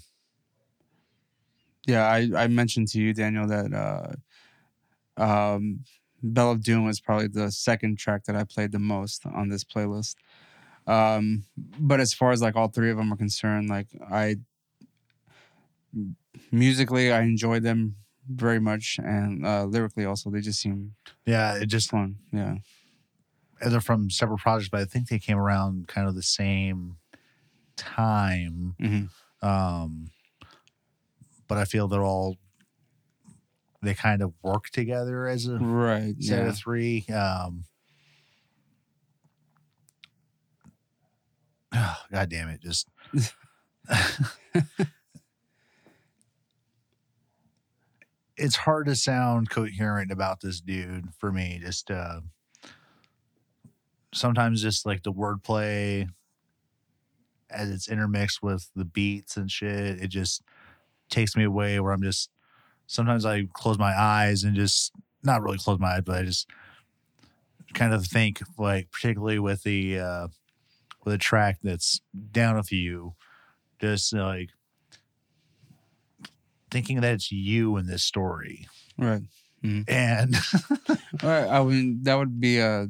Yeah, 1.86 2.04
I, 2.06 2.30
I 2.34 2.46
mentioned 2.48 2.88
to 2.88 3.00
you, 3.00 3.12
Daniel, 3.12 3.46
that 3.46 4.18
uh, 5.18 5.22
um, 5.22 5.84
Bell 6.22 6.52
of 6.52 6.62
Doom 6.62 6.84
was 6.86 7.00
probably 7.00 7.28
the 7.28 7.50
second 7.52 7.98
track 7.98 8.24
that 8.24 8.36
I 8.36 8.44
played 8.44 8.72
the 8.72 8.78
most 8.78 9.26
on 9.26 9.48
this 9.48 9.64
playlist. 9.64 10.16
Um, 10.86 11.44
but 11.56 12.00
as 12.00 12.14
far 12.14 12.32
as 12.32 12.42
like 12.42 12.56
all 12.56 12.68
three 12.68 12.90
of 12.90 12.96
them 12.96 13.12
are 13.12 13.16
concerned, 13.16 13.68
like 13.68 13.88
I 14.10 14.36
musically 16.50 17.12
I 17.12 17.22
enjoyed 17.22 17.62
them 17.62 17.96
very 18.28 18.58
much, 18.60 18.98
and 19.02 19.46
uh, 19.46 19.64
lyrically 19.64 20.04
also 20.04 20.30
they 20.30 20.40
just 20.40 20.60
seem 20.60 20.94
yeah, 21.26 21.56
it 21.56 21.66
just, 21.66 21.90
fun. 21.90 22.16
Yeah, 22.32 22.56
and 23.60 23.72
they're 23.72 23.80
from 23.80 24.10
several 24.10 24.38
projects, 24.38 24.68
but 24.70 24.80
I 24.80 24.84
think 24.84 25.08
they 25.08 25.18
came 25.18 25.38
around 25.38 25.88
kind 25.88 26.08
of 26.08 26.14
the 26.14 26.22
same 26.22 26.96
time. 27.76 28.74
hmm 28.78 29.04
Um, 29.46 30.10
but 31.48 31.58
I 31.58 31.64
feel 31.64 31.88
they're 31.88 32.02
all, 32.02 32.38
they 33.82 33.94
kind 33.94 34.22
of 34.22 34.32
work 34.42 34.70
together 34.70 35.26
as 35.26 35.46
a 35.46 35.58
right. 35.58 36.14
set 36.18 36.42
Yeah. 36.42 36.48
of 36.48 36.56
three. 36.56 37.04
Um, 37.08 37.64
God 42.12 42.28
damn 42.30 42.48
it! 42.48 42.62
Just 42.62 42.88
it's 48.36 48.56
hard 48.56 48.86
to 48.86 48.96
sound 48.96 49.50
coherent 49.50 50.10
about 50.10 50.40
this 50.40 50.60
dude 50.60 51.08
for 51.18 51.32
me. 51.32 51.60
Just 51.62 51.90
uh, 51.90 52.20
sometimes, 54.12 54.62
just 54.62 54.86
like 54.86 55.02
the 55.02 55.12
wordplay 55.12 56.08
as 57.50 57.70
it's 57.70 57.88
intermixed 57.88 58.42
with 58.42 58.70
the 58.74 58.84
beats 58.84 59.36
and 59.36 59.50
shit, 59.50 60.02
it 60.02 60.08
just 60.08 60.42
takes 61.10 61.36
me 61.36 61.44
away. 61.44 61.78
Where 61.80 61.92
I'm 61.92 62.02
just 62.02 62.30
sometimes 62.86 63.24
I 63.24 63.48
close 63.52 63.78
my 63.78 63.98
eyes 63.98 64.44
and 64.44 64.54
just 64.54 64.92
not 65.22 65.42
really 65.42 65.58
close 65.58 65.78
my 65.78 65.94
eyes, 65.96 66.02
but 66.04 66.18
I 66.18 66.24
just 66.24 66.48
kind 67.72 67.92
of 67.92 68.06
think 68.06 68.40
like 68.58 68.90
particularly 68.90 69.38
with 69.38 69.62
the 69.64 69.98
uh 69.98 70.28
with 71.04 71.14
a 71.14 71.18
track 71.18 71.58
that's 71.62 72.00
down 72.30 72.56
a 72.56 72.62
few 72.62 73.14
just 73.80 74.12
like 74.12 74.50
thinking 76.74 77.00
that 77.02 77.12
it's 77.14 77.30
you 77.30 77.76
in 77.78 77.86
this 77.86 78.02
story 78.02 78.66
Right. 78.98 79.22
and 79.62 80.34
All 81.22 81.28
right. 81.36 81.48
I 81.48 81.62
mean, 81.64 82.00
that 82.02 82.16
would 82.18 82.38
be 82.40 82.58
a, 82.58 82.86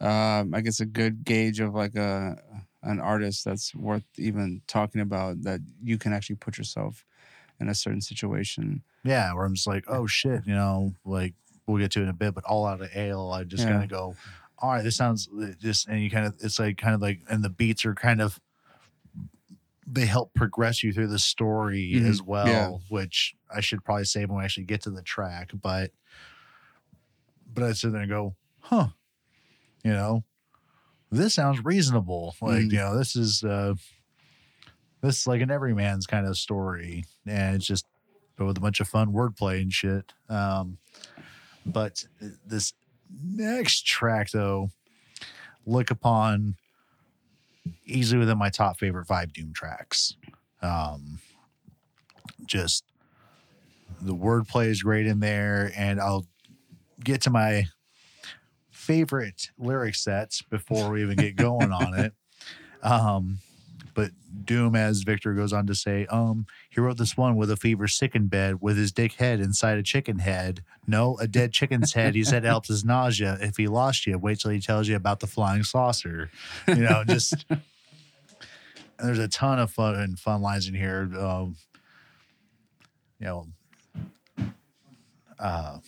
um, 0.00 0.52
I 0.54 0.60
guess, 0.60 0.80
a 0.80 0.86
good 0.86 1.24
gauge 1.24 1.60
of 1.60 1.74
like 1.74 1.94
a 1.94 2.36
an 2.82 2.98
artist 2.98 3.44
that's 3.44 3.72
worth 3.74 4.02
even 4.18 4.60
talking 4.66 5.00
about. 5.00 5.42
That 5.42 5.60
you 5.82 5.96
can 5.98 6.12
actually 6.12 6.36
put 6.36 6.58
yourself 6.58 7.04
in 7.60 7.68
a 7.68 7.74
certain 7.74 8.00
situation. 8.00 8.82
yeah 9.04 9.32
where 9.34 9.44
i'm 9.44 9.54
just 9.54 9.66
like 9.68 9.84
oh 9.88 10.06
shit 10.06 10.40
you 10.46 10.54
know 10.54 10.92
like 11.04 11.34
we'll 11.66 11.78
get 11.78 11.90
to 11.92 12.00
it 12.00 12.04
in 12.04 12.08
a 12.08 12.12
bit 12.12 12.34
but 12.34 12.44
all 12.44 12.66
out 12.66 12.80
of 12.80 12.88
ale 12.96 13.30
i 13.32 13.44
just 13.44 13.62
Yeah. 13.64 13.70
kind 13.72 13.84
of 13.84 13.90
go 13.90 14.16
all 14.58 14.70
right, 14.70 14.84
this 14.84 14.96
sounds 14.96 15.28
uh, 15.40 15.46
just, 15.60 15.88
and 15.88 16.00
you 16.00 16.08
kind 16.08 16.24
of, 16.24 16.34
it's 16.38 16.60
like 16.60 16.76
kind 16.78 16.94
of 16.94 17.00
like, 17.02 17.18
and 17.28 17.42
the 17.42 17.48
beats 17.50 17.84
are 17.84 17.96
kind 17.96 18.20
of, 18.22 18.38
they 19.86 20.06
help 20.06 20.32
progress 20.34 20.82
you 20.82 20.92
through 20.92 21.08
the 21.08 21.18
story 21.18 21.92
Mhm. 21.94 22.08
as 22.08 22.22
well, 22.22 22.48
Yeah. 22.48 22.70
which 22.88 23.34
I 23.52 23.60
should 23.60 23.84
probably 23.84 24.04
say 24.04 24.24
when 24.24 24.38
we 24.38 24.44
actually 24.44 24.64
get 24.64 24.82
to 24.82 24.90
the 24.90 25.02
track, 25.02 25.50
but, 25.60 25.90
but 27.52 27.64
I 27.64 27.72
sit 27.72 27.92
there 27.92 28.02
and 28.02 28.10
go, 28.10 28.36
huh, 28.60 28.88
you 29.84 29.92
know, 29.92 30.24
this 31.10 31.34
sounds 31.34 31.64
reasonable. 31.64 32.34
Like, 32.40 32.64
Mhm. 32.66 32.72
you 32.72 32.78
know, 32.78 32.96
this 32.96 33.16
is, 33.16 33.42
uh, 33.44 33.74
this 35.00 35.20
is 35.22 35.26
like 35.26 35.40
an 35.40 35.50
everyman's 35.50 36.06
kind 36.06 36.26
of 36.26 36.38
story, 36.38 37.04
and 37.26 37.56
it's 37.56 37.66
just 37.66 37.86
but 38.36 38.46
with 38.46 38.56
a 38.56 38.60
bunch 38.60 38.80
of 38.80 38.88
fun 38.88 39.12
wordplay 39.12 39.60
and 39.60 39.72
shit. 39.72 40.12
Um, 40.28 40.78
but 41.66 42.06
this 42.46 42.72
next 43.10 43.84
track, 43.84 44.30
though, 44.30 44.70
lick 45.66 45.90
upon 45.90 46.56
easily 47.86 48.18
within 48.18 48.38
my 48.38 48.50
top 48.50 48.78
favorite 48.78 49.06
five 49.06 49.32
Doom 49.32 49.52
tracks. 49.54 50.16
Um, 50.62 51.18
just 52.46 52.84
the 54.00 54.14
wordplay 54.14 54.66
is 54.66 54.82
great 54.82 55.06
in 55.06 55.20
there, 55.20 55.72
and 55.76 56.00
I'll 56.00 56.26
get 57.02 57.22
to 57.22 57.30
my 57.30 57.66
favorite 58.70 59.50
lyric 59.58 59.94
sets 59.94 60.42
before 60.42 60.90
we 60.90 61.02
even 61.02 61.16
get 61.16 61.36
going 61.36 61.72
on 61.72 61.94
it. 61.98 62.12
Um, 62.84 63.38
but 63.94 64.10
Doom, 64.44 64.74
as 64.74 65.02
Victor 65.02 65.34
goes 65.34 65.52
on 65.52 65.66
to 65.66 65.74
say, 65.74 66.06
um, 66.06 66.46
he 66.70 66.80
wrote 66.80 66.98
this 66.98 67.16
one 67.16 67.36
with 67.36 67.50
a 67.50 67.56
fever 67.56 67.86
sick 67.86 68.14
in 68.14 68.26
bed 68.26 68.60
with 68.60 68.76
his 68.76 68.92
dick 68.92 69.14
head 69.14 69.40
inside 69.40 69.78
a 69.78 69.82
chicken 69.82 70.18
head. 70.18 70.62
No, 70.86 71.16
a 71.18 71.26
dead 71.26 71.52
chicken's 71.52 71.92
head. 71.92 72.14
He 72.14 72.24
said 72.24 72.44
helps 72.44 72.68
his 72.68 72.84
nausea. 72.84 73.38
If 73.40 73.56
he 73.56 73.68
lost 73.68 74.06
you, 74.06 74.18
wait 74.18 74.40
till 74.40 74.50
he 74.50 74.60
tells 74.60 74.88
you 74.88 74.96
about 74.96 75.20
the 75.20 75.26
flying 75.26 75.62
saucer. 75.62 76.30
You 76.68 76.76
know, 76.76 77.04
just 77.06 77.46
there's 78.98 79.18
a 79.18 79.28
ton 79.28 79.58
of 79.58 79.70
fun 79.70 79.96
and 79.96 80.18
fun 80.18 80.42
lines 80.42 80.68
in 80.68 80.74
here. 80.74 81.10
Um, 81.18 81.56
you 83.18 83.26
know, 83.26 83.46
uh, 85.38 85.78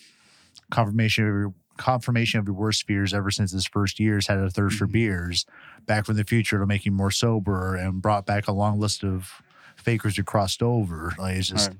confirmation 0.70 1.54
confirmation 1.76 2.38
of 2.40 2.46
your 2.46 2.54
worst 2.54 2.86
fears 2.86 3.12
ever 3.12 3.30
since 3.30 3.52
his 3.52 3.66
first 3.66 3.98
years 3.98 4.26
had 4.26 4.38
a 4.38 4.50
thirst 4.50 4.78
for 4.78 4.86
Mhm. 4.86 4.92
beers 4.92 5.46
back 5.86 6.06
from 6.06 6.16
the 6.16 6.24
future 6.24 6.58
to 6.58 6.66
make 6.66 6.86
him 6.86 6.94
more 6.94 7.10
sober 7.10 7.74
and 7.76 8.00
brought 8.00 8.26
back 8.26 8.46
a 8.48 8.52
long 8.52 8.78
list 8.78 9.02
of 9.04 9.42
fakers 9.76 10.16
who 10.16 10.22
crossed 10.22 10.62
over 10.62 11.12
like 11.18 11.36
it's 11.36 11.48
just 11.48 11.70
Right. 11.70 11.78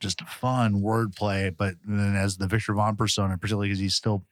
just 0.00 0.22
fun 0.22 0.80
wordplay 0.80 1.54
but 1.56 1.74
then 1.86 2.16
as 2.16 2.38
the 2.38 2.46
Victor 2.46 2.72
Vaughn 2.74 2.96
persona 2.96 3.36
particularly 3.38 3.68
because 3.68 3.78
he's 3.78 3.94
still 3.94 4.24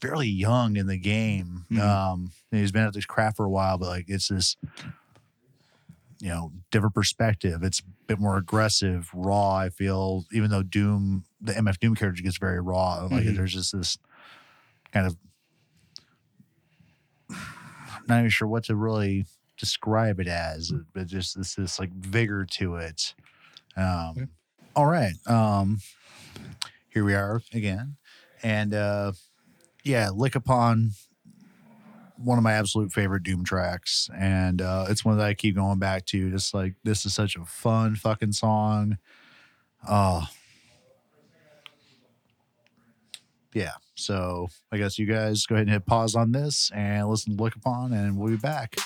fairly 0.00 0.28
young 0.28 0.76
in 0.76 0.86
the 0.86 0.98
game 0.98 1.64
Mhm. 1.70 1.80
um 1.80 2.30
he's 2.50 2.72
been 2.72 2.84
at 2.84 2.92
this 2.92 3.06
craft 3.06 3.36
for 3.38 3.46
a 3.46 3.50
while 3.50 3.78
but 3.78 3.86
like 3.88 4.04
it's 4.08 4.28
this 4.28 4.56
you 6.24 6.30
know 6.30 6.50
different 6.70 6.94
perspective 6.94 7.62
it's 7.62 7.80
a 7.80 7.82
bit 8.06 8.18
more 8.18 8.38
aggressive 8.38 9.10
raw 9.12 9.56
i 9.56 9.68
feel 9.68 10.24
even 10.32 10.48
though 10.50 10.62
doom 10.62 11.22
the 11.42 11.52
mf 11.52 11.78
doom 11.80 11.94
character 11.94 12.22
gets 12.22 12.38
very 12.38 12.60
raw 12.62 13.06
like 13.10 13.24
Mhm. 13.24 13.36
there's 13.36 13.52
just 13.52 13.76
this 13.76 13.98
kind 14.90 15.06
of 15.06 15.16
I'm 17.30 18.04
not 18.08 18.18
even 18.20 18.30
sure 18.30 18.48
what 18.48 18.64
to 18.64 18.74
really 18.76 19.26
describe 19.58 20.18
it 20.18 20.26
as 20.28 20.72
but 20.94 21.06
just 21.08 21.36
this 21.36 21.54
this 21.56 21.78
like 21.78 21.92
vigor 21.92 22.46
to 22.52 22.76
it 22.76 23.14
um 23.76 24.14
Yeah. 24.16 24.24
all 24.74 24.86
right 24.86 25.14
um 25.26 25.80
here 26.88 27.04
we 27.04 27.14
are 27.14 27.42
again 27.52 27.96
and 28.42 28.72
uh 28.72 29.12
yeah 29.84 30.08
lick 30.10 30.34
upon 30.36 30.92
one 32.16 32.38
of 32.38 32.44
my 32.44 32.52
absolute 32.52 32.92
favorite 32.92 33.22
doom 33.24 33.44
tracks 33.44 34.08
and 34.16 34.62
uh 34.62 34.86
it's 34.88 35.04
one 35.04 35.16
that 35.18 35.26
i 35.26 35.34
keep 35.34 35.56
going 35.56 35.78
back 35.78 36.06
to 36.06 36.30
just 36.30 36.54
like 36.54 36.74
this 36.84 37.04
is 37.04 37.12
such 37.12 37.34
a 37.36 37.44
fun 37.44 37.96
fucking 37.96 38.30
song 38.32 38.96
oh 39.88 40.24
yeah 43.52 43.72
so 43.96 44.48
i 44.72 44.76
guess 44.78 44.98
you 44.98 45.06
guys 45.06 45.44
go 45.46 45.54
ahead 45.56 45.66
and 45.66 45.72
hit 45.72 45.84
pause 45.86 46.14
on 46.14 46.30
this 46.32 46.70
and 46.74 47.08
listen 47.08 47.36
to 47.36 47.42
lick 47.42 47.56
upon 47.56 47.92
and 47.92 48.16
we'll 48.16 48.30
be 48.30 48.36
back 48.36 48.76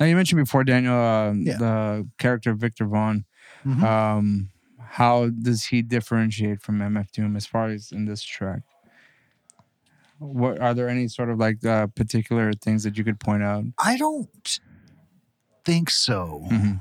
Now 0.00 0.06
you 0.06 0.16
mentioned 0.16 0.40
before, 0.44 0.64
Daniel, 0.64 0.94
um, 0.94 1.42
Yeah. 1.42 1.56
the 1.58 2.08
character 2.18 2.52
Victor 2.54 2.84
Vaughn. 2.86 3.24
Mhm. 3.64 3.82
Um, 3.82 4.50
how 4.94 5.28
does 5.28 5.64
he 5.66 5.82
differentiate 5.82 6.62
from 6.62 6.78
MF 6.78 7.10
Doom 7.10 7.34
as 7.34 7.46
far 7.46 7.66
as 7.66 7.90
in 7.90 8.04
this 8.04 8.22
track? 8.22 8.62
What 10.20 10.60
are 10.60 10.72
there 10.72 10.88
any 10.88 11.08
sort 11.08 11.30
of 11.30 11.38
like 11.38 11.64
uh, 11.66 11.88
particular 11.88 12.52
things 12.52 12.84
that 12.84 12.96
you 12.96 13.02
could 13.02 13.18
point 13.18 13.42
out? 13.42 13.64
i 13.78 13.96
don't 13.96 14.60
think 15.64 15.90
so 15.90 16.42
Mhm. 16.50 16.80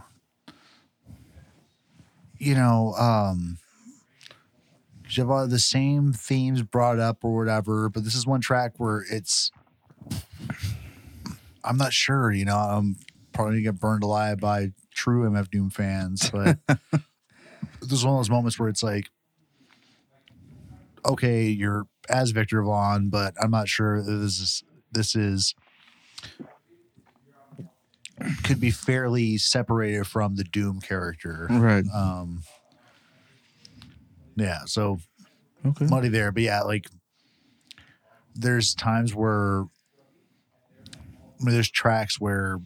you 2.37 2.53
know, 2.53 2.93
um, 2.95 3.57
you 5.09 5.21
have 5.23 5.29
a 5.29 5.33
lot 5.33 5.43
of 5.45 5.49
the 5.49 5.57
same 5.59 6.11
themes 6.13 6.61
brought 6.61 6.99
up 6.99 7.23
or 7.23 7.33
whatever, 7.35 7.89
but 7.89 8.03
this 8.03 8.13
is 8.15 8.27
one 8.27 8.41
track 8.41 8.73
where 8.77 9.05
it's, 9.09 9.49
I'm 11.63 11.77
not 11.77 11.93
sure, 11.93 12.31
you 12.31 12.45
know, 12.45 12.57
I'm 12.57 12.97
probably 13.31 13.53
gonna 13.63 13.71
get 13.73 13.79
burned 13.79 14.03
alive 14.03 14.39
by 14.39 14.73
true 14.93 15.23
MF 15.29 15.49
Doom 15.49 15.69
fans, 15.69 16.29
but 16.29 16.57
this 17.83 17.99
is 17.99 18.05
one 18.05 18.15
of 18.15 18.19
those 18.19 18.29
moments 18.29 18.59
where 18.59 18.69
it's 18.69 18.83
like, 18.83 19.09
okay, 21.05 21.45
you're 21.45 21.85
as 22.09 22.31
Victor 22.31 22.61
Vaughn, 22.63 23.09
but 23.09 23.33
I'm 23.41 23.51
not 23.51 23.67
sure 23.67 24.01
this 24.01 24.39
is, 24.39 24.63
this 24.91 25.15
is, 25.15 25.53
could 28.43 28.59
be 28.59 28.71
fairly 28.71 29.37
separated 29.37 30.05
from 30.07 30.35
the 30.35 30.43
Doom 30.43 30.79
character. 30.79 31.47
Right. 31.49 31.85
Um, 31.93 32.43
yeah, 34.35 34.59
so 34.65 34.99
Okay. 35.65 35.85
muddy 35.85 36.09
there, 36.09 36.31
but 36.31 36.43
yeah, 36.43 36.61
like 36.61 36.87
there's 38.35 38.73
times 38.73 39.13
where 39.13 39.61
I 41.39 41.45
mean, 41.45 41.53
there's 41.53 41.69
tracks 41.71 42.19
where 42.19 42.59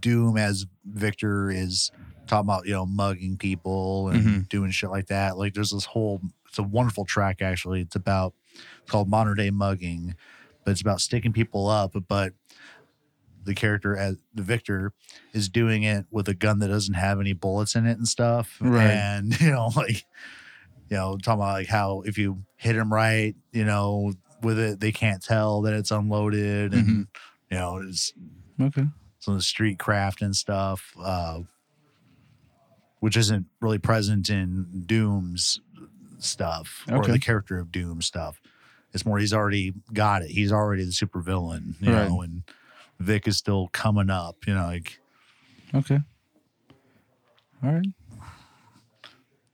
Doom 0.00 0.36
as 0.36 0.66
Victor 0.84 1.50
is 1.50 1.90
talking 2.26 2.46
about 2.48 2.66
you 2.66 2.72
know 2.72 2.86
mugging 2.86 3.36
people 3.36 4.08
and 4.08 4.24
Mhm. 4.44 4.48
doing 4.48 4.70
shit 4.70 4.90
like 4.90 5.06
that. 5.06 5.36
Like 5.36 5.54
there's 5.54 5.70
this 5.70 5.84
whole 5.86 6.20
it's 6.48 6.58
a 6.58 6.62
wonderful 6.62 7.04
track 7.04 7.42
actually. 7.42 7.80
It's 7.80 7.96
about 7.96 8.34
it's 8.82 8.90
called 8.90 9.08
modern 9.08 9.36
day 9.36 9.50
mugging, 9.50 10.14
but 10.64 10.70
it's 10.72 10.80
about 10.80 11.00
sticking 11.00 11.32
people 11.32 11.68
up, 11.68 11.94
but 12.08 12.32
the 13.42 13.54
character 13.54 13.94
as 13.96 14.16
the 14.32 14.42
Victor 14.42 14.92
is 15.34 15.48
doing 15.50 15.82
it 15.82 16.06
with 16.10 16.28
a 16.28 16.34
gun 16.34 16.60
that 16.60 16.68
doesn't 16.68 16.94
have 16.94 17.20
any 17.20 17.34
bullets 17.34 17.74
in 17.74 17.84
it 17.86 17.98
and 17.98 18.08
stuff. 18.08 18.56
Right. 18.60 18.90
And 18.92 19.38
you 19.40 19.50
know, 19.50 19.70
like 19.76 20.04
you 20.88 20.96
know, 20.96 21.16
talking 21.22 21.40
about 21.42 21.52
like 21.54 21.66
how 21.68 22.02
if 22.02 22.16
you 22.18 22.44
hit 22.56 22.76
him 22.76 22.92
right, 22.92 23.34
you 23.52 23.64
know, 23.64 24.12
with 24.42 24.58
it, 24.58 24.80
they 24.80 24.92
can't 24.92 25.22
tell 25.22 25.62
that 25.62 25.72
it's 25.74 25.90
unloaded, 25.90 26.72
and 26.74 26.86
Mhm. 26.86 27.06
you 27.50 27.56
know, 27.58 27.76
it's 27.86 28.12
Okay. 28.60 28.86
some 29.18 29.34
of 29.34 29.40
the 29.40 29.44
street 29.44 29.78
craft 29.78 30.22
and 30.22 30.36
stuff, 30.36 30.92
uh, 30.98 31.40
which 33.04 33.18
isn't 33.18 33.44
really 33.60 33.76
present 33.76 34.30
in 34.30 34.84
Doom's 34.86 35.60
stuff 36.20 36.86
or 36.90 37.06
the 37.06 37.18
character 37.18 37.58
of 37.58 37.70
Doom 37.70 38.00
stuff. 38.00 38.40
It's 38.94 39.04
more 39.04 39.18
he's 39.18 39.34
already 39.34 39.74
got 39.92 40.22
it. 40.22 40.30
He's 40.30 40.50
already 40.50 40.84
the 40.84 40.90
supervillain, 40.90 41.74
you 41.82 41.92
Right. 41.92 42.08
know, 42.08 42.22
and 42.22 42.44
Vic 42.98 43.28
is 43.28 43.36
still 43.36 43.68
coming 43.72 44.08
up, 44.08 44.46
you 44.46 44.54
know, 44.54 44.64
like 44.64 45.00
Okay. 45.74 45.98
All 47.62 47.72
right. 47.72 47.86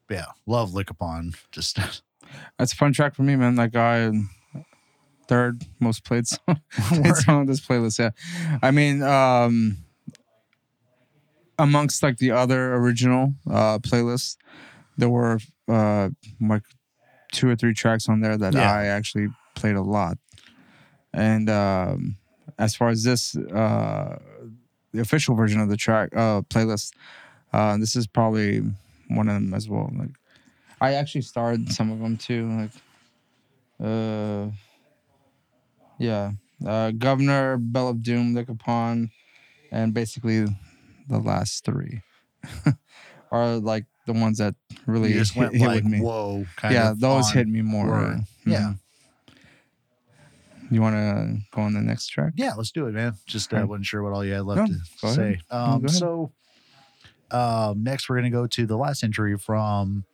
yeah, 0.08 0.26
love 0.46 0.72
Lick 0.72 0.90
Upon. 0.90 1.32
Just 1.50 1.76
That's 2.58 2.72
a 2.72 2.76
fun 2.76 2.92
track 2.92 3.16
for 3.16 3.22
me, 3.24 3.34
man. 3.34 3.56
Like 3.56 3.74
I 3.74 4.12
third 5.26 5.64
most 5.80 6.04
played 6.04 6.26
song, 6.28 6.60
played 6.70 7.16
song 7.16 7.40
on 7.40 7.46
this 7.46 7.60
playlist. 7.60 7.98
Yeah. 7.98 8.10
I 8.62 8.70
mean, 8.70 9.02
um 9.02 9.78
amongst 11.64 12.02
like 12.02 12.16
the 12.18 12.30
other 12.42 12.74
original 12.74 13.34
uh 13.48 13.78
playlists, 13.78 14.36
there 14.98 15.10
were 15.10 15.38
uh 15.68 16.08
like 16.40 16.62
two 17.32 17.48
or 17.48 17.56
three 17.56 17.74
tracks 17.74 18.08
on 18.08 18.20
there 18.20 18.36
that 18.36 18.54
Yeah. 18.54 18.72
I 18.72 18.86
actually 18.86 19.28
played 19.54 19.76
a 19.76 19.82
lot. 19.82 20.18
And 21.12 21.48
um 21.50 22.16
as 22.58 22.74
far 22.74 22.88
as 22.88 23.02
this 23.04 23.36
uh 23.36 24.18
the 24.92 25.00
official 25.00 25.34
version 25.36 25.60
of 25.60 25.68
the 25.68 25.76
track 25.76 26.08
uh 26.16 26.42
playlist, 26.42 26.92
uh 27.52 27.76
this 27.78 27.94
is 27.96 28.06
probably 28.06 28.62
one 29.08 29.28
of 29.28 29.34
them 29.34 29.54
as 29.54 29.68
well. 29.68 29.90
Like 29.94 30.14
I 30.80 30.94
actually 30.94 31.22
starred 31.22 31.70
some 31.70 31.92
of 31.92 31.98
them 32.00 32.16
too. 32.16 32.48
Like, 32.60 32.70
uh, 33.84 34.48
yeah, 35.98 36.32
uh, 36.66 36.90
Governor, 36.92 37.58
Bell 37.58 37.88
of 37.88 38.02
Doom, 38.02 38.34
Lick 38.34 38.48
Upon, 38.48 39.10
and 39.70 39.92
basically 39.92 40.46
the 41.10 41.18
last 41.18 41.64
three. 41.64 42.02
are 43.32 43.56
like 43.56 43.84
the 44.06 44.12
ones 44.12 44.38
that 44.38 44.54
really 44.86 45.10
you 45.12 45.18
just 45.18 45.34
hit, 45.34 45.40
went 45.40 45.56
hit 45.56 45.66
like 45.66 45.82
with 45.84 45.92
me. 45.92 46.00
whoa, 46.00 46.46
yeah, 46.70 46.94
those 46.96 47.30
hit 47.30 47.46
me 47.48 47.62
more. 47.62 47.86
word. 47.90 48.20
Yeah. 48.46 48.60
Mhm. 48.60 48.78
You 50.72 50.80
want 50.80 50.94
to 50.94 51.38
go 51.50 51.62
on 51.62 51.74
the 51.74 51.80
next 51.80 52.06
track? 52.08 52.32
Yeah, 52.36 52.54
let's 52.54 52.70
do 52.70 52.86
it, 52.86 52.92
man. 52.92 53.14
Just 53.26 53.52
uh, 53.52 53.56
Okay. 53.56 53.64
wasn't 53.64 53.86
sure 53.86 54.02
what 54.04 54.12
all 54.12 54.24
you 54.24 54.32
had 54.34 54.44
left 54.44 54.70
No, 54.70 54.76
to 54.76 55.08
say. 55.14 55.40
Um, 55.50 55.88
so 55.88 56.32
um, 57.32 57.82
next, 57.82 58.08
we're 58.08 58.16
gonna 58.16 58.30
go 58.30 58.46
to 58.46 58.66
the 58.66 58.76
last 58.76 59.02
entry 59.02 59.36
from 59.36 60.04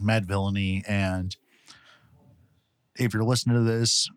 Madvillainy, 0.00 0.82
and 0.88 1.36
if 2.96 3.12
you're 3.14 3.24
listening 3.24 3.56
to 3.56 3.62
this, 3.62 4.08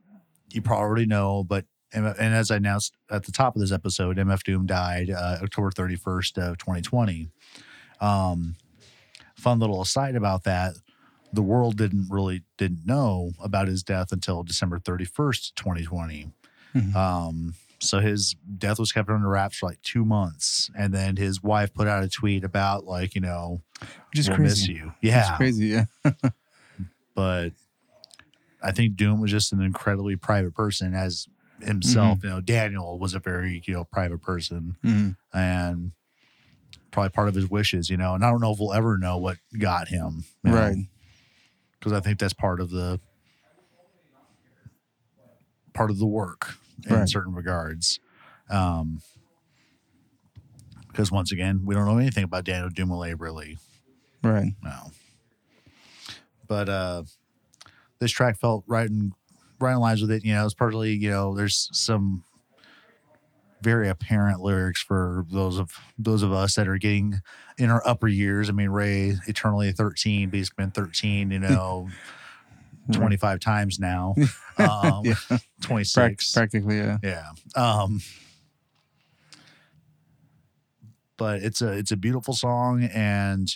you 0.49 0.61
probably 0.61 1.05
know. 1.05 1.43
But 1.43 1.65
and 2.05 2.33
as 2.33 2.51
I 2.51 2.57
announced 2.57 2.93
at 3.09 3.23
the 3.25 3.31
top 3.31 3.55
of 3.55 3.61
this 3.61 3.71
episode, 3.71 4.17
MF 4.17 4.43
Doom 4.43 4.65
died 4.65 5.09
uh, 5.09 5.37
October 5.41 5.71
31st 5.71 6.37
of 6.37 6.57
2020. 6.57 7.29
Um, 8.01 8.55
fun 9.35 9.59
little 9.59 9.81
aside 9.81 10.15
about 10.15 10.43
that. 10.43 10.73
The 11.33 11.41
world 11.41 11.77
didn't 11.77 12.07
really 12.09 12.43
didn't 12.57 12.85
know 12.85 13.31
about 13.43 13.67
his 13.67 13.83
death 13.83 14.11
until 14.11 14.43
December 14.43 14.79
31st, 14.79 15.55
2020. 15.55 16.29
Mhm. 16.75 16.95
Um, 16.95 17.53
so 17.79 17.99
his 17.99 18.35
death 18.57 18.79
was 18.79 18.91
kept 18.91 19.09
under 19.09 19.27
wraps 19.27 19.57
for 19.57 19.67
like 19.67 19.81
two 19.83 20.03
months, 20.03 20.71
and 20.75 20.93
then 20.93 21.15
his 21.17 21.43
wife 21.43 21.73
put 21.73 21.87
out 21.87 22.03
a 22.03 22.09
tweet 22.09 22.43
about 22.43 22.85
like 22.85 23.13
you 23.13 23.21
know 23.21 23.61
just 24.15 24.29
we'll 24.29 24.39
miss 24.39 24.67
you, 24.67 24.93
It's 25.01 25.11
yeah. 25.13 25.37
crazy. 25.37 25.67
Yeah. 25.67 25.85
But 27.15 27.53
I 28.63 28.71
think 28.71 28.95
Doom 28.95 29.19
was 29.21 29.31
just 29.31 29.51
an 29.53 29.61
incredibly 29.61 30.15
private 30.15 30.53
person, 30.53 30.93
as 30.93 31.27
himself. 31.61 32.19
Mm-hmm. 32.19 32.27
You 32.27 32.33
know, 32.33 32.41
Daniel 32.41 32.99
was 32.99 33.13
a 33.13 33.19
very 33.19 33.61
you 33.65 33.73
know 33.73 33.83
private 33.85 34.21
person, 34.21 34.75
Mhm. 34.83 35.15
and 35.33 35.91
probably 36.91 37.09
part 37.09 37.27
of 37.27 37.35
his 37.35 37.49
wishes. 37.49 37.89
You 37.89 37.97
know, 37.97 38.13
and 38.15 38.23
I 38.25 38.29
don't 38.29 38.41
know 38.41 38.51
if 38.51 38.59
we'll 38.59 38.73
ever 38.73 38.97
know 38.97 39.17
what 39.17 39.37
got 39.57 39.87
him, 39.89 40.23
Right. 40.43 40.75
Because 41.79 41.93
I 41.93 41.99
think 41.99 42.19
that's 42.19 42.33
part 42.33 42.59
of 42.59 42.69
the 42.71 42.99
part 45.73 45.91
of 45.91 45.99
the 45.99 46.07
work 46.07 46.55
in 46.87 46.95
Right. 46.95 47.09
certain 47.09 47.33
regards. 47.33 47.99
Um, 48.49 49.01
because 50.87 51.11
once 51.11 51.31
again, 51.31 51.61
we 51.65 51.75
don't 51.75 51.85
know 51.85 51.99
anything 51.99 52.23
about 52.23 52.43
Daniel 52.45 52.69
Dumile 52.71 53.15
really. 53.19 53.59
Right. 54.23 54.53
No. 54.63 54.91
But 56.47 56.69
uh 56.69 57.03
this 57.99 58.11
track 58.11 58.37
felt 58.39 58.63
right 58.67 58.89
in 58.89 59.13
right 59.59 59.73
in 59.73 59.79
lines 59.79 60.01
with 60.01 60.11
it. 60.11 60.23
You 60.25 60.33
know, 60.35 60.45
it's 60.45 60.53
partly, 60.53 60.93
you 60.93 61.09
know, 61.09 61.35
there's 61.35 61.69
some 61.71 62.23
very 63.61 63.89
apparent 63.89 64.39
lyrics 64.39 64.81
for 64.81 65.25
those 65.31 65.57
of 65.57 65.71
those 65.97 66.21
of 66.23 66.31
us 66.31 66.55
that 66.55 66.67
are 66.67 66.77
getting 66.77 67.21
in 67.57 67.69
our 67.71 67.81
upper 67.87 68.07
years. 68.07 68.49
I 68.49 68.51
mean, 68.53 68.69
Ray 68.69 69.15
eternally 69.27 69.71
13, 69.71 70.29
but 70.29 70.37
he's 70.37 70.51
been 70.51 70.71
13, 70.71 71.31
you 71.31 71.39
know, 71.39 71.89
25 72.91 73.39
times 73.39 73.79
now. 73.79 74.15
Um 74.59 75.03
Yeah. 75.05 75.37
26. 75.61 75.93
Prac- 76.33 76.49
practically. 76.51 76.77
Yeah. 76.77 76.97
Yeah. 77.03 77.29
Um 77.55 78.01
but 81.17 81.41
it's 81.43 81.61
a 81.61 81.71
it's 81.73 81.91
a 81.91 81.97
beautiful 81.97 82.33
song 82.33 82.83
and 82.93 83.55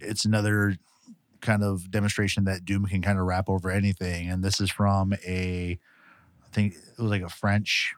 it's 0.00 0.24
another 0.24 0.76
kind 1.40 1.62
of 1.62 1.90
demonstration 1.90 2.44
that 2.44 2.64
Doom 2.64 2.86
can 2.86 3.02
kind 3.02 3.18
of 3.18 3.24
rap 3.26 3.48
over 3.48 3.70
anything. 3.70 4.28
And 4.30 4.42
this 4.44 4.60
is 4.60 4.70
from 4.70 5.12
a 5.26 5.78
I 6.44 6.48
think 6.54 6.74
it 6.74 7.00
was 7.02 7.10
like 7.10 7.22
a 7.22 7.28
French 7.28 7.94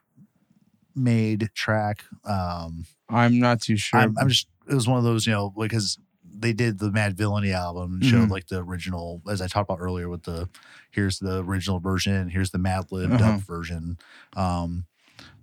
made 0.94 1.50
track. 1.54 2.04
Um 2.24 2.86
I'm 3.08 3.38
not 3.40 3.60
too 3.60 3.76
sure. 3.76 4.00
I'm, 4.00 4.14
I'm 4.18 4.28
just 4.28 4.48
it 4.68 4.74
was 4.74 4.86
one 4.88 4.98
of 4.98 5.04
those, 5.04 5.26
you 5.26 5.32
know, 5.32 5.50
because 5.50 5.98
they 6.32 6.52
did 6.52 6.78
the 6.78 6.90
Madvillainy 6.90 7.52
album 7.52 7.94
and 7.94 8.04
showed 8.04 8.28
Mhm. 8.28 8.30
like 8.30 8.46
the 8.46 8.62
original, 8.62 9.20
as 9.28 9.40
I 9.42 9.48
talked 9.48 9.68
about 9.68 9.80
earlier, 9.82 10.08
with 10.08 10.22
the 10.22 10.48
here's 10.90 11.18
the 11.18 11.42
original 11.42 11.80
version, 11.80 12.28
here's 12.28 12.50
the 12.50 12.58
Madlib 12.58 13.06
Uh-huh. 13.14 13.32
dub 13.32 13.40
version. 13.40 13.98
Um, 14.34 14.84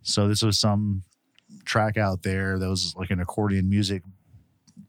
so 0.01 0.27
this 0.27 0.41
was 0.41 0.57
some 0.59 1.03
track 1.65 1.97
out 1.97 2.23
there 2.23 2.57
that 2.57 2.69
was 2.69 2.95
like 2.95 3.11
an 3.11 3.19
accordion 3.19 3.69
music 3.69 4.03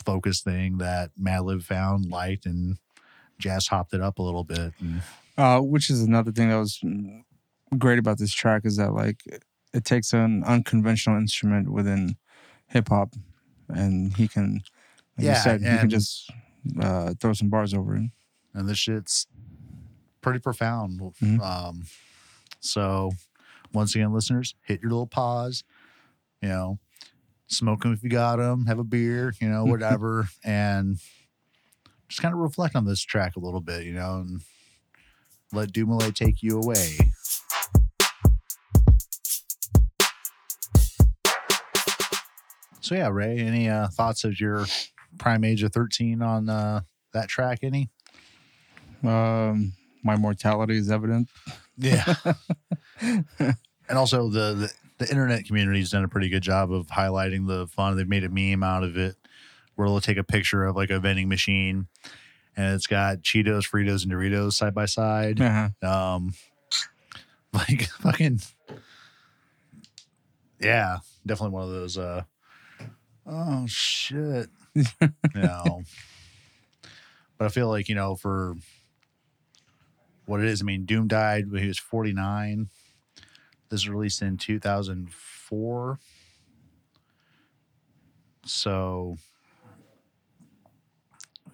focused 0.04 0.44
thing 0.44 0.78
that 0.78 1.10
Madlib 1.20 1.62
found, 1.64 2.06
liked, 2.10 2.46
and 2.46 2.78
jazz 3.38 3.66
hopped 3.68 3.94
it 3.94 4.00
up 4.00 4.18
a 4.18 4.22
little 4.22 4.44
bit. 4.44 4.72
And 4.80 5.02
Uh, 5.36 5.60
which 5.60 5.88
is 5.90 6.02
another 6.02 6.32
thing 6.32 6.48
that 6.48 6.56
was 6.56 6.80
great 7.78 7.98
about 7.98 8.18
this 8.18 8.32
track 8.32 8.62
is 8.64 8.76
that 8.76 8.92
like 8.92 9.22
it- 9.26 9.84
takes 9.84 10.12
an 10.12 10.42
unconventional 10.44 11.16
instrument 11.16 11.70
within 11.70 12.16
hip 12.66 12.88
hop, 12.88 13.14
and 13.68 14.12
he 14.16 14.26
can, 14.26 14.54
like 15.16 15.24
Yeah, 15.26 15.34
you 15.36 15.40
said, 15.42 15.60
he 15.60 15.78
can 15.78 15.88
just 15.90 16.30
uh, 16.80 17.14
throw 17.20 17.32
some 17.32 17.48
bars 17.48 17.72
over 17.74 17.94
it. 17.96 18.10
and 18.54 18.68
this 18.68 18.78
shit's 18.78 19.26
pretty 20.20 20.40
profound. 20.40 20.98
Mhm. 21.00 21.40
Um, 21.40 21.84
so 22.60 23.12
once 23.72 23.94
again, 23.94 24.12
listeners, 24.12 24.54
hit 24.62 24.80
your 24.82 24.90
little 24.90 25.06
pause, 25.06 25.62
you 26.42 26.48
know, 26.48 26.78
smoke 27.46 27.82
them 27.82 27.92
if 27.92 28.02
you 28.02 28.10
got 28.10 28.36
them, 28.36 28.66
have 28.66 28.78
a 28.80 28.84
beer, 28.84 29.32
you 29.40 29.48
know, 29.48 29.64
whatever, 29.64 30.28
and 30.42 30.98
just 32.08 32.22
kind 32.22 32.34
of 32.34 32.40
reflect 32.40 32.74
on 32.74 32.84
this 32.84 33.02
track 33.02 33.36
a 33.36 33.40
little 33.40 33.60
bit, 33.60 33.84
you 33.84 33.92
know, 33.92 34.24
and 34.26 34.40
let 35.52 35.72
Dumile 35.72 36.14
take 36.14 36.42
you 36.42 36.58
away. 36.58 36.96
So 42.80 42.94
yeah, 42.94 43.08
Ray, 43.08 43.38
any 43.38 43.68
uh, 43.68 43.88
thoughts 43.88 44.24
of 44.24 44.40
your 44.40 44.64
prime 45.18 45.44
age 45.44 45.62
of 45.62 45.72
13 45.72 46.22
on 46.22 46.48
uh, 46.48 46.80
that 47.12 47.28
track? 47.28 47.58
Any? 47.62 47.90
Um, 49.04 49.74
my 50.02 50.16
mortality 50.16 50.78
is 50.78 50.90
evident. 50.90 51.28
Yeah. 51.76 52.14
and 53.00 53.54
also 53.90 54.30
the, 54.30 54.54
the 54.54 54.72
the 54.98 55.08
internet 55.08 55.44
community's 55.44 55.90
done 55.90 56.02
a 56.02 56.08
pretty 56.08 56.28
good 56.28 56.42
job 56.42 56.72
of 56.72 56.88
highlighting 56.88 57.46
the 57.46 57.68
fun. 57.68 57.96
They've 57.96 58.08
made 58.08 58.24
a 58.24 58.28
meme 58.28 58.64
out 58.64 58.82
of 58.82 58.96
it 58.96 59.14
where 59.78 59.88
they'll 59.88 60.00
take 60.00 60.16
a 60.18 60.24
picture 60.24 60.64
of 60.64 60.74
like 60.74 60.90
a 60.90 60.98
vending 60.98 61.28
machine 61.28 61.86
and 62.56 62.74
it's 62.74 62.88
got 62.88 63.18
Cheetos, 63.18 63.70
Fritos, 63.70 64.02
and 64.02 64.12
Doritos 64.12 64.54
side 64.54 64.74
by 64.74 64.86
side. 64.86 65.40
Uh-huh. 65.40 65.88
Um 65.88 66.34
like 67.52 67.82
fucking 67.82 68.40
Yeah, 70.60 70.98
definitely 71.24 71.54
one 71.54 71.62
of 71.62 71.70
those 71.70 71.96
uh 71.96 72.22
oh 73.24 73.66
shit. 73.68 74.48
know. 75.34 75.82
But 77.38 77.44
I 77.44 77.48
feel 77.50 77.68
like, 77.68 77.88
you 77.88 77.94
know, 77.94 78.16
for 78.16 78.56
what 80.26 80.40
it 80.40 80.46
is, 80.46 80.60
I 80.60 80.64
mean, 80.64 80.86
Doom 80.86 81.06
died 81.06 81.52
when 81.52 81.62
he 81.62 81.68
was 81.68 81.78
49. 81.78 82.68
This 83.70 83.84
was 83.84 83.88
released 83.88 84.22
in 84.22 84.38
2004. 84.38 85.98
So 88.44 89.18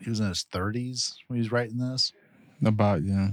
he 0.05 0.11
was 0.11 0.21
in 0.21 0.29
his 0.29 0.45
30s 0.53 1.15
when 1.27 1.37
he 1.37 1.41
was 1.41 1.51
writing 1.51 1.79
this. 1.79 2.13
About 2.65 3.03
yeah. 3.03 3.31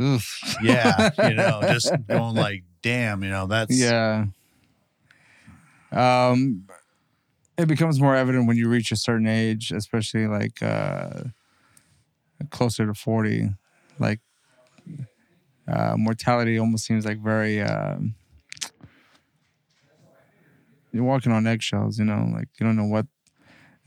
Oof. 0.00 0.56
Yeah, 0.62 1.10
you 1.28 1.34
know, 1.34 1.60
just 1.62 1.92
going 2.06 2.34
like, 2.36 2.64
damn, 2.82 3.22
you 3.22 3.30
know, 3.30 3.46
that's 3.46 3.78
Yeah. 3.78 4.26
Um, 5.90 6.66
it 7.56 7.66
becomes 7.66 8.00
more 8.00 8.14
evident 8.14 8.46
when 8.46 8.56
you 8.56 8.68
reach 8.68 8.92
a 8.92 8.96
certain 8.96 9.26
age, 9.26 9.72
especially 9.72 10.26
like 10.26 10.62
uh, 10.62 11.24
closer 12.50 12.86
to 12.86 12.94
forty. 12.94 13.48
Like 13.98 14.20
uh, 15.66 15.94
mortality 15.96 16.58
almost 16.58 16.84
seems 16.84 17.04
like 17.04 17.18
very. 17.18 17.62
Um, 17.62 18.14
you're 20.92 21.04
walking 21.04 21.32
on 21.32 21.46
eggshells, 21.46 21.98
you 21.98 22.04
know, 22.04 22.30
like 22.32 22.48
you 22.58 22.66
don't 22.66 22.76
know 22.76 22.84
what 22.84 23.06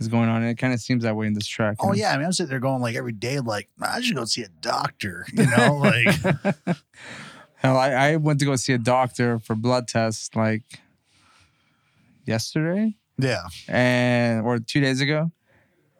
is 0.02 0.08
going 0.08 0.30
on. 0.30 0.41
And 0.41 0.52
it 0.52 0.58
kind 0.58 0.74
of 0.74 0.82
seems 0.82 1.04
that 1.04 1.16
way 1.16 1.28
in 1.28 1.34
this 1.34 1.47
track. 1.47 1.78
Oh 1.80 1.88
know? 1.88 1.93
yeah, 1.93 2.12
I 2.14 2.18
mean, 2.18 2.26
I'm 2.26 2.34
sitting 2.34 2.49
there 2.49 2.60
going 2.60 2.82
like 2.82 2.95
every 2.95 3.14
day, 3.14 3.39
like 3.39 3.70
I 3.82 4.02
should 4.02 4.16
go 4.16 4.26
see 4.26 4.43
a 4.43 4.49
doctor. 4.62 5.26
You 5.34 5.45
know, 5.45 5.76
like 5.76 6.78
Hell, 7.56 7.78
I, 7.78 7.91
I 7.91 8.16
went 8.16 8.39
to 8.39 8.45
go 8.45 8.56
see 8.56 8.74
a 8.74 8.80
doctor 8.80 9.38
for 9.38 9.56
blood 9.56 9.88
tests 9.88 10.36
like 10.36 10.64
yesterday. 12.26 12.95
yeah, 13.20 13.43
and 13.68 14.43
or 14.43 14.58
two 14.58 14.82
days 14.82 14.99
ago, 14.99 15.32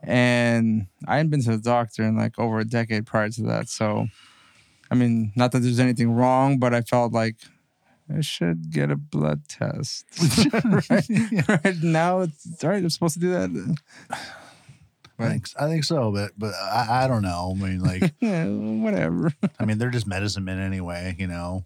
and 0.02 0.88
I 1.08 1.18
hadn't 1.18 1.30
been 1.30 1.44
to 1.44 1.52
the 1.52 1.62
doctor 1.62 2.04
in 2.04 2.18
like 2.18 2.40
over 2.40 2.60
a 2.60 2.66
decade 2.66 3.06
prior 3.06 3.30
to 3.30 3.44
that. 3.44 3.70
So, 3.70 4.08
I 4.90 4.96
mean, 4.96 5.34
not 5.36 5.52
that 5.52 5.60
there's 5.60 5.80
anything 5.80 6.12
wrong, 6.12 6.58
but 6.58 6.74
I 6.74 6.82
felt 6.82 7.14
like 7.14 7.36
I 8.18 8.22
should 8.22 8.72
get 8.72 8.92
a 8.92 8.96
blood 8.96 9.48
test. 9.48 10.06
right, 10.90 11.48
right 11.48 11.78
now, 11.84 12.22
it's 12.22 12.64
all 12.64 12.70
right. 12.70 12.84
I'm 12.84 12.90
supposed 12.90 13.14
to 13.16 13.20
do 13.20 13.32
that. 13.32 13.78
I 15.20 15.28
think 15.30 15.50
I 15.60 15.68
think 15.68 15.84
so, 15.84 16.12
but 16.12 16.32
but 16.38 16.54
I, 16.56 17.04
I 17.04 17.08
don't 17.08 17.22
know. 17.22 17.56
I 17.56 17.60
mean, 17.62 17.80
like 17.84 18.12
Yeah, 18.22 18.46
whatever. 18.48 19.32
I 19.60 19.66
mean, 19.66 19.78
they're 19.78 19.92
just 19.92 20.08
medicine 20.08 20.46
men 20.46 20.58
anyway. 20.60 21.16
You 21.20 21.28
know, 21.28 21.66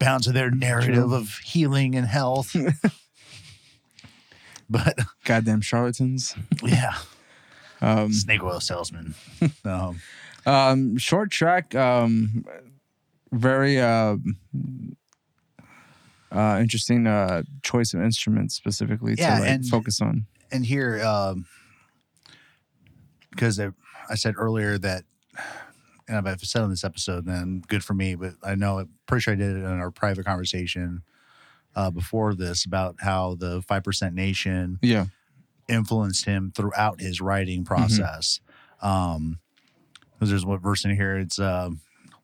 bound 0.00 0.24
to 0.24 0.32
their 0.32 0.50
narrative 0.50 1.12
of 1.12 1.28
healing 1.44 1.94
and 1.94 2.06
health. 2.06 2.56
But 4.68 4.98
Goddamn 5.24 5.62
charlatans. 5.62 6.36
yeah, 6.62 6.94
Um, 7.80 8.12
snake 8.12 8.42
oil 8.44 8.60
salesman. 8.60 9.14
um, 9.64 10.00
um, 10.46 10.96
short 10.96 11.32
track. 11.32 11.74
Um, 11.74 12.44
very 13.32 13.80
uh, 13.80 14.16
uh, 16.32 16.58
interesting 16.60 17.06
uh, 17.06 17.42
choice 17.62 17.94
of 17.94 18.00
instruments 18.02 18.54
specifically 18.54 19.14
Yeah, 19.18 19.36
to 19.36 19.40
like, 19.42 19.50
and- 19.50 19.66
focus 19.66 20.00
on. 20.00 20.26
and 20.52 20.64
here, 20.66 21.02
um, 21.04 21.46
because 23.30 23.58
I, 23.60 23.68
I 24.08 24.14
said 24.14 24.34
earlier 24.36 24.78
that, 24.78 25.04
and 26.08 26.18
if 26.18 26.26
I've 26.26 26.40
said 26.40 26.62
on 26.62 26.70
this 26.70 26.84
episode, 26.84 27.24
then 27.26 27.62
good 27.68 27.84
for 27.84 27.94
me. 27.94 28.14
But 28.16 28.34
I 28.42 28.54
know, 28.56 28.80
I'm 28.80 28.90
pretty 29.06 29.22
sure 29.22 29.32
I 29.34 29.36
did 29.36 29.50
it 29.56 29.60
in 29.60 29.64
our 29.64 29.90
private 29.92 30.24
conversation 30.26 31.02
uh, 31.76 31.90
before 31.90 32.34
this 32.34 32.64
about 32.64 32.96
how 33.00 33.36
the 33.36 33.62
Five 33.62 33.84
Percent 33.84 34.14
Nation 34.14 34.78
Yeah. 34.82 35.06
influenced 35.68 36.24
him 36.24 36.52
throughout 36.54 37.00
his 37.00 37.20
writing 37.20 37.64
process. 37.64 38.40
Um, 38.82 39.38
because 40.14 40.30
there's 40.30 40.44
what 40.44 40.60
verse 40.60 40.84
in 40.84 40.94
here. 40.94 41.16
It's 41.16 41.38
uh, 41.38 41.70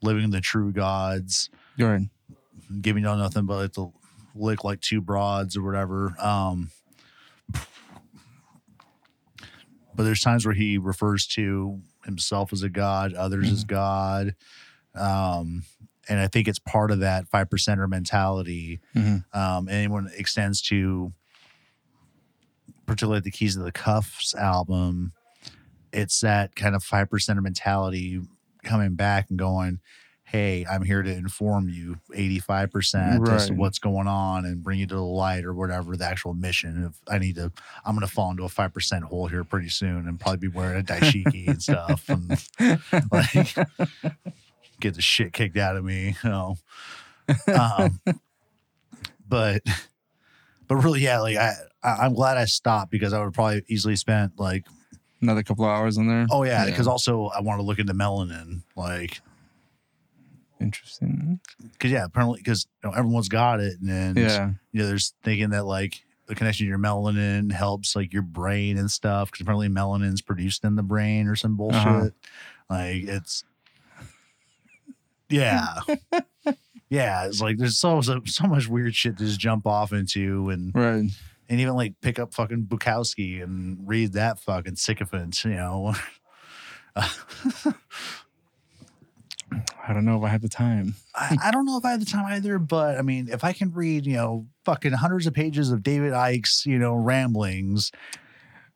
living 0.03 0.31
the 0.31 0.41
true 0.41 0.73
gods, 0.73 1.49
You're 1.77 1.93
right. 1.93 2.09
Giving 2.81 3.05
y'all 3.05 3.17
nothing 3.17 3.47
but 3.47 3.57
like 3.57 3.73
to 3.73 3.93
lick 4.35 4.65
like 4.65 4.81
two 4.81 5.01
broads 5.01 5.57
or 5.57 5.63
whatever. 5.63 6.15
Um, 6.21 6.71
but 9.95 10.03
there's 10.05 10.21
times 10.21 10.45
where 10.45 10.55
he 10.55 10.79
refers 10.79 11.27
to 11.29 11.81
himself 12.05 12.53
as 12.53 12.63
a 12.63 12.69
god, 12.69 13.15
others 13.15 13.51
as 13.51 13.65
God. 13.65 14.35
Um, 14.95 15.65
and 16.09 16.21
I 16.21 16.29
think 16.29 16.49
it's 16.49 16.59
part 16.59 16.91
of 16.91 17.01
that 17.01 17.29
five 17.29 17.49
percenter 17.49 17.89
mentality. 17.89 18.81
Mhm. 18.95 19.25
Um, 19.35 19.69
and 19.69 19.91
when 19.93 20.07
it 20.07 20.13
extends 20.17 20.61
to 20.63 21.13
particularly 22.85 23.21
the 23.21 23.31
Key 23.31 23.49
to 23.49 23.59
the 23.59 23.73
Kuffs 23.73 24.35
album, 24.35 25.13
it's 25.93 26.21
that 26.21 26.55
kind 26.55 26.75
of 26.77 26.85
five 26.85 27.09
percenter 27.09 27.43
mentality 27.43 28.21
coming 28.63 28.95
back 28.95 29.31
and 29.31 29.39
going, 29.39 29.81
Hey, 30.27 30.67
I'm 30.69 30.83
here 30.83 31.03
to 31.03 31.11
inform 31.11 31.69
you 31.69 32.01
85% 32.13 33.29
as 33.29 33.47
to 33.47 33.55
what's 33.55 33.79
going 33.79 34.09
on 34.09 34.45
and 34.45 34.61
bring 34.61 34.81
you 34.81 34.87
to 34.89 34.95
the 34.97 35.01
light 35.01 35.45
or 35.45 35.55
whatever 35.55 35.97
the 35.97 36.05
actual 36.05 36.35
mission. 36.35 36.87
If 36.91 37.01
I 37.09 37.19
need 37.19 37.37
to, 37.37 37.53
I'm 37.85 37.95
going 37.95 38.05
to 38.05 38.13
fall 38.13 38.33
into 38.33 38.43
a 38.43 38.49
5% 38.49 39.03
hole 39.03 39.29
here 39.29 39.45
pretty 39.45 39.69
soon 39.69 40.09
and 40.09 40.19
probably 40.19 40.39
be 40.39 40.49
wearing 40.49 40.81
a 40.81 40.83
dashiki 40.83 41.47
and 41.47 41.63
stuff. 41.63 42.09
And 42.09 42.31
like, 43.13 43.55
get 44.81 44.95
the 44.95 45.01
shit 45.01 45.33
kicked 45.33 45.57
out 45.57 45.77
of 45.77 45.85
me. 45.85 46.17
You 46.25 46.29
know? 46.29 46.57
um, 47.55 48.01
but, 49.29 49.63
but 50.67 50.77
really, 50.77 51.03
yeah, 51.03 51.21
like 51.21 51.37
I, 51.37 51.53
I, 51.85 51.91
I'm 52.05 52.15
glad 52.15 52.37
I 52.37 52.47
stopped 52.47 52.91
because 52.91 53.13
I 53.13 53.25
would 53.25 53.33
probably 53.33 53.63
easily 53.69 53.95
spent 53.95 54.41
like, 54.41 54.65
Another 55.23 55.43
couple 55.43 55.65
hours 55.65 55.97
in 55.97 56.09
there. 56.09 56.27
oh 56.31 56.43
yeah, 56.43 56.67
because 56.67 56.87
also 56.87 57.29
I 57.29 57.41
want 57.41 57.59
to 57.59 57.65
look 57.65 57.79
into 57.79 57.95
melanin, 57.95 58.63
like, 58.77 59.23
interesting. 60.61 61.41
because 61.73 61.91
yeah, 61.91 62.05
apparently 62.05 62.39
because 62.39 62.67
you 62.83 62.91
know, 62.91 62.97
everyone's 62.97 63.29
got 63.29 63.61
it, 63.61 63.79
and 63.81 63.89
then 63.89 64.17
Yeah. 64.17 64.51
you 64.73 64.81
know, 64.83 64.87
there's 64.89 65.15
thinking 65.23 65.51
that 65.51 65.65
like 65.65 66.03
the 66.27 66.35
connection 66.35 66.67
to 66.67 66.69
your 66.69 66.79
melanin 66.79 67.53
helps 67.53 67.95
like 67.95 68.13
your 68.13 68.23
brain 68.23 68.79
and 68.79 68.91
stuff 68.91 69.31
because 69.31 69.43
apparently 69.43 69.69
melanin's 69.69 70.21
produced 70.23 70.65
in 70.65 70.75
the 70.75 70.83
brain 70.83 71.29
or 71.29 71.37
some 71.37 71.57
bullshit. 71.57 71.79
Uh-huh. 71.87 72.09
Like 72.69 73.05
it's, 73.05 73.45
yeah, 75.29 75.75
yeah. 76.89 77.27
It's 77.27 77.41
like 77.41 77.59
there's 77.59 77.79
so, 77.79 78.01
so 78.01 78.21
so 78.27 78.47
much 78.49 78.67
weird 78.69 78.95
shit 78.95 79.19
to 79.19 79.25
just 79.25 79.39
jump 79.41 79.67
off 79.67 79.93
into 79.93 80.51
and 80.51 80.73
Right. 80.75 81.09
and 81.49 81.61
even 81.61 81.75
like 81.75 81.95
pick 82.01 82.19
up 82.19 82.35
fucking 82.35 82.65
Bukowski 82.67 83.43
and 83.43 83.79
read 83.87 84.15
that 84.15 84.41
fucking 84.41 84.77
sycophant, 84.77 85.45
you 85.45 85.51
know. 85.51 85.95
I 89.89 89.93
don't 89.93 90.05
know 90.05 90.17
if 90.19 90.25
I 90.25 90.29
have 90.29 90.43
the 90.43 90.49
time. 90.49 90.95
I, 91.15 91.37
I 91.45 91.51
don't 91.51 91.65
know 91.65 91.79
if 91.79 91.85
I 91.85 91.93
have 91.93 92.01
the 92.01 92.07
time 92.07 92.27
either, 92.27 92.59
but 92.59 92.99
I 92.99 93.03
mean, 93.03 93.29
if 93.31 93.45
I 93.45 93.53
can 93.53 93.73
read, 93.73 94.05
you 94.07 94.15
know, 94.15 94.47
fucking 94.65 94.93
hundreds 94.93 95.27
of 95.27 95.35
pages 95.35 95.71
of 95.71 95.83
David 95.83 96.13
Icke's, 96.13 96.67
you 96.67 96.79
know, 96.79 96.95
ramblings, 96.95 97.93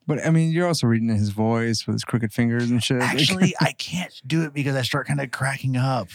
But 0.06 0.26
I 0.26 0.30
mean, 0.30 0.50
you're 0.50 0.66
also 0.66 0.86
reading 0.86 1.08
his 1.08 1.30
voice 1.30 1.86
with 1.86 1.94
his 1.94 2.04
crooked 2.04 2.32
fingers 2.32 2.70
and 2.70 2.82
shit. 2.82 3.00
actually, 3.00 3.54
I 3.60 3.72
can't 3.72 4.12
do 4.26 4.42
it 4.42 4.52
because 4.52 4.74
I 4.74 4.82
start 4.82 5.06
kind 5.06 5.20
of 5.20 5.30
cracking 5.30 5.76
up. 5.76 6.08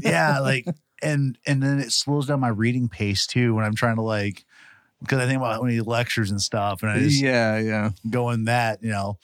Yeah, 0.00 0.38
like, 0.40 0.66
and 1.02 1.36
and 1.46 1.62
then 1.62 1.80
it 1.80 1.92
slows 1.92 2.26
down 2.26 2.40
my 2.40 2.48
reading 2.48 2.88
pace 2.88 3.26
too 3.26 3.54
when 3.54 3.64
I'm 3.64 3.74
trying 3.74 3.96
to 3.96 4.02
like, 4.02 4.44
because 5.00 5.18
I 5.18 5.26
think 5.26 5.38
about 5.38 5.60
when 5.60 5.70
he 5.70 5.80
lectures 5.80 6.30
and 6.30 6.40
stuff, 6.40 6.82
and 6.82 6.90
I 6.92 6.98
just 6.98 7.20
yeah, 7.20 7.58
yeah. 7.58 7.90
going 8.08 8.44
that, 8.44 8.82
you 8.82 8.90
know. 8.90 9.18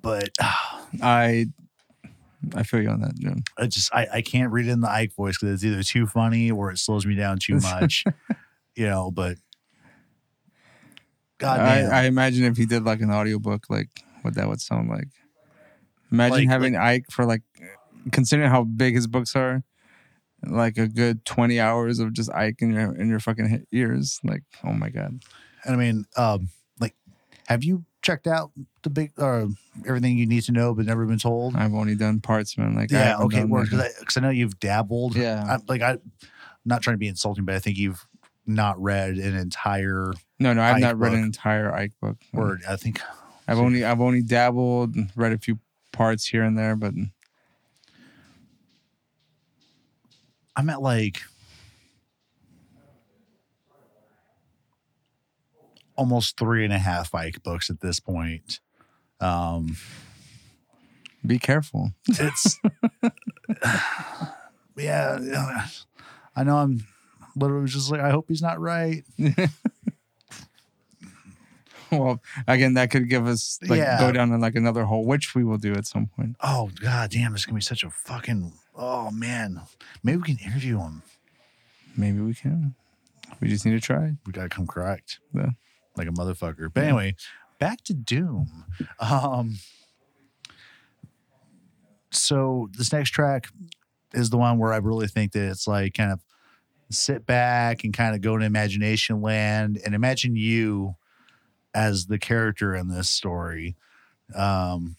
But 0.00 0.30
I 1.02 1.46
I 2.54 2.62
feel 2.62 2.82
you 2.82 2.88
on 2.90 3.00
that. 3.00 3.12
Yeah. 3.18 3.34
I 3.58 3.66
just 3.66 3.94
I, 3.94 4.06
I 4.14 4.22
can't 4.22 4.52
read 4.52 4.66
it 4.66 4.70
in 4.70 4.80
the 4.80 4.88
Icke 4.88 5.14
voice 5.14 5.38
because 5.38 5.54
it's 5.54 5.64
either 5.64 5.82
too 5.82 6.06
funny 6.06 6.50
or 6.50 6.70
it 6.70 6.78
slows 6.78 7.04
me 7.06 7.14
down 7.14 7.38
too 7.38 7.56
much, 7.60 8.04
you 8.74 8.86
know. 8.86 9.10
But 9.10 9.36
God 11.38 11.60
I. 11.60 11.82
I 11.82 12.02
imagine 12.04 12.44
if 12.44 12.56
he 12.56 12.66
did 12.66 12.84
like 12.84 13.00
an 13.00 13.10
audiobook, 13.10 13.66
like 13.68 13.88
what 14.22 14.34
that 14.34 14.48
would 14.48 14.60
sound 14.60 14.88
like. 14.88 15.08
Imagine 16.10 16.38
Like- 16.38 16.48
having 16.48 16.72
Icke 16.74 17.10
for 17.10 17.24
like, 17.24 17.42
considering 18.12 18.48
how 18.50 18.64
big 18.64 18.94
his 18.94 19.06
books 19.06 19.34
are, 19.34 19.62
like 20.46 20.78
a 20.78 20.86
good 20.86 21.24
twenty 21.24 21.58
hours 21.60 21.98
of 21.98 22.12
just 22.12 22.30
Icke 22.30 22.62
in 22.62 22.72
your 22.72 22.94
in 22.94 23.08
your 23.08 23.20
fucking 23.20 23.66
ears. 23.72 24.20
Like, 24.24 24.42
oh 24.64 24.72
my 24.72 24.88
god. 24.90 25.20
And 25.64 25.74
I 25.74 25.76
mean, 25.76 26.04
um, 26.16 26.50
like, 26.78 26.94
have 27.48 27.64
you 27.64 27.84
checked 28.06 28.28
out 28.28 28.52
the 28.82 28.90
big 28.90 29.12
or 29.18 29.48
everything 29.86 30.16
you 30.16 30.26
need 30.26 30.42
to 30.44 30.52
know 30.52 30.72
but 30.74 30.86
never 30.86 31.04
been 31.06 31.18
told? 31.18 31.56
I've 31.56 31.74
only 31.74 31.96
done 31.96 32.20
parts, 32.20 32.56
man. 32.56 32.74
Like, 32.74 32.90
yeah, 32.90 33.16
okay, 33.18 33.44
because 33.44 34.16
I 34.16 34.20
know 34.20 34.30
you've 34.30 34.60
dabbled. 34.60 35.16
Yeah. 35.16 35.44
I, 35.48 35.58
like 35.68 35.82
I, 35.82 35.92
am 35.92 36.00
not 36.64 36.82
trying 36.82 36.94
to 36.94 36.98
be 36.98 37.08
insulting, 37.08 37.44
but 37.44 37.56
I 37.56 37.58
think 37.58 37.76
you've 37.76 38.06
not 38.46 38.80
read 38.80 39.16
an 39.16 39.36
entire 39.36 40.12
no, 40.38 40.52
no, 40.52 40.62
I've 40.62 40.76
Icke 40.76 40.80
not 40.80 40.98
read 40.98 41.14
an 41.14 41.24
entire 41.24 41.72
Icke 41.72 41.92
book. 42.00 42.16
Word. 42.32 42.62
I 42.68 42.76
think 42.76 43.00
I've 43.48 43.58
only 43.58 43.84
I've 43.84 44.00
only 44.00 44.22
dabbled, 44.22 44.94
and 44.94 45.10
read 45.16 45.32
a 45.32 45.38
few 45.38 45.58
parts 45.92 46.26
here 46.26 46.44
and 46.44 46.56
there, 46.56 46.76
but 46.76 46.94
I'm 50.54 50.70
at 50.70 50.80
like 50.80 51.22
almost 55.96 56.38
three 56.38 56.64
and 56.64 56.72
a 56.72 56.78
half 56.78 57.12
Icke 57.12 57.42
books 57.42 57.70
at 57.70 57.80
this 57.80 58.00
point. 58.00 58.60
Um, 59.20 59.76
be 61.24 61.38
careful. 61.38 61.92
it's 62.08 62.58
yeah, 64.76 65.18
I 66.36 66.44
know. 66.44 66.56
I'm 66.58 66.86
literally 67.34 67.66
just 67.68 67.90
like, 67.90 68.00
I 68.00 68.10
hope 68.10 68.26
he's 68.28 68.42
not 68.42 68.60
right. 68.60 69.04
well, 71.90 72.20
again, 72.46 72.74
that 72.74 72.90
could 72.90 73.08
give 73.08 73.26
us 73.26 73.58
like 73.66 73.78
Yeah. 73.78 73.98
go 73.98 74.12
down 74.12 74.32
in 74.32 74.40
like 74.40 74.54
another 74.54 74.84
hole, 74.84 75.04
which 75.04 75.34
we 75.34 75.44
will 75.44 75.58
do 75.58 75.74
at 75.74 75.86
some 75.86 76.06
point. 76.06 76.36
Oh 76.42 76.70
god 76.80 77.10
damn, 77.10 77.34
it's 77.34 77.44
gonna 77.44 77.56
be 77.56 77.62
such 77.62 77.84
a 77.84 77.90
fucking. 77.90 78.52
Oh 78.74 79.10
man, 79.10 79.62
maybe 80.02 80.18
we 80.18 80.24
can 80.24 80.38
interview 80.38 80.78
him. 80.78 81.02
Maybe 81.96 82.20
we 82.20 82.34
can. 82.34 82.74
We 83.40 83.48
just 83.48 83.64
need 83.64 83.72
to 83.72 83.80
try. 83.80 84.16
We 84.26 84.32
gotta 84.32 84.48
come 84.48 84.66
correct. 84.66 85.18
Yeah. 85.34 85.50
Like 85.96 86.08
a 86.08 86.12
motherfucker. 86.12 86.68
But 86.72 86.84
anyway, 86.84 87.14
back 87.58 87.82
to 87.84 87.94
Doom. 87.94 88.64
Um 89.00 89.56
so 92.10 92.68
this 92.72 92.92
next 92.92 93.10
track 93.10 93.48
is 94.14 94.30
the 94.30 94.38
one 94.38 94.58
where 94.58 94.72
I 94.72 94.78
really 94.78 95.06
think 95.06 95.32
that 95.32 95.50
it's 95.50 95.66
like 95.66 95.94
kind 95.94 96.12
of 96.12 96.20
sit 96.90 97.26
back 97.26 97.84
and 97.84 97.92
kind 97.92 98.14
of 98.14 98.20
go 98.20 98.36
to 98.36 98.44
imagination 98.44 99.20
land 99.20 99.78
and 99.84 99.94
imagine 99.94 100.36
you 100.36 100.94
as 101.74 102.06
the 102.06 102.18
character 102.18 102.74
in 102.74 102.88
this 102.88 103.10
story. 103.10 103.76
Um 104.34 104.96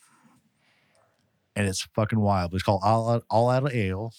and 1.56 1.68
it's 1.68 1.82
fucking 1.95 2.20
wild. 2.20 2.54
It's 2.54 2.62
called 2.62 2.82
All 2.84 3.10
Out, 3.10 3.24
All 3.30 3.50
Out 3.50 3.66
of 3.66 3.74
Ale. 3.74 4.14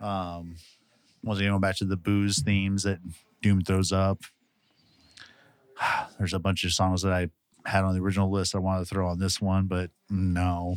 Um 0.00 0.56
once 1.22 1.38
again, 1.38 1.52
going 1.52 1.60
back 1.60 1.76
to 1.76 1.86
the 1.86 1.96
booze 1.96 2.42
themes 2.42 2.82
that 2.82 2.98
Doom 3.40 3.62
throws 3.62 3.92
up. 3.92 4.20
There's 6.18 6.34
a 6.34 6.38
bunch 6.38 6.64
of 6.64 6.72
songs 6.72 7.02
that 7.02 7.12
I 7.12 7.28
had 7.66 7.84
on 7.84 7.94
the 7.94 8.00
original 8.00 8.30
list 8.30 8.54
I 8.54 8.58
wanted 8.58 8.80
to 8.80 8.94
throw 8.94 9.08
on 9.08 9.18
this 9.18 9.40
one, 9.40 9.66
but 9.66 9.90
no. 10.10 10.76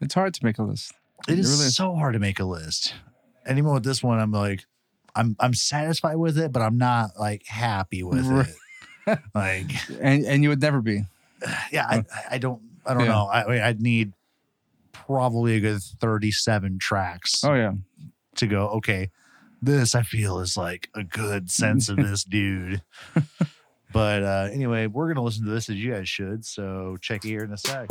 It's 0.00 0.14
hard 0.14 0.34
to 0.34 0.44
make 0.44 0.58
a 0.58 0.62
list. 0.62 0.92
It 1.26 1.38
is 1.38 1.48
really 1.50 1.66
is. 1.66 1.76
so 1.76 1.94
hard 1.96 2.12
to 2.14 2.18
make 2.20 2.38
a 2.38 2.44
list. 2.44 2.94
And 3.44 3.58
even 3.58 3.72
with 3.72 3.82
this 3.84 4.02
one, 4.02 4.20
I'm 4.20 4.30
like, 4.32 4.64
I'm 5.16 5.34
I'm 5.40 5.54
satisfied 5.54 6.16
with 6.16 6.38
it, 6.38 6.52
but 6.52 6.62
I'm 6.62 6.78
not 6.78 7.12
like 7.18 7.44
happy 7.46 8.02
with 8.04 8.26
Right. 8.26 8.48
it. 9.06 9.18
like, 9.34 9.72
And 10.00 10.24
and 10.24 10.42
you 10.42 10.50
would 10.50 10.60
never 10.60 10.80
be. 10.80 11.02
yeah, 11.72 11.86
I, 11.88 12.04
I 12.30 12.38
don't 12.38 12.62
I 12.86 12.94
don't 12.94 13.02
Yeah. 13.04 13.08
know. 13.12 13.24
I, 13.26 13.68
I'd 13.68 13.80
need 13.80 14.12
probably 14.92 15.56
a 15.56 15.60
good 15.60 15.80
37 16.00 16.78
tracks 16.78 17.42
Oh 17.44 17.54
yeah. 17.54 17.72
to 18.36 18.46
go, 18.46 18.68
okay, 18.68 19.10
this 19.60 19.94
I 19.96 20.02
feel 20.02 20.38
is 20.38 20.56
like 20.56 20.88
a 20.94 21.02
good 21.02 21.50
sense 21.50 21.88
of 21.88 21.96
this 22.00 22.22
dude. 22.24 22.82
But 23.92 24.22
uh, 24.22 24.48
anyway, 24.52 24.86
we're 24.86 25.08
gonna 25.08 25.22
listen 25.24 25.44
to 25.44 25.50
this 25.50 25.68
as 25.68 25.76
you 25.76 25.92
guys 25.92 26.08
should. 26.08 26.44
So 26.44 26.96
check 27.00 27.22
here 27.22 27.42
in 27.44 27.52
a 27.52 27.58
sec. 27.58 27.88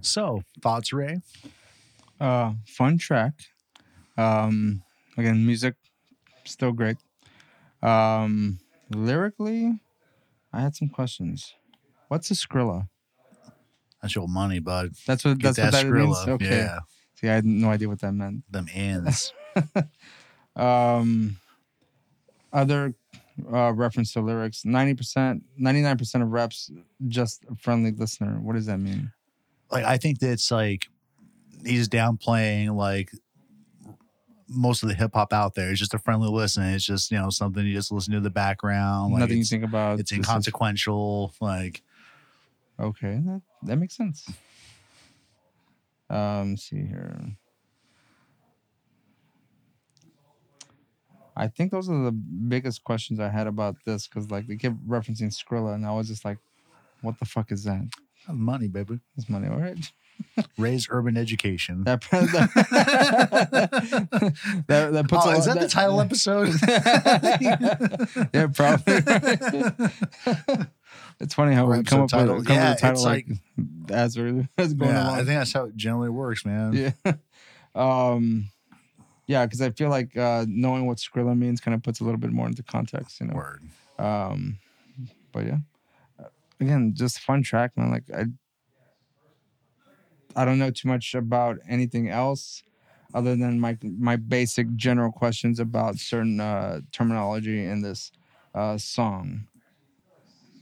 So 0.00 0.42
thoughts, 0.62 0.92
Ray? 0.92 1.20
Uh, 2.20 2.52
fun 2.66 2.96
track. 2.96 3.32
Um, 4.16 4.82
again, 5.18 5.44
music 5.44 5.74
still 6.44 6.72
great. 6.72 6.96
Um, 7.82 8.58
lyrically, 8.90 9.78
I 10.52 10.60
had 10.60 10.74
some 10.74 10.88
questions. 10.88 11.54
What's 12.08 12.30
a 12.30 12.34
Skrilla? 12.34 12.88
That's 14.00 14.14
your 14.14 14.28
money, 14.28 14.60
bud. 14.60 14.92
That's 15.06 15.24
what 15.24 15.38
Get 15.38 15.56
that's 15.56 15.58
what 15.58 15.84
that 15.84 15.90
means. 15.90 16.16
Okay. 16.26 16.46
Yeah, 16.46 16.78
See, 17.16 17.28
I 17.28 17.34
had 17.34 17.44
no 17.44 17.70
idea 17.70 17.88
what 17.88 18.00
that 18.00 18.12
meant. 18.12 18.44
them 18.50 18.68
ends. 18.72 19.32
Um, 20.54 21.36
other 22.52 22.94
uh, 23.52 23.72
reference 23.74 24.12
to 24.14 24.20
lyrics: 24.22 24.64
ninety 24.64 24.94
percent, 24.94 25.44
ninety 25.58 25.82
nine 25.82 25.98
percent 25.98 26.24
of 26.24 26.30
reps 26.30 26.70
just 27.08 27.44
a 27.50 27.54
friendly 27.56 27.90
listener. 27.90 28.38
What 28.40 28.54
does 28.54 28.66
that 28.66 28.78
mean? 28.78 29.12
like 29.70 29.84
I 29.84 29.98
think 29.98 30.20
that 30.20 30.30
it's 30.30 30.50
like 30.50 30.86
he's 31.64 31.88
downplaying 31.88 32.74
like 32.74 33.10
most 34.48 34.82
of 34.82 34.88
the 34.88 34.94
hip 34.94 35.10
hop 35.12 35.32
out 35.32 35.54
there. 35.54 35.70
It's 35.70 35.80
just 35.80 35.92
a 35.92 35.98
friendly 35.98 36.28
listen. 36.30 36.62
It's 36.64 36.86
just 36.86 37.10
you 37.10 37.18
know 37.18 37.28
something 37.30 37.66
you 37.66 37.74
just 37.74 37.92
listen 37.92 38.14
to 38.14 38.20
the 38.20 38.30
background. 38.30 39.12
Like 39.12 39.20
Nothing 39.20 39.38
you 39.38 39.44
think 39.44 39.64
about. 39.64 40.00
it's 40.00 40.10
This 40.10 40.18
is- 40.20 40.24
inconsequential. 40.26 41.34
Like 41.40 41.82
Okay, 42.80 43.20
that 43.26 43.42
that 43.64 43.76
makes 43.76 43.94
sense. 43.96 44.26
Um, 46.08 46.50
let's 46.50 46.68
see 46.68 46.86
here. 46.86 47.36
I 51.38 51.48
think 51.48 51.70
those 51.70 51.90
are 51.90 52.04
the 52.04 52.12
biggest 52.12 52.82
questions 52.84 53.20
I 53.20 53.28
had 53.28 53.46
about 53.46 53.76
this 53.84 54.08
because 54.08 54.30
like 54.30 54.46
they 54.46 54.56
kept 54.56 54.76
referencing 54.88 55.30
Skrilla 55.30 55.74
and 55.74 55.84
I 55.84 55.92
was 55.92 56.08
just 56.08 56.24
like, 56.24 56.38
what 57.02 57.18
the 57.18 57.26
fuck 57.26 57.52
is 57.52 57.64
that? 57.64 57.86
money, 58.32 58.68
baby. 58.68 59.00
This 59.14 59.28
money, 59.28 59.48
all 59.48 59.58
right? 59.58 59.76
Ray's 60.58 60.88
urban 60.90 61.16
education. 61.16 61.84
That 61.84 62.02
that, 62.10 62.32
that, 64.66 64.92
that 64.92 65.08
puts 65.08 65.26
oh, 65.26 65.30
a 65.30 65.36
is 65.36 65.46
lot- 65.46 65.54
that 65.54 65.60
the 65.60 65.68
title 65.68 66.00
episode? 66.00 66.52
yeah, 68.32 68.48
probably. 68.48 69.02
It's 71.20 71.34
funny 71.34 71.54
how 71.54 71.66
we 71.66 71.82
come 71.82 72.00
up 72.00 72.12
episode 72.12 72.36
with, 72.36 72.46
come 72.46 72.56
Yeah, 72.56 72.70
with 72.70 72.78
a 72.78 72.80
title 72.80 72.96
it's 72.96 73.04
like, 73.04 73.26
as 73.90 74.18
we're 74.18 74.48
as 74.58 74.74
going 74.74 74.90
yeah, 74.90 75.04
along. 75.04 75.14
I 75.14 75.16
think 75.18 75.28
that's 75.38 75.52
how 75.52 75.64
it 75.64 75.76
generally 75.76 76.08
works, 76.10 76.44
man. 76.44 76.92
Yeah. 77.04 77.12
um 77.74 78.50
yeah, 79.26 79.44
because 79.44 79.60
I 79.60 79.70
feel 79.70 79.88
like 79.88 80.16
uh 80.16 80.44
knowing 80.48 80.86
what 80.86 80.98
Skrilla 80.98 81.36
means 81.36 81.60
kind 81.60 81.74
of 81.74 81.82
puts 81.82 82.00
a 82.00 82.04
little 82.04 82.20
bit 82.20 82.32
more 82.32 82.46
into 82.46 82.62
context, 82.62 83.20
you 83.20 83.26
know. 83.26 83.34
Word. 83.34 83.62
Um 83.98 84.58
but 85.32 85.46
yeah. 85.46 85.58
Uh, 86.18 86.24
Again, 86.60 86.92
just 86.94 87.20
fun 87.20 87.42
track, 87.42 87.72
man. 87.76 87.90
Like 87.90 88.04
I 88.14 88.24
I 90.34 90.44
don't 90.44 90.58
know 90.58 90.70
too 90.70 90.88
much 90.88 91.14
about 91.14 91.58
anything 91.68 92.08
else 92.08 92.62
other 93.14 93.36
than 93.36 93.58
my 93.58 93.78
my 93.82 94.16
basic 94.16 94.74
general 94.76 95.10
questions 95.10 95.58
about 95.60 95.96
certain 95.96 96.40
uh 96.40 96.80
terminology 96.92 97.64
in 97.64 97.80
this 97.82 98.12
uh 98.54 98.76
song. 98.76 99.46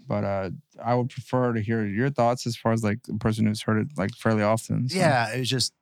But 0.07 0.24
uh 0.24 0.50
I 0.82 0.94
would 0.94 1.11
prefer 1.11 1.52
to 1.52 1.61
hear 1.61 1.84
your 1.84 2.11
thoughts 2.11 2.46
as 2.46 2.57
far 2.57 2.72
as 2.72 2.84
like 2.84 3.02
the 3.05 3.14
person 3.14 3.46
who's 3.46 3.62
heard 3.62 3.78
it 3.78 3.88
like 3.96 4.11
fairly 4.14 4.42
often. 4.42 4.88
so. 4.88 4.98
Yeah, 4.98 5.28
it's 5.30 5.48
just 5.48 5.72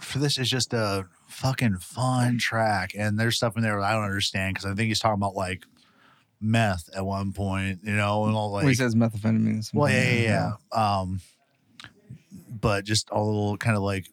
for 0.00 0.18
this 0.18 0.38
is 0.38 0.48
just 0.48 0.72
a 0.72 1.06
fucking 1.28 1.78
fun 1.78 2.38
track, 2.38 2.92
and 2.96 3.18
there's 3.18 3.36
stuff 3.36 3.56
in 3.56 3.62
there 3.62 3.78
that 3.80 3.84
I 3.86 3.92
don't 3.92 4.04
understand 4.04 4.54
because 4.54 4.70
I 4.70 4.74
think 4.74 4.88
he's 4.88 5.00
talking 5.00 5.20
about 5.20 5.34
like 5.34 5.64
meth 6.40 6.88
at 6.94 7.04
one 7.04 7.32
point, 7.32 7.80
you 7.82 7.94
know, 7.94 8.26
and 8.26 8.34
all 8.36 8.52
like 8.52 8.62
well, 8.62 8.68
he 8.68 8.74
says 8.74 8.94
methamphetamine. 8.94 9.68
well, 9.74 9.90
yeah, 9.90 10.12
yeah, 10.12 10.52
yeah. 10.72 10.98
Um, 11.00 11.20
but 12.48 12.84
just 12.84 13.10
all 13.10 13.26
the 13.26 13.32
little 13.32 13.56
kind 13.56 13.76
of 13.76 13.82
like 13.82 14.08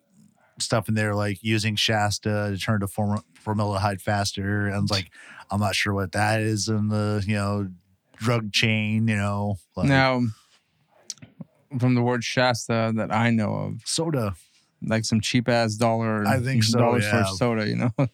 stuff 0.59 0.87
in 0.89 0.95
there, 0.95 1.15
like 1.15 1.43
using 1.43 1.75
Shasta 1.75 2.49
to 2.51 2.57
turn 2.57 2.79
to 2.81 2.87
form- 2.87 3.23
formaldehyde 3.35 4.01
faster. 4.01 4.67
And 4.67 4.75
I 4.75 4.79
was 4.79 4.91
like, 4.91 5.11
I'm 5.51 5.59
not 5.59 5.75
sure 5.75 5.93
what 5.93 6.11
that 6.13 6.41
is 6.41 6.67
in 6.69 6.87
the 6.89 7.23
you 7.27 7.35
know 7.35 7.69
drug 8.17 8.51
chain, 8.53 9.07
you 9.07 9.17
know, 9.17 9.57
like 9.75 9.87
Now, 9.87 10.21
from 11.79 11.95
the 11.95 12.01
word 12.01 12.23
Shasta 12.23 12.93
that 12.95 13.11
I 13.11 13.31
know 13.31 13.53
of, 13.53 13.81
soda. 13.85 14.35
like 14.81 15.05
some 15.05 15.19
cheap 15.21 15.49
ass 15.49 15.75
dollar, 15.75 16.25
I 16.25 16.39
think 16.39 16.63
so, 16.63 16.79
dollar 16.79 17.01
store 17.01 17.19
yeah. 17.19 17.25
soda, 17.33 17.67
you 17.67 17.75
know. 17.75 17.91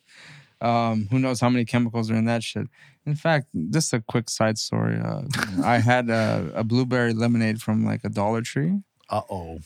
Um, 0.61 1.07
who 1.09 1.19
knows 1.19 1.39
how 1.39 1.47
many 1.49 1.63
chemicals 1.63 2.11
are 2.11 2.15
in 2.15 2.25
that 2.25 2.43
shit? 2.43 2.67
In 3.05 3.15
fact, 3.15 3.47
just 3.69 3.93
a 3.93 4.01
quick 4.01 4.29
side 4.29 4.57
story. 4.57 4.99
Uh, 4.99 5.21
I 5.63 5.77
had 5.79 6.09
a, 6.09 6.51
a 6.53 6.65
blueberry 6.65 7.13
lemonade 7.13 7.61
from 7.61 7.85
like 7.85 8.01
a 8.03 8.09
Dollar 8.09 8.41
Tree, 8.41 8.81
Uh 9.09 9.21
oh. 9.29 9.59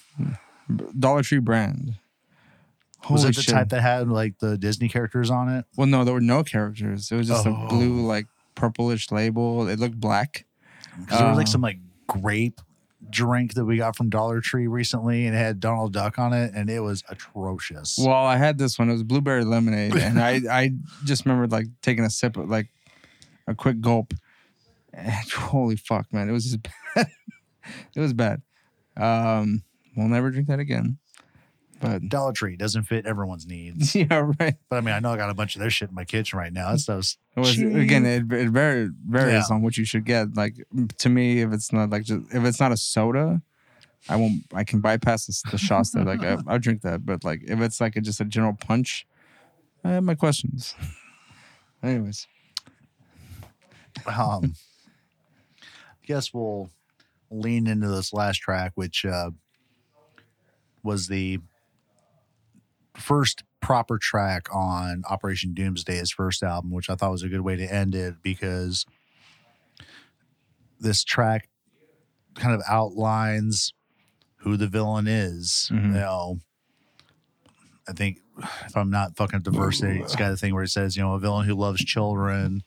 Dollar 0.99 1.23
Tree 1.23 1.39
brand. 1.39 1.95
Was 3.09 3.21
Holy 3.21 3.29
it 3.31 3.35
the 3.35 3.41
shit. 3.41 3.53
type 3.53 3.69
that 3.69 3.81
had 3.81 4.07
like 4.09 4.39
the 4.39 4.57
Disney 4.57 4.87
characters 4.89 5.29
on 5.29 5.49
it? 5.49 5.65
Well, 5.75 5.87
no, 5.87 6.03
there 6.05 6.13
were 6.13 6.21
no 6.21 6.43
characters. 6.43 7.11
It 7.11 7.15
was 7.17 7.27
just 7.27 7.45
Oh. 7.45 7.53
a 7.65 7.67
blue, 7.67 8.05
like 8.05 8.27
purplish 8.55 9.11
label. 9.11 9.67
It 9.67 9.79
looked 9.79 9.99
black. 9.99 10.45
Because 10.99 11.19
there 11.19 11.27
was 11.29 11.37
like 11.37 11.47
Uh. 11.47 11.51
some 11.51 11.61
like 11.61 11.79
grape 12.07 12.61
drink 13.09 13.55
that 13.55 13.65
we 13.65 13.77
got 13.77 13.95
from 13.97 14.09
Dollar 14.09 14.39
Tree 14.39 14.67
recently, 14.67 15.25
and 15.27 15.35
it 15.35 15.39
had 15.39 15.59
Donald 15.59 15.91
Duck 15.93 16.17
on 16.17 16.31
it, 16.33 16.53
and 16.55 16.69
it 16.69 16.79
was 16.79 17.03
atrocious. 17.09 17.97
Well, 17.99 18.25
I 18.25 18.37
had 18.37 18.57
this 18.57 18.79
one. 18.79 18.89
It 18.89 18.93
was 18.93 19.03
blueberry 19.03 19.43
lemonade, 19.43 19.95
and 19.95 20.19
I 20.21 20.41
I 20.49 20.71
just 21.03 21.25
remembered 21.25 21.51
like 21.51 21.67
taking 21.81 22.05
a 22.05 22.09
sip, 22.09 22.37
of, 22.37 22.49
like 22.49 22.69
a 23.47 23.53
quick 23.55 23.81
gulp. 23.81 24.13
And 24.93 25.29
holy 25.31 25.75
fuck, 25.75 26.11
man! 26.13 26.29
It 26.29 26.31
was 26.31 26.45
just 26.45 26.59
bad. 26.95 27.07
it 27.95 27.99
was 27.99 28.13
bad. 28.13 28.41
Um, 28.95 29.63
we'll 29.97 30.07
never 30.07 30.29
drink 30.31 30.47
that 30.47 30.59
again. 30.59 30.99
But 31.81 32.07
Dollar 32.07 32.31
Tree 32.31 32.55
doesn't 32.55 32.83
fit 32.83 33.05
everyone's 33.05 33.45
needs. 33.45 33.93
yeah, 33.95 34.31
right. 34.39 34.55
But 34.69 34.77
I 34.77 34.81
mean, 34.81 34.95
I 34.95 34.99
know 34.99 35.11
I 35.11 35.17
got 35.17 35.29
a 35.29 35.33
bunch 35.33 35.55
of 35.55 35.59
their 35.61 35.69
shit 35.69 35.89
in 35.89 35.95
my 35.95 36.05
kitchen 36.05 36.39
right 36.39 36.53
now. 36.53 36.71
That 36.71 36.79
stuff's 36.79 37.17
It 37.35 37.39
was 37.41 37.55
Cheap. 37.55 37.75
again. 37.75 38.05
It, 38.05 38.31
it 38.31 38.49
very 38.49 38.89
varies 39.07 39.45
Yeah. 39.49 39.55
on 39.55 39.61
what 39.61 39.75
you 39.77 39.83
should 39.83 40.05
get. 40.05 40.35
Like 40.37 40.55
to 40.99 41.09
me, 41.09 41.41
if 41.41 41.51
it's 41.51 41.73
not 41.73 41.89
like 41.89 42.03
just 42.03 42.21
if 42.33 42.43
it's 42.45 42.59
not 42.61 42.71
a 42.71 42.77
soda, 42.77 43.41
I 44.07 44.15
won't. 44.15 44.43
I 44.53 44.63
can 44.63 44.79
bypass 44.79 45.25
the, 45.25 45.51
the 45.51 45.57
Shasta. 45.57 46.03
like 46.03 46.23
I, 46.23 46.37
I'll 46.47 46.59
drink 46.59 46.83
that. 46.83 47.05
But 47.05 47.23
like 47.25 47.41
if 47.43 47.59
it's 47.59 47.81
like 47.81 47.95
a, 47.97 48.01
just 48.01 48.21
a 48.21 48.25
general 48.25 48.53
punch, 48.53 49.05
I 49.83 49.89
have 49.91 50.03
my 50.03 50.15
questions. 50.15 50.75
Anyways, 51.83 52.27
um 54.07 54.53
I 55.61 56.05
guess 56.05 56.33
we'll 56.33 56.69
lean 57.31 57.67
into 57.67 57.87
this 57.89 58.13
last 58.13 58.37
track, 58.37 58.71
which 58.75 59.05
uh 59.05 59.31
was 60.83 61.07
the 61.07 61.39
first 62.95 63.43
proper 63.61 63.97
track 63.97 64.53
on 64.53 65.03
Operation 65.09 65.53
Doomsday's 65.53 66.11
first 66.11 66.43
album, 66.43 66.71
which 66.71 66.89
I 66.89 66.95
thought 66.95 67.11
was 67.11 67.23
a 67.23 67.29
good 67.29 67.41
way 67.41 67.55
to 67.55 67.65
end 67.73 67.95
it 67.95 68.15
because 68.21 68.85
this 70.79 71.03
track 71.03 71.47
kind 72.35 72.53
of 72.53 72.61
outlines 72.67 73.73
who 74.37 74.57
the 74.57 74.67
villain 74.67 75.07
is. 75.07 75.69
Mhm. 75.71 75.83
You 75.83 75.89
know, 75.91 76.39
I 77.87 77.93
think 77.93 78.17
if 78.65 78.75
I'm 78.75 78.89
not 78.89 79.15
fucking 79.15 79.37
up 79.37 79.43
the 79.43 79.51
verse, 79.51 79.81
it's 79.81 80.15
got 80.15 80.31
a 80.31 80.37
thing 80.37 80.53
where 80.53 80.63
it 80.63 80.69
says, 80.69 80.97
you 80.97 81.03
know, 81.03 81.13
a 81.13 81.19
villain 81.19 81.47
who 81.47 81.55
loves 81.55 81.83
children, 81.83 82.63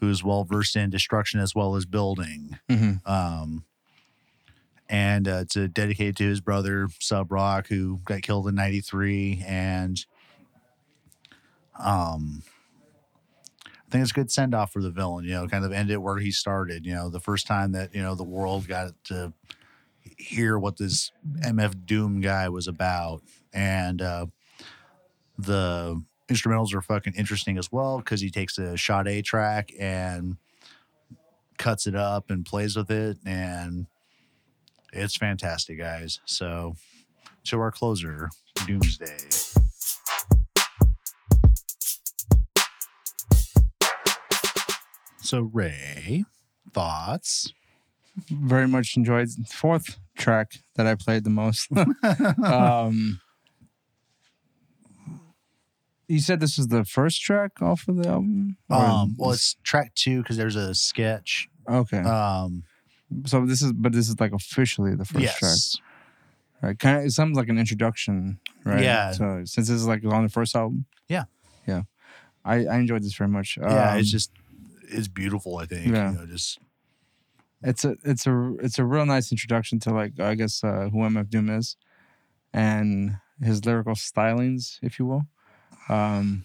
who's 0.00 0.24
well 0.24 0.44
versed 0.44 0.74
in 0.76 0.90
destruction 0.90 1.38
as 1.40 1.54
well 1.54 1.76
as 1.76 1.86
building. 1.86 2.58
Mhm. 2.68 3.06
Um, 3.06 3.64
and 4.88 5.26
uh, 5.26 5.42
it's 5.42 5.54
dedicated 5.72 6.16
to 6.18 6.24
his 6.24 6.40
brother 6.40 6.88
Subroc, 7.00 7.66
who 7.66 8.00
got 8.04 8.22
killed 8.22 8.48
in 8.48 8.54
'93, 8.54 9.44
and 9.46 10.04
um, 11.78 12.42
I 13.64 13.90
think 13.90 14.02
it's 14.02 14.10
a 14.10 14.14
good 14.14 14.30
send 14.30 14.54
off 14.54 14.72
for 14.72 14.82
the 14.82 14.90
villain. 14.90 15.24
You 15.24 15.32
know, 15.32 15.48
kind 15.48 15.64
of 15.64 15.72
end 15.72 15.90
it 15.90 16.02
where 16.02 16.18
he 16.18 16.30
started. 16.30 16.86
You 16.86 16.94
know, 16.94 17.08
the 17.08 17.20
first 17.20 17.46
time 17.46 17.72
that 17.72 17.94
you 17.94 18.02
know 18.02 18.14
the 18.14 18.24
world 18.24 18.68
got 18.68 18.92
to 19.04 19.32
hear 20.16 20.58
what 20.58 20.76
this 20.76 21.12
MF 21.44 21.86
Doom 21.86 22.20
guy 22.20 22.48
was 22.48 22.68
about, 22.68 23.22
and 23.52 24.00
uh, 24.00 24.26
the 25.38 26.02
instrumentals 26.28 26.74
are 26.74 26.82
fucking 26.82 27.14
interesting 27.16 27.58
as 27.58 27.70
well 27.70 27.98
because 27.98 28.20
he 28.20 28.30
takes 28.30 28.58
a 28.58 28.76
Sade 28.76 29.24
track 29.24 29.72
and 29.78 30.36
cuts 31.58 31.86
it 31.86 31.94
up 31.94 32.30
and 32.30 32.44
plays 32.44 32.76
with 32.76 32.90
it 32.90 33.18
and 33.24 33.86
it's 34.92 35.16
fantastic 35.16 35.78
guys 35.78 36.20
so 36.24 36.74
to 37.44 37.58
our 37.60 37.70
closer 37.70 38.28
doomsday 38.66 39.16
so 45.20 45.40
ray 45.52 46.24
thoughts 46.72 47.52
very 48.30 48.66
much 48.68 48.96
enjoyed 48.96 49.28
fourth 49.48 49.98
track 50.16 50.52
that 50.76 50.86
I 50.86 50.94
played 50.94 51.24
the 51.24 51.30
most. 51.30 51.68
um, 52.44 53.20
You 56.08 56.20
said 56.20 56.40
this 56.40 56.58
is 56.58 56.68
the 56.68 56.84
first 56.84 57.20
track 57.20 57.60
off 57.60 57.86
of 57.88 57.96
the 57.96 58.08
album. 58.08 58.56
Um, 58.70 59.16
well, 59.18 59.32
it's 59.32 59.56
track 59.64 59.92
two 59.94 60.22
because 60.22 60.36
there's 60.36 60.56
a 60.56 60.74
sketch. 60.74 61.48
okay. 61.68 61.98
Um, 61.98 62.62
so 63.24 63.44
this 63.46 63.62
is, 63.62 63.72
but 63.72 63.92
this 63.92 64.08
is 64.08 64.18
like 64.20 64.32
officially 64.32 64.94
the 64.94 65.04
first 65.04 65.36
track, 65.38 65.52
yes, 65.52 65.76
right? 66.62 66.78
Kind 66.78 66.98
of. 66.98 67.04
It 67.06 67.10
sounds 67.12 67.36
like 67.36 67.48
an 67.48 67.58
introduction, 67.58 68.38
right? 68.64 68.82
Yeah. 68.82 69.12
So 69.12 69.42
since 69.44 69.68
this 69.68 69.70
is 69.70 69.86
like 69.86 70.04
on 70.04 70.22
the 70.24 70.28
first 70.28 70.54
album. 70.56 70.86
Yeah. 71.08 71.24
Yeah. 71.66 71.82
I 72.44 72.66
I 72.66 72.76
enjoyed 72.78 73.02
this 73.02 73.14
very 73.14 73.28
much. 73.30 73.58
yeah, 73.60 73.94
it's 73.96 74.08
Um, 74.08 74.12
just 74.12 74.30
it's 74.88 75.08
beautiful. 75.08 75.58
I 75.58 75.66
think. 75.66 75.86
yeah. 75.92 76.12
You 76.12 76.18
know, 76.18 76.26
just 76.26 76.58
it's 77.62 77.84
a 77.84 77.96
it's 78.04 78.26
a 78.26 78.54
it's 78.60 78.78
a 78.78 78.84
real 78.84 79.06
nice 79.06 79.30
introduction 79.32 79.78
to 79.80 79.90
like 79.92 80.18
I 80.20 80.34
guess 80.34 80.62
uh, 80.64 80.88
who 80.92 80.98
MF 80.98 81.28
Doom 81.30 81.48
is, 81.50 81.76
and 82.52 83.18
his 83.42 83.64
lyrical 83.64 83.94
stylings, 83.94 84.78
if 84.82 84.98
you 84.98 85.06
will. 85.06 85.26
Um, 85.88 86.44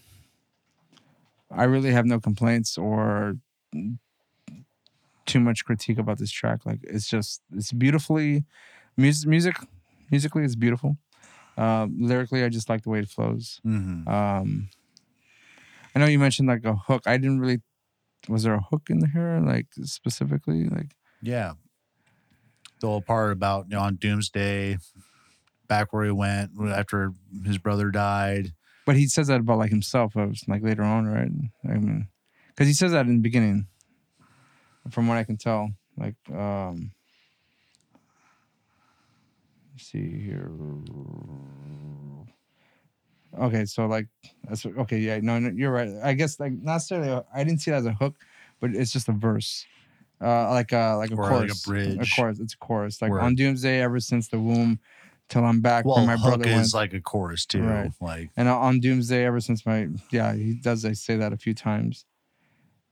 I 1.50 1.64
really 1.64 1.90
have 1.92 2.06
no 2.06 2.18
complaints 2.20 2.78
or 2.78 3.36
too 5.26 5.40
much 5.40 5.64
critique 5.64 5.98
about 5.98 6.18
this 6.18 6.30
track. 6.30 6.64
Like 6.66 6.80
it's 6.82 7.08
just 7.08 7.42
it's 7.54 7.72
beautifully 7.72 8.44
music 8.96 9.28
music 9.28 9.56
musically 10.10 10.44
it's 10.44 10.56
beautiful. 10.56 10.96
Uh, 11.56 11.86
lyrically, 11.98 12.42
I 12.44 12.48
just 12.48 12.68
like 12.68 12.82
the 12.82 12.90
way 12.90 13.00
it 13.00 13.08
flows. 13.08 13.60
mhm. 13.64 14.08
Um, 14.08 14.70
I 15.94 15.98
know 15.98 16.06
you 16.06 16.18
mentioned 16.18 16.48
like 16.48 16.64
a 16.64 16.74
hook. 16.74 17.02
I 17.06 17.16
didn't 17.18 17.40
really. 17.40 17.60
Was 18.28 18.44
there 18.44 18.54
a 18.54 18.60
hook 18.62 18.82
in 18.88 19.10
here, 19.10 19.40
like 19.44 19.66
specifically, 19.82 20.68
like? 20.68 20.94
yeah. 21.20 21.52
The 22.80 22.86
whole 22.88 23.02
part 23.02 23.32
about 23.32 23.66
you 23.68 23.76
know, 23.76 23.82
on 23.82 23.96
Doomsday, 23.96 24.78
back 25.68 25.92
where 25.92 26.04
he 26.04 26.10
went 26.10 26.50
after 26.68 27.12
his 27.44 27.58
brother 27.58 27.90
died. 27.90 28.54
But 28.86 28.96
he 28.96 29.06
says 29.06 29.28
that 29.28 29.40
about 29.40 29.58
like 29.58 29.70
himself, 29.70 30.16
uh, 30.16 30.28
like 30.48 30.62
later 30.62 30.82
on, 30.82 31.06
right? 31.06 31.30
I 31.64 31.74
mean, 31.78 32.08
because 32.48 32.66
he 32.66 32.74
says 32.74 32.90
that 32.92 33.06
in 33.06 33.16
the 33.16 33.22
beginning, 33.22 33.68
from 34.90 35.06
what 35.06 35.18
I 35.18 35.24
can 35.24 35.36
tell. 35.36 35.70
Like, 35.96 36.14
um, 36.32 36.92
see 39.76 40.20
here. 40.20 40.50
Okay, 43.38 43.64
so 43.64 43.86
like, 43.86 44.08
that's 44.46 44.64
okay. 44.66 44.98
Yeah, 44.98 45.18
no, 45.22 45.38
no, 45.38 45.50
you're 45.54 45.72
right. 45.72 45.88
I 46.02 46.12
guess 46.12 46.38
like 46.38 46.52
not 46.52 46.74
necessarily. 46.74 47.08
a- 47.08 47.24
I 47.34 47.44
didn't 47.44 47.60
see 47.60 47.70
it 47.70 47.74
as 47.74 47.86
a 47.86 47.92
hook, 47.92 48.16
but 48.60 48.74
it's 48.74 48.92
just 48.92 49.08
a 49.08 49.12
verse, 49.12 49.64
uh, 50.20 50.50
like 50.50 50.72
a 50.72 50.96
like 50.96 51.10
a 51.10 51.14
Or 51.14 51.22
like 51.30 51.50
a 51.50 51.54
chorus, 51.54 51.66
bridge. 51.66 52.12
chorus. 52.14 52.40
It's 52.40 52.52
a 52.54 52.58
chorus. 52.58 53.00
Like 53.00 53.10
Word. 53.10 53.22
on 53.22 53.34
Doomsday, 53.34 53.80
ever 53.80 54.00
since 54.00 54.28
the 54.28 54.38
womb, 54.38 54.80
till 55.30 55.44
I'm 55.46 55.60
back 55.62 55.86
Well, 55.86 55.96
where 55.96 56.06
my 56.06 56.16
hook 56.16 56.40
brother 56.42 56.44
is 56.50 56.54
went. 56.56 56.74
like 56.74 56.92
a 56.92 57.00
chorus 57.00 57.46
too. 57.46 57.62
Right. 57.62 57.90
Like 58.02 58.30
And 58.36 58.48
on 58.48 58.80
Doomsday, 58.80 59.24
ever 59.24 59.40
since 59.40 59.64
my 59.64 59.88
yeah, 60.10 60.34
he 60.34 60.54
does 60.54 60.84
I 60.84 60.92
say 60.92 61.16
that 61.16 61.32
a 61.32 61.38
few 61.38 61.54
times. 61.54 62.04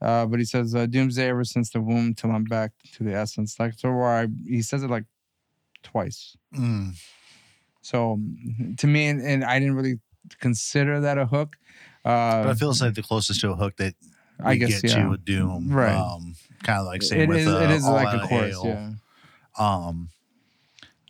Uh, 0.01 0.26
but 0.26 0.38
he 0.38 0.44
says 0.44 0.74
uh, 0.74 0.86
Doomsday 0.86 1.28
ever 1.28 1.44
since 1.44 1.70
the 1.70 1.80
womb 1.80 2.14
till 2.14 2.30
I'm 2.30 2.44
back 2.44 2.72
to 2.94 3.05
the 3.05 3.14
essence. 3.14 3.59
Like 3.61 3.74
so, 3.74 3.90
where 3.90 4.07
I 4.09 4.28
he 4.46 4.62
says 4.62 4.82
it 4.82 4.90
like 4.90 5.05
twice. 5.82 6.36
mm, 6.57 6.92
So 7.82 8.18
to 8.78 8.86
me, 8.86 9.09
and, 9.09 9.20
and 9.20 9.44
I 9.44 9.59
didn't 9.59 9.74
really 9.76 10.01
consider 10.40 11.01
that 11.01 11.18
a 11.18 11.26
hook. 11.26 11.57
Uh, 12.05 12.44
but 12.44 12.51
it 12.53 12.59
feels 12.59 12.80
like 12.80 12.94
the 12.94 13.03
closest 13.03 13.40
to 13.42 13.51
a 13.51 13.57
hook 13.57 13.76
that 13.76 13.94
I 14.42 14.55
guess 14.57 14.80
get 14.80 14.90
yeah. 14.96 15.03
to 15.05 15.11
with 15.11 15.24
Doom. 15.24 15.70
Right. 15.70 15.94
Um, 15.94 16.34
kind 16.62 16.80
of 16.80 16.86
like 16.86 17.03
same 17.03 17.20
It 17.22 17.28
with 17.28 17.38
is. 17.40 17.48
uh, 17.48 17.61
it 17.64 17.70
is 17.70 17.84
All 17.84 17.92
like 17.92 18.22
a 18.22 18.26
chorus. 18.26 18.59
Yeah. 18.64 18.90
Um, 19.59 20.09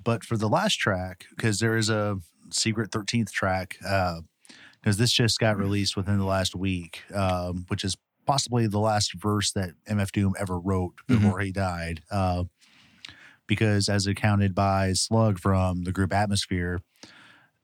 but 0.03 0.25
for 0.25 0.37
the 0.37 0.49
last 0.49 0.77
track, 0.77 1.27
because 1.37 1.61
there 1.61 1.77
is 1.77 1.91
a 1.91 2.19
secret 2.51 2.91
13th 2.91 3.31
track, 3.31 3.77
because 3.79 4.97
this 4.97 5.13
just 5.13 5.39
got 5.39 5.57
released 5.59 5.97
within 5.97 6.19
the 6.19 6.25
last 6.25 6.57
week, 6.57 7.03
um, 7.15 7.67
which 7.69 7.85
is 7.85 7.97
possibly 8.31 8.69
the 8.69 8.79
last 8.79 9.15
verse 9.15 9.51
that 9.51 9.71
MF 9.89 10.13
Doom 10.13 10.35
ever 10.39 10.61
wrote 10.61 10.95
Mhm. 11.09 11.21
before 11.21 11.41
he 11.41 11.51
died. 11.51 12.03
Uh, 12.11 12.45
because 13.49 13.89
as 13.89 14.07
accounted 14.07 14.55
by 14.55 14.93
Slug 14.93 15.41
from 15.41 15.83
the 15.83 15.91
group 15.91 16.13
Atmosphere, 16.13 16.81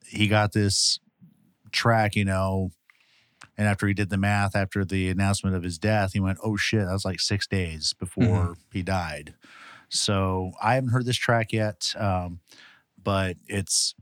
he 0.04 0.26
got 0.26 0.52
this 0.52 0.98
track, 1.70 2.16
you 2.16 2.24
know, 2.24 2.70
and 3.56 3.68
after 3.68 3.86
he 3.86 3.94
did 3.94 4.10
the 4.10 4.16
math 4.16 4.56
after 4.56 4.84
the 4.84 5.08
announcement 5.08 5.54
of 5.54 5.62
his 5.62 5.78
death, 5.78 6.12
he 6.14 6.20
went, 6.20 6.38
"Oh 6.42 6.56
shit, 6.56 6.84
that 6.86 6.92
was 6.92 7.04
like 7.04 7.20
six 7.20 7.46
days 7.46 7.92
before 7.94 8.56
he 8.72 8.82
died." 8.82 9.34
So 9.88 10.50
I 10.60 10.74
haven't 10.74 10.90
heard 10.90 11.06
this 11.06 11.16
track 11.16 11.52
yet, 11.52 11.92
um, 11.96 12.40
but 13.00 13.36
it's 13.46 13.94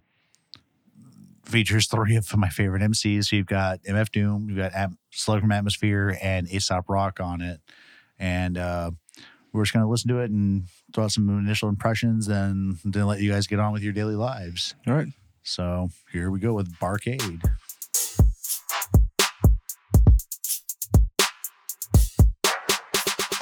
features 1.44 1.86
three 1.86 2.16
of 2.16 2.36
my 2.36 2.48
favorite 2.48 2.82
MCs. 2.82 3.32
You've 3.32 3.46
got 3.46 3.82
MF 3.82 4.10
Doom, 4.10 4.48
you've 4.48 4.58
got 4.58 4.74
Am- 4.74 4.98
Slug 5.10 5.40
from 5.40 5.52
Atmosphere, 5.52 6.18
and 6.22 6.48
Aesop 6.50 6.88
Rock 6.88 7.20
on 7.20 7.40
it, 7.40 7.60
and 8.18 8.58
uh, 8.58 8.90
we're 9.52 9.62
just 9.64 9.72
gonna 9.72 9.88
listen 9.88 10.08
to 10.08 10.18
it 10.18 10.30
and 10.30 10.64
throw 10.92 11.04
out 11.04 11.12
some 11.12 11.28
initial 11.38 11.68
impressions, 11.68 12.28
and 12.28 12.76
then 12.84 13.06
let 13.06 13.20
you 13.20 13.30
guys 13.30 13.46
get 13.46 13.60
on 13.60 13.72
with 13.72 13.82
your 13.82 13.92
daily 13.92 14.16
lives. 14.16 14.74
All 14.86 14.94
right. 14.94 15.08
So 15.42 15.90
here 16.12 16.30
we 16.30 16.40
go 16.40 16.54
with 16.54 16.72
Barcade. 16.78 17.42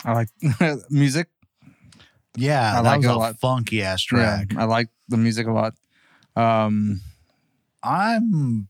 I 0.05 0.13
like 0.13 0.29
music. 0.91 1.29
Yeah, 2.37 2.79
I 2.79 2.83
that 2.83 2.89
like 2.89 2.97
was 2.99 3.07
a 3.07 3.13
a, 3.13 3.15
lot. 3.15 3.39
funky 3.39 3.83
ass 3.83 4.03
track. 4.03 4.53
Yeah, 4.53 4.63
I 4.63 4.65
like 4.65 4.89
the 5.09 5.17
music 5.17 5.47
a 5.47 5.53
lot. 5.53 5.75
Um, 6.35 7.01
I'm 7.85 8.69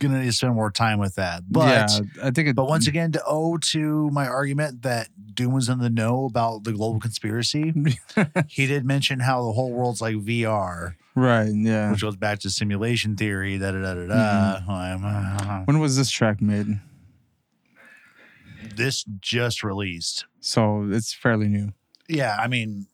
gonna 0.00 0.20
need 0.20 0.26
to 0.26 0.32
spend 0.32 0.54
more 0.54 0.70
time 0.70 0.98
with 0.98 1.16
that. 1.16 1.42
But 1.50 1.90
yeah, 1.90 2.26
I 2.26 2.30
think 2.30 2.48
it. 2.48 2.56
but 2.56 2.66
once 2.66 2.86
again, 2.86 3.12
to 3.12 3.22
owe 3.26 3.58
to 3.72 4.10
my 4.10 4.26
argument 4.26 4.82
that 4.82 5.08
Doom 5.34 5.52
was 5.52 5.68
in 5.68 5.78
the 5.78 5.90
know 5.90 6.24
about 6.24 6.64
the 6.64 6.72
global 6.72 6.98
conspiracy, 7.00 7.72
he 8.48 8.66
did 8.66 8.84
mention 8.84 9.20
how 9.20 9.44
the 9.44 9.52
whole 9.52 9.70
world's 9.72 10.00
like 10.00 10.16
VR, 10.16 10.94
right? 11.14 11.50
Yeah. 11.52 11.90
which 11.90 12.00
goes 12.00 12.16
back 12.16 12.38
to 12.40 12.50
simulation 12.50 13.14
theory. 13.16 13.58
Da 13.58 13.72
da 13.72 13.78
da 13.80 13.94
da 13.94 14.00
Mm-hmm. 14.00 14.66
da. 14.66 14.74
I'm, 14.74 15.04
uh, 15.04 15.62
When 15.66 15.78
was 15.80 15.96
this 15.96 16.10
track 16.10 16.40
made? 16.40 16.80
this 18.76 19.04
just 19.20 19.62
released. 19.62 20.24
So 20.40 20.86
it's 20.90 21.12
fairly 21.12 21.48
new. 21.48 21.72
Yeah, 22.08 22.36
I 22.38 22.48
mean, 22.48 22.86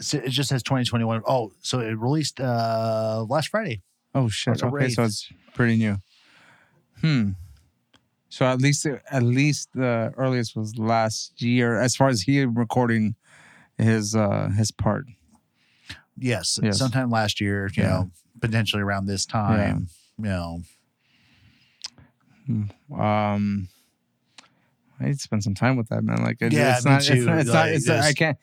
it 0.00 0.30
just 0.30 0.48
says 0.48 0.62
2021. 0.62 1.22
Oh, 1.26 1.52
so 1.60 1.80
it 1.80 1.92
released 1.98 2.40
uh 2.40 3.24
last 3.28 3.48
Friday. 3.48 3.82
Oh 4.14 4.28
shit. 4.28 4.54
October 4.54 4.78
Okay, 4.80 4.88
so 4.90 5.04
it's 5.04 5.30
pretty 5.54 5.76
new. 5.76 5.96
Hmm. 7.00 7.30
So 8.28 8.46
at 8.46 8.60
least 8.60 8.86
at 8.86 9.22
least 9.22 9.70
the 9.74 10.12
earliest 10.16 10.56
was 10.56 10.78
last 10.78 11.40
year, 11.42 11.80
as 11.80 11.96
far 11.96 12.08
as 12.08 12.22
he 12.22 12.44
recording 12.44 13.14
his 13.78 14.14
uh 14.14 14.50
his 14.56 14.70
part. 14.70 15.06
Yes, 16.16 16.58
Yes. 16.62 16.78
sometime 16.78 17.10
last 17.10 17.40
year. 17.40 17.68
You 17.74 17.82
Yeah. 17.82 17.88
know, 17.88 18.10
potentially 18.40 18.82
around 18.82 19.06
this 19.06 19.24
time. 19.26 19.88
You 20.18 20.24
know, 20.24 20.62
Um. 22.96 23.68
I 25.02 25.04
need 25.06 25.14
to 25.14 25.18
spend 25.18 25.42
some 25.42 25.54
time 25.54 25.76
with 25.78 25.88
that 25.88 26.04
man. 26.04 26.22
Like 26.22 26.42
it, 26.42 26.52
Yeah, 26.52 26.76
it's 26.76 26.84
not. 26.84 27.00
It's 27.08 27.24
not. 27.24 27.38
It's 27.38 27.48
not. 27.48 27.54
Like, 27.66 27.74
It's 27.74 27.86
not 27.86 28.04
I 28.04 28.12
can't. 28.12 28.36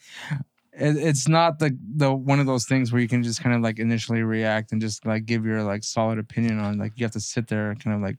It, 0.80 0.98
it's 0.98 1.28
not 1.28 1.60
the 1.60 1.78
the 1.96 2.14
one 2.14 2.40
of 2.40 2.46
those 2.46 2.66
things 2.66 2.92
where 2.92 3.02
you 3.02 3.08
can 3.08 3.24
just 3.24 3.42
kind 3.42 3.56
of 3.56 3.62
like 3.62 3.80
initially 3.80 4.22
react 4.22 4.72
and 4.72 4.80
just 4.80 5.06
like 5.06 5.26
give 5.26 5.46
your 5.46 5.64
like 5.64 5.84
solid 5.84 6.20
opinion 6.20 6.60
on. 6.60 6.78
Like 6.78 6.94
you 6.96 7.06
have 7.06 7.14
to 7.14 7.20
sit 7.20 7.48
there 7.48 7.72
and 7.72 7.84
kind 7.84 7.96
of 7.96 8.02
like 8.02 8.18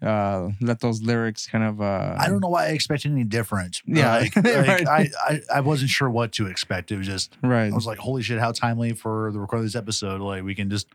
uh 0.00 0.50
let 0.60 0.80
those 0.80 1.00
lyrics 1.00 1.46
kind 1.46 1.62
of 1.62 1.80
uh 1.80 2.16
I 2.18 2.28
don't 2.28 2.40
know 2.40 2.48
why 2.48 2.66
I 2.66 2.68
expected 2.70 3.12
any 3.12 3.24
different. 3.24 3.82
Yeah, 3.86 4.16
like, 4.18 4.36
like, 4.44 4.44
right. 4.44 4.88
I, 4.88 5.10
I 5.22 5.40
I 5.54 5.60
wasn't 5.60 5.90
sure 5.90 6.10
what 6.10 6.32
to 6.32 6.46
expect. 6.46 6.90
It 6.90 6.96
was 6.96 7.06
just 7.06 7.36
right 7.42 7.70
I 7.70 7.74
was 7.74 7.86
like, 7.86 7.98
holy 7.98 8.22
shit, 8.22 8.40
how 8.40 8.52
timely 8.52 8.94
for 8.94 9.30
the 9.32 9.38
recording 9.38 9.66
of 9.66 9.72
this 9.72 9.78
episode. 9.78 10.20
Like 10.20 10.42
we 10.42 10.54
can 10.54 10.70
just 10.70 10.88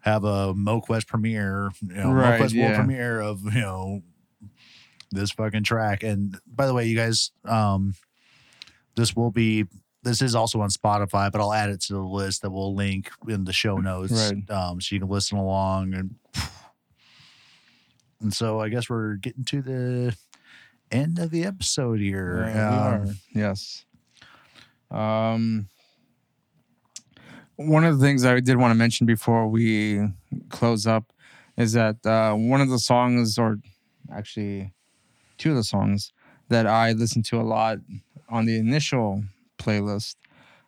have 0.00 0.24
a 0.24 0.54
MoQuest 0.54 1.06
premiere, 1.06 1.70
you 1.86 1.94
know, 1.94 2.10
Right, 2.12 2.40
MoQuest 2.40 2.52
yeah. 2.54 2.66
world 2.66 2.76
premiere 2.76 3.20
of 3.20 3.44
you 3.44 3.60
know 3.60 4.02
this 5.10 5.30
fucking 5.30 5.64
track. 5.64 6.02
And 6.02 6.38
by 6.46 6.66
the 6.66 6.74
way, 6.74 6.86
you 6.86 6.96
guys, 6.96 7.32
um, 7.44 7.94
this 8.96 9.14
will 9.14 9.30
be 9.30 9.66
this 10.02 10.20
is 10.22 10.34
also 10.34 10.60
on 10.60 10.68
Spotify, 10.70 11.30
but 11.30 11.40
I'll 11.40 11.52
add 11.52 11.70
it 11.70 11.80
to 11.82 11.92
the 11.94 12.00
list 12.00 12.42
that 12.42 12.50
we'll 12.50 12.74
link 12.74 13.10
in 13.28 13.44
the 13.44 13.52
show 13.52 13.76
notes, 13.78 14.12
Right. 14.32 14.50
um, 14.50 14.80
so 14.80 14.94
you 14.94 15.00
can 15.00 15.08
listen 15.10 15.38
along 15.38 15.94
and. 15.94 16.14
And 18.20 18.32
so 18.32 18.60
I 18.60 18.68
guess 18.68 18.88
we're 18.88 19.14
getting 19.16 19.44
to 19.46 19.62
the 19.62 20.16
end 20.92 21.18
of 21.18 21.30
the 21.32 21.42
episode 21.44 21.98
here. 21.98 22.44
Yeah, 22.46 22.70
we 22.70 22.76
Um, 22.76 23.02
are. 23.08 23.14
Yes. 23.34 23.84
Um, 24.92 25.66
one 27.56 27.84
of 27.84 27.98
the 27.98 28.04
things 28.06 28.24
I 28.24 28.38
did 28.40 28.56
want 28.58 28.70
to 28.70 28.76
mention 28.76 29.06
before 29.06 29.48
we 29.48 30.06
close 30.50 30.86
up 30.86 31.12
is 31.56 31.72
that 31.72 32.04
uh, 32.06 32.34
one 32.34 32.60
of 32.60 32.68
the 32.68 32.78
songs, 32.78 33.38
or 33.38 33.58
actually 34.12 34.72
two 35.38 35.50
of 35.50 35.56
the 35.56 35.64
songs 35.64 36.12
that 36.48 36.66
I 36.66 36.92
listened 36.92 37.24
to 37.26 37.40
a 37.40 37.42
lot 37.42 37.78
on 38.28 38.46
the 38.46 38.56
initial 38.56 39.24
playlist 39.64 40.16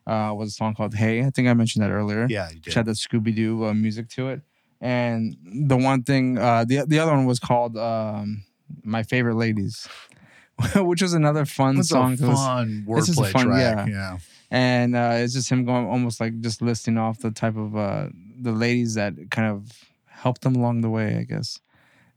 uh, 0.07 0.33
was 0.37 0.49
a 0.49 0.53
song 0.53 0.75
called 0.75 0.95
"Hey." 0.95 1.23
I 1.25 1.31
think 1.31 1.49
I 1.49 1.55
mentioned 1.55 1.85
that 1.85 1.91
earlier 1.91 2.27
yeah, 2.29 2.49
you 2.51 2.57
which 2.57 2.65
did. 2.65 2.75
had 2.75 2.87
the 2.87 2.93
Scooby 2.93 3.35
Doo 3.35 3.65
uh, 3.67 3.75
music 3.75 4.09
to 4.11 4.29
it. 4.29 4.41
And 4.81 5.37
the 5.69 5.77
one 5.77 6.03
thing, 6.03 6.37
uh, 6.39 6.65
the 6.65 6.85
the 6.87 6.99
other 6.99 7.13
one 7.13 7.25
was 7.27 7.39
called 7.39 7.77
um, 7.77 8.45
"My 8.83 9.03
Favorite 9.03 9.37
Ladies," 9.37 9.89
which 10.77 11.01
was 11.03 11.15
another 11.15 11.45
fun 11.47 11.79
It's 11.79 11.89
song. 11.89 12.15
a 12.15 12.17
fun 12.19 12.85
This 12.89 13.09
is 13.09 13.19
a 13.19 13.23
wordplay 13.23 13.33
fun- 13.33 13.47
track. 13.47 13.89
yeah. 13.89 13.95
Yeah. 13.99 14.19
and 14.51 14.95
uh, 14.95 15.13
it's 15.23 15.33
just 15.33 15.51
him 15.51 15.65
going 15.65 15.87
almost 15.87 16.21
like 16.21 16.39
just 16.41 16.61
listing 16.61 16.99
off 16.99 17.19
the 17.21 17.31
type 17.31 17.57
of 17.57 17.75
uh, 17.77 18.09
the 18.41 18.53
ladies 18.53 18.95
that 18.95 19.15
kind 19.31 19.49
of 19.51 19.73
helped 20.07 20.45
him 20.45 20.55
along 20.55 20.83
the 20.83 20.91
way. 20.91 21.17
I 21.17 21.23
guess 21.25 21.61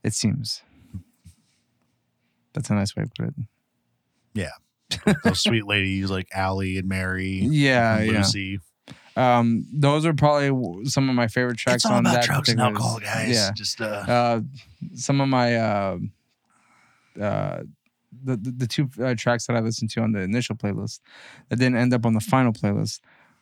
it 0.03 0.13
seems. 0.13 0.61
That's 2.53 2.69
a 2.69 2.73
nice 2.73 2.95
way 2.95 3.03
to 3.03 3.09
put 3.15 3.27
it. 3.29 3.35
Those 5.23 5.41
sweet 5.43 5.65
ladies 5.65 6.09
like 6.09 6.27
Allie 6.33 6.77
and 6.77 6.87
Mary, 6.87 7.39
Yeah, 7.43 7.97
and 7.97 8.11
yeah. 8.11 8.17
Lucy. 8.19 8.59
Um, 9.15 9.65
those 9.73 10.05
are 10.05 10.13
probably 10.13 10.85
some 10.89 11.09
of 11.09 11.15
my 11.15 11.27
favorite 11.27 11.57
tracks 11.57 11.77
It's 11.77 11.85
all 11.85 11.93
on 11.93 12.05
about 12.05 12.13
that. 12.15 12.25
drugs 12.25 12.49
and 12.49 12.61
alcohol, 12.61 12.99
guys. 12.99 13.31
Yeah. 13.33 13.49
Just 13.55 13.81
uh, 13.81 13.85
Uh, 13.85 14.41
some 14.93 15.19
of 15.21 15.27
my 15.27 15.55
uh, 15.55 15.97
uh, 17.19 17.63
the, 18.23 18.37
the 18.37 18.51
the 18.51 18.67
two 18.67 18.89
uh, 19.03 19.15
tracks 19.17 19.47
that 19.47 19.55
I 19.55 19.59
listened 19.59 19.89
to 19.91 20.01
on 20.01 20.11
the 20.11 20.19
initial 20.19 20.55
playlist 20.55 20.99
that 21.49 21.57
didn't 21.57 21.77
end 21.77 21.93
up 21.93 22.05
on 22.05 22.13
the 22.13 22.19
final 22.19 22.53
playlist. 22.53 22.99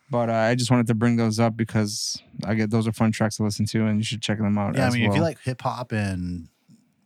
But 0.09 0.29
uh, 0.29 0.33
I 0.33 0.55
just 0.55 0.69
wanted 0.69 0.87
to 0.87 0.93
bring 0.95 1.15
those 1.17 1.39
up 1.39 1.57
because 1.57 2.21
I 2.45 2.53
get 2.53 2.69
those 2.69 2.87
are 2.87 2.91
fun 2.91 3.11
tracks 3.11 3.37
to 3.37 3.43
listen 3.43 3.65
to, 3.67 3.85
and 3.85 3.97
you 3.97 4.03
should 4.03 4.21
check 4.21 4.37
them 4.37 4.57
out. 4.57 4.75
yeah. 4.75 4.87
I 4.87 4.91
mean, 4.91 5.03
well. 5.03 5.11
if 5.11 5.15
you 5.17 5.21
like 5.23 5.39
hip 5.41 5.61
hop 5.61 5.91
and 5.91 6.47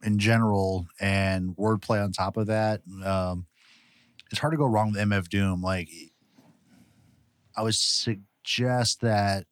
in 0.04 0.18
general 0.20 0.88
and 1.00 1.56
wordplay 1.58 2.04
on 2.04 2.12
top 2.12 2.38
of 2.38 2.48
that, 2.48 2.82
um, 3.04 3.46
it's 4.32 4.40
hard 4.40 4.52
to 4.54 4.58
go 4.58 4.66
wrong 4.66 4.92
with 4.92 5.02
MF 5.02 5.28
Doom. 5.30 5.62
Like, 5.62 5.90
I 7.56 7.62
would 7.64 7.76
suggest 7.76 9.02
that 9.02 9.46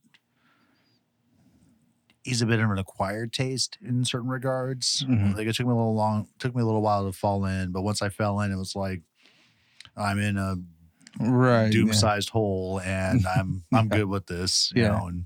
he's 2.24 2.42
a 2.42 2.46
bit 2.46 2.60
of 2.60 2.70
an 2.70 2.78
acquired 2.78 3.32
taste 3.32 3.78
in 3.82 4.04
certain 4.06 4.28
regards. 4.30 5.04
Mhm. 5.08 5.36
Like, 5.36 5.48
it 5.48 5.56
took 5.56 5.66
me 5.66 5.72
a 5.72 5.76
little 5.76 5.96
long, 5.96 6.28
took 6.40 6.56
me 6.56 6.62
a 6.62 6.66
little 6.66 6.82
while 6.82 7.06
to 7.06 7.18
fall 7.18 7.46
in, 7.46 7.72
but 7.72 7.82
once 7.84 8.02
I 8.02 8.10
fell 8.10 8.40
in, 8.42 8.52
it 8.52 8.58
was 8.58 8.76
like 8.76 9.02
I'm 9.96 10.20
in 10.20 10.38
a 10.38 10.56
right, 11.20 11.72
doom 11.72 11.88
yeah. 11.88 11.94
sized 11.94 12.30
hole 12.30 12.80
and 12.82 13.26
I'm 13.26 13.64
I'm 13.74 13.88
good 13.88 14.06
with 14.08 14.28
this, 14.28 14.72
you 14.76 14.84
Yeah. 14.84 14.90
know, 14.90 15.08
and 15.08 15.26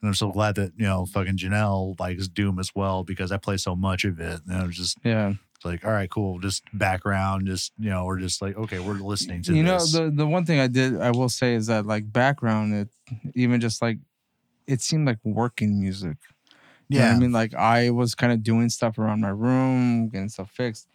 and 0.00 0.08
I'm 0.08 0.14
so 0.14 0.32
glad 0.32 0.56
that, 0.56 0.72
you 0.76 0.84
know, 0.84 1.06
fucking 1.06 1.36
Janelle 1.36 1.98
likes 2.00 2.26
Doom 2.26 2.58
as 2.58 2.74
well 2.74 3.04
because 3.04 3.30
I 3.30 3.36
play 3.36 3.56
so 3.56 3.76
much 3.76 4.04
of 4.04 4.18
it. 4.18 4.40
And 4.48 4.56
I 4.56 4.66
was 4.66 4.76
just 4.76 4.98
yeah. 5.04 5.34
Like, 5.64 5.84
all 5.84 5.92
right, 5.92 6.10
cool, 6.10 6.38
just 6.38 6.64
background, 6.72 7.46
just 7.46 7.72
you 7.78 7.90
know, 7.90 8.04
we're 8.04 8.18
just 8.18 8.42
like, 8.42 8.56
okay, 8.56 8.78
we're 8.78 8.94
listening 8.94 9.42
to 9.42 9.50
this. 9.50 9.56
you 9.56 9.62
know 9.62 9.78
the 9.78 10.10
the 10.14 10.26
one 10.26 10.44
thing 10.44 10.60
I 10.60 10.66
did 10.66 11.00
I 11.00 11.10
will 11.10 11.28
say 11.28 11.54
is 11.54 11.66
that 11.66 11.86
like 11.86 12.12
background 12.12 12.74
it 12.74 12.88
even 13.34 13.60
just 13.60 13.82
like 13.82 13.98
it 14.66 14.80
seemed 14.80 15.06
like 15.06 15.18
working 15.24 15.80
music. 15.80 16.16
You 16.88 16.98
yeah. 16.98 17.12
I 17.12 17.18
mean, 17.18 17.32
like 17.32 17.54
I 17.54 17.90
was 17.90 18.14
kind 18.14 18.32
of 18.32 18.42
doing 18.42 18.68
stuff 18.68 18.98
around 18.98 19.20
my 19.20 19.30
room, 19.30 20.08
getting 20.08 20.28
stuff 20.28 20.50
fixed. 20.50 20.88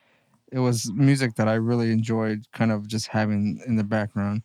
It 0.51 0.59
was 0.59 0.91
music 0.93 1.35
that 1.35 1.47
I 1.47 1.55
really 1.55 1.91
enjoyed 1.91 2.45
kind 2.53 2.71
of 2.71 2.87
just 2.87 3.07
having 3.07 3.61
in 3.67 3.75
the 3.75 3.83
background. 3.83 4.43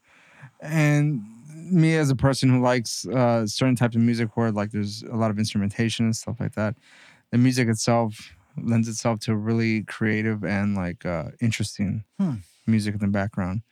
And 0.60 1.22
me 1.54 1.96
as 1.96 2.10
a 2.10 2.16
person 2.16 2.48
who 2.48 2.60
likes 2.60 3.06
uh, 3.06 3.46
certain 3.46 3.76
types 3.76 3.94
of 3.94 4.02
music 4.02 4.36
where 4.36 4.50
like 4.50 4.70
there's 4.72 5.02
a 5.04 5.16
lot 5.16 5.30
of 5.30 5.38
instrumentation 5.38 6.06
and 6.06 6.16
stuff 6.16 6.40
like 6.40 6.54
that, 6.54 6.74
the 7.30 7.38
music 7.38 7.68
itself 7.68 8.34
lends 8.56 8.88
itself 8.88 9.20
to 9.20 9.34
really 9.36 9.82
creative 9.84 10.44
and 10.44 10.74
like 10.74 11.04
uh, 11.06 11.30
interesting 11.40 12.04
Hmm. 12.18 12.36
music 12.66 12.94
in 12.94 13.00
the 13.00 13.08
background. 13.08 13.62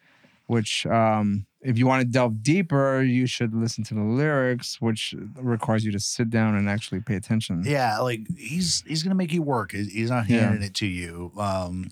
Which, 0.47 0.85
um, 0.87 1.47
if 1.61 1.79
you 1.79 1.87
want 1.87 2.03
to 2.03 2.09
delve 2.09 2.43
deeper, 2.43 3.03
you 3.03 3.27
should 3.27 3.55
listen 3.55 3.85
to 3.85 3.95
the 3.95 4.01
lyrics, 4.03 4.81
which 4.81 5.15
requires 5.37 5.85
you 5.85 5.93
to 5.93 6.01
sit 6.01 6.29
down 6.29 6.57
and 6.57 6.69
actually 6.69 7.01
pay 7.01 7.15
attention. 7.15 7.63
yeah, 7.65 7.99
like 7.99 8.23
he's 8.37 8.83
he's 8.87 9.03
gonna 9.05 9.15
make 9.15 9.33
you 9.33 9.43
work. 9.43 9.71
He's 9.73 10.11
not 10.11 10.27
Yeah. 10.29 10.47
handing 10.47 10.63
it 10.63 10.75
to 10.77 10.87
you. 10.87 11.31
Um 11.39 11.89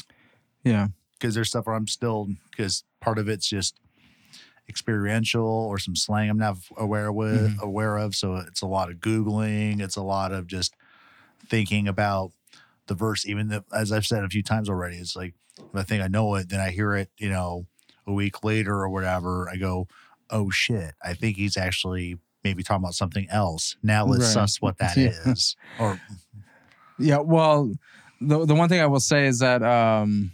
Yeah. 0.64 0.88
because 1.12 1.34
there's 1.36 1.48
stuff 1.50 1.66
where 1.66 1.76
I'm 1.76 1.86
still 1.86 2.28
because 2.50 2.82
part 3.00 3.18
of 3.18 3.28
it's 3.28 3.48
just 3.48 3.78
experiential 4.68 5.46
or 5.46 5.78
some 5.78 5.96
slang 5.96 6.28
I'm 6.28 6.38
not 6.38 6.56
aware 6.76 7.12
with 7.12 7.50
Mm-hmm. 7.52 7.62
aware 7.64 7.96
of. 7.96 8.14
So 8.14 8.36
it's 8.36 8.62
a 8.62 8.66
lot 8.66 8.90
of 8.90 8.96
googling. 8.96 9.80
It's 9.80 9.96
a 9.96 10.02
lot 10.02 10.32
of 10.32 10.46
just 10.46 10.74
thinking 11.48 11.88
about 11.88 12.32
the 12.88 12.94
verse. 12.94 13.26
Even 13.26 13.50
if, 13.52 13.62
as 13.72 13.92
I've 13.92 14.06
said 14.06 14.24
a 14.24 14.28
few 14.28 14.42
times 14.42 14.68
already, 14.68 14.96
it's 14.96 15.14
like 15.16 15.34
if 15.58 15.80
I 15.80 15.82
think 15.84 16.02
I 16.02 16.08
know 16.08 16.34
it, 16.34 16.48
then 16.48 16.60
I 16.60 16.70
hear 16.70 16.94
it, 16.94 17.10
you 17.18 17.28
know, 17.30 17.66
a 18.06 18.12
week 18.12 18.42
later 18.44 18.74
or 18.74 18.88
whatever. 18.88 19.48
I 19.48 19.56
go, 19.56 19.86
oh 20.30 20.50
shit, 20.50 20.94
I 21.02 21.14
think 21.14 21.36
he's 21.36 21.56
actually 21.56 22.16
maybe 22.44 22.62
talking 22.62 22.82
about 22.82 22.94
something 22.94 23.26
else. 23.30 23.76
Now 23.82 24.04
let's 24.06 24.24
Right. 24.24 24.32
suss 24.32 24.60
what 24.60 24.78
that 24.78 24.96
is. 24.98 25.56
Yeah. 25.78 25.84
Or 25.84 25.98
Yeah, 26.98 27.18
well, 27.18 27.72
the 28.20 28.44
the 28.44 28.54
one 28.54 28.68
thing 28.68 28.80
I 28.80 28.86
will 28.86 29.00
say 29.00 29.26
is 29.26 29.38
that 29.38 29.62
um 29.62 30.32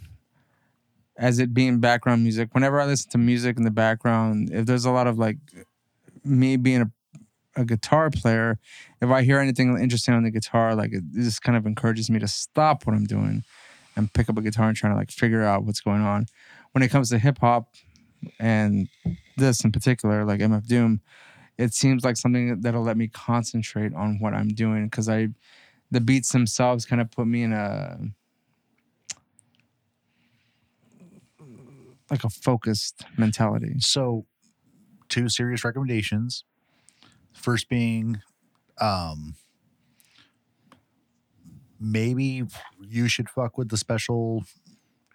as 1.17 1.39
it 1.39 1.53
being 1.53 1.79
background 1.79 2.23
music, 2.23 2.49
whenever 2.53 2.79
I 2.79 2.85
listen 2.85 3.09
to 3.11 3.17
music 3.17 3.57
in 3.57 3.63
the 3.63 3.71
background, 3.71 4.49
if 4.51 4.65
there's 4.65 4.85
a 4.85 4.91
lot 4.91 5.07
of 5.07 5.17
like 5.17 5.37
me 6.23 6.57
being 6.57 6.81
a 6.81 6.91
a 7.55 7.65
guitar 7.65 8.09
player, 8.09 8.59
if 9.01 9.09
I 9.09 9.23
hear 9.23 9.39
anything 9.39 9.77
interesting 9.79 10.13
on 10.13 10.23
the 10.23 10.31
guitar, 10.31 10.75
like 10.75 10.93
it 10.93 11.03
just 11.13 11.41
kind 11.41 11.57
of 11.57 11.65
encourages 11.65 12.09
me 12.09 12.19
to 12.19 12.27
stop 12.27 12.85
what 12.85 12.95
I'm 12.95 13.05
doing 13.05 13.43
and 13.95 14.11
pick 14.11 14.29
up 14.29 14.37
a 14.37 14.41
guitar 14.41 14.67
and 14.67 14.77
try 14.77 14.89
to 14.89 14.95
like 14.95 15.11
figure 15.11 15.43
out 15.43 15.63
what's 15.63 15.81
going 15.81 16.01
on. 16.01 16.27
When 16.73 16.83
it 16.83 16.89
comes 16.89 17.09
to 17.11 17.19
hip 17.19 17.39
hop 17.39 17.75
and 18.39 18.89
this 19.37 19.63
in 19.63 19.71
particular, 19.71 20.25
like 20.25 20.41
MF 20.41 20.67
Doom, 20.67 21.01
it 21.57 21.73
seems 21.73 22.03
like 22.03 22.17
something 22.17 22.59
that'll 22.61 22.83
let 22.83 22.97
me 22.97 23.07
concentrate 23.07 23.93
on 23.93 24.19
what 24.19 24.33
I'm 24.33 24.49
doing 24.49 24.85
because 24.85 25.07
I 25.07 25.29
the 25.91 26.01
beats 26.01 26.31
themselves 26.31 26.85
kind 26.85 27.01
of 27.01 27.11
put 27.11 27.27
me 27.27 27.43
in 27.43 27.53
a 27.53 27.99
like 32.09 32.23
a 32.23 32.29
focused 32.29 33.05
mentality. 33.17 33.75
So, 33.79 34.25
two 35.09 35.29
serious 35.29 35.63
recommendations. 35.63 36.43
First 37.35 37.69
being, 37.69 38.21
um, 38.81 39.35
maybe 41.79 42.43
you 42.81 43.07
should 43.07 43.29
fuck 43.29 43.57
with 43.57 43.69
the 43.69 43.77
special 43.77 44.45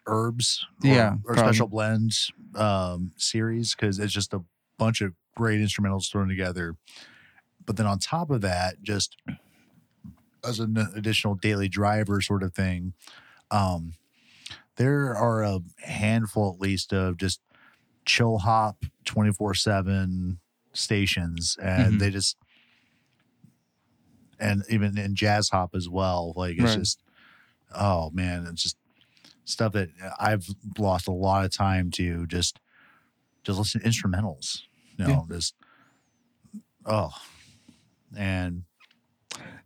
herbs, 0.06 0.66
or, 0.84 0.88
Yeah, 0.88 1.14
or 1.24 1.34
probably. 1.34 1.42
special 1.52 1.68
blends 1.68 2.30
um, 2.54 3.12
series 3.16 3.74
because 3.74 3.98
it's 3.98 4.12
just 4.12 4.32
a 4.34 4.42
bunch 4.78 5.00
of 5.00 5.14
great 5.36 5.60
instrumentals 5.60 6.10
thrown 6.10 6.28
together. 6.28 6.76
But 7.64 7.76
then 7.76 7.86
on 7.86 7.98
top 7.98 8.30
of 8.30 8.40
that, 8.42 8.82
just 8.82 9.16
as 10.44 10.58
an 10.60 10.76
additional 10.94 11.34
daily 11.34 11.68
driver 11.68 12.20
sort 12.20 12.42
of 12.42 12.54
thing, 12.54 12.94
um, 13.50 13.94
there 14.76 15.14
are 15.14 15.42
a 15.42 15.60
handful 15.84 16.52
at 16.52 16.60
least 16.60 16.92
of 16.92 17.16
just 17.18 17.40
chill 18.06 18.38
hop 18.38 18.84
24 19.04 19.54
7 19.54 20.40
stations 20.72 21.56
and 21.62 21.94
Mhm. 21.94 21.98
they 22.00 22.10
just 22.10 22.36
and 24.38 24.62
even 24.68 24.96
in 24.96 25.14
jazz 25.14 25.48
hop 25.50 25.74
as 25.74 25.88
well 25.88 26.32
like 26.36 26.56
it's 26.56 26.74
Right. 26.74 26.78
just 26.80 27.02
oh 27.74 28.10
man 28.10 28.46
it's 28.46 28.62
just 28.62 28.76
stuff 29.44 29.72
that 29.72 29.88
i've 30.18 30.46
lost 30.78 31.08
a 31.08 31.12
lot 31.12 31.44
of 31.44 31.52
time 31.52 31.90
to 31.90 32.26
just 32.26 32.58
just 33.42 33.58
listen 33.58 33.80
to 33.80 33.88
instrumentals 33.88 34.60
you 34.96 35.04
know 35.04 35.26
just 35.30 35.54
oh 36.86 37.10
and 38.16 38.64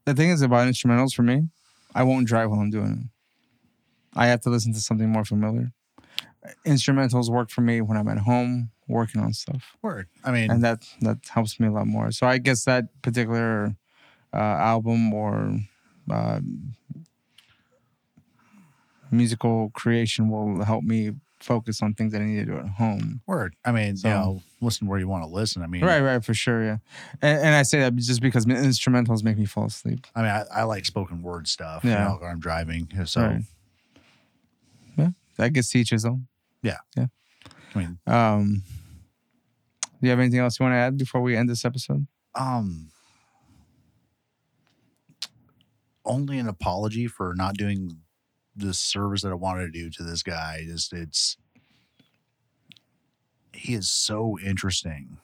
The 0.04 0.14
thing 0.14 0.30
is 0.30 0.42
about 0.42 0.68
instrumentals 0.68 1.14
for 1.14 1.22
me, 1.22 1.48
I 1.94 2.02
won't 2.02 2.26
drive 2.26 2.50
while 2.50 2.60
I'm 2.60 2.70
doing 2.70 2.92
it. 2.92 3.08
I 4.14 4.26
have 4.26 4.42
to 4.42 4.50
listen 4.50 4.72
to 4.74 4.80
something 4.80 5.08
more 5.10 5.24
familiar. 5.24 5.72
Instrumentals 6.66 7.30
work 7.30 7.50
for 7.50 7.62
me 7.62 7.80
when 7.80 7.96
I'm 7.96 8.08
at 8.08 8.18
home 8.18 8.70
working 8.88 9.20
on 9.20 9.32
stuff, 9.32 9.76
word 9.82 10.08
i 10.24 10.30
mean 10.30 10.50
and 10.50 10.62
that 10.62 10.82
that 11.00 11.18
helps 11.28 11.58
me 11.60 11.66
a 11.68 11.70
lot 11.72 11.86
more. 11.86 12.10
So 12.12 12.26
I 12.26 12.38
guess 12.38 12.64
that 12.64 12.84
particular 13.02 13.74
uh, 14.32 14.36
album 14.36 15.12
or 15.14 15.58
uh, 16.10 16.40
musical 19.10 19.70
creation 19.74 20.28
will 20.28 20.64
help 20.64 20.84
me 20.84 21.12
focus 21.40 21.82
on 21.82 21.94
things 21.94 22.12
that 22.12 22.22
I 22.22 22.24
need 22.24 22.36
to 22.36 22.44
do 22.46 22.56
at 22.58 22.66
home. 22.68 23.20
word 23.26 23.54
i 23.66 23.70
mean 23.72 23.96
So- 23.96 24.08
you 24.08 24.14
know 24.14 24.42
listen 24.62 24.86
where 24.86 24.98
you 24.98 25.06
want 25.08 25.24
to 25.24 25.28
listen 25.28 25.62
i 25.62 25.66
mean 25.66 25.84
Right, 25.84 26.00
right, 26.00 26.24
for 26.24 26.32
sure, 26.32 26.64
yeah. 26.64 26.78
And, 27.20 27.38
and 27.46 27.54
I 27.54 27.62
say 27.64 27.80
that 27.80 27.94
just 27.96 28.22
because 28.22 28.46
instrumentals 28.46 29.22
make 29.22 29.36
me 29.36 29.44
fall 29.44 29.66
asleep. 29.66 30.06
i 30.14 30.22
mean 30.22 30.30
i, 30.30 30.44
I 30.52 30.62
like 30.62 30.84
spoken 30.86 31.22
word 31.22 31.46
stuff 31.46 31.84
Yeah. 31.84 31.90
you 31.90 31.98
know 32.08 32.18
when 32.20 32.30
i'm 32.30 32.40
driving 32.40 32.88
so 33.04 33.20
Right. 33.20 33.42
Yeah, 34.96 35.10
that 35.36 35.52
gets 35.52 35.70
to 35.72 35.78
each 35.80 35.90
his 35.90 36.04
own. 36.06 36.26
i 36.64 37.08
mean 37.78 37.98
Um, 38.06 38.62
do 40.04 40.08
you 40.08 40.10
have 40.10 40.20
anything 40.20 40.40
else 40.40 40.58
you 40.60 40.64
want 40.64 40.74
to 40.74 40.78
add 40.78 40.96
before 40.96 41.20
we 41.22 41.36
end 41.36 41.48
this 41.48 41.64
episode? 41.64 42.06
um 42.34 42.90
only 46.04 46.38
an 46.38 46.48
apology 46.48 47.06
for 47.06 47.34
not 47.34 47.56
doing 47.56 48.00
the 48.54 48.74
service 48.74 49.22
that 49.22 49.32
I 49.32 49.36
wanted 49.36 49.72
to 49.72 49.78
do 49.78 49.90
to 49.90 50.02
this 50.02 50.22
guy. 50.22 50.64
Just 50.66 50.92
it's 50.92 51.36
he 53.52 53.74
is 53.74 53.90
so 53.90 54.38
interesting, 54.44 55.18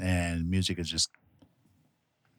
and 0.00 0.48
music 0.48 0.78
is 0.78 0.88
just 0.88 1.10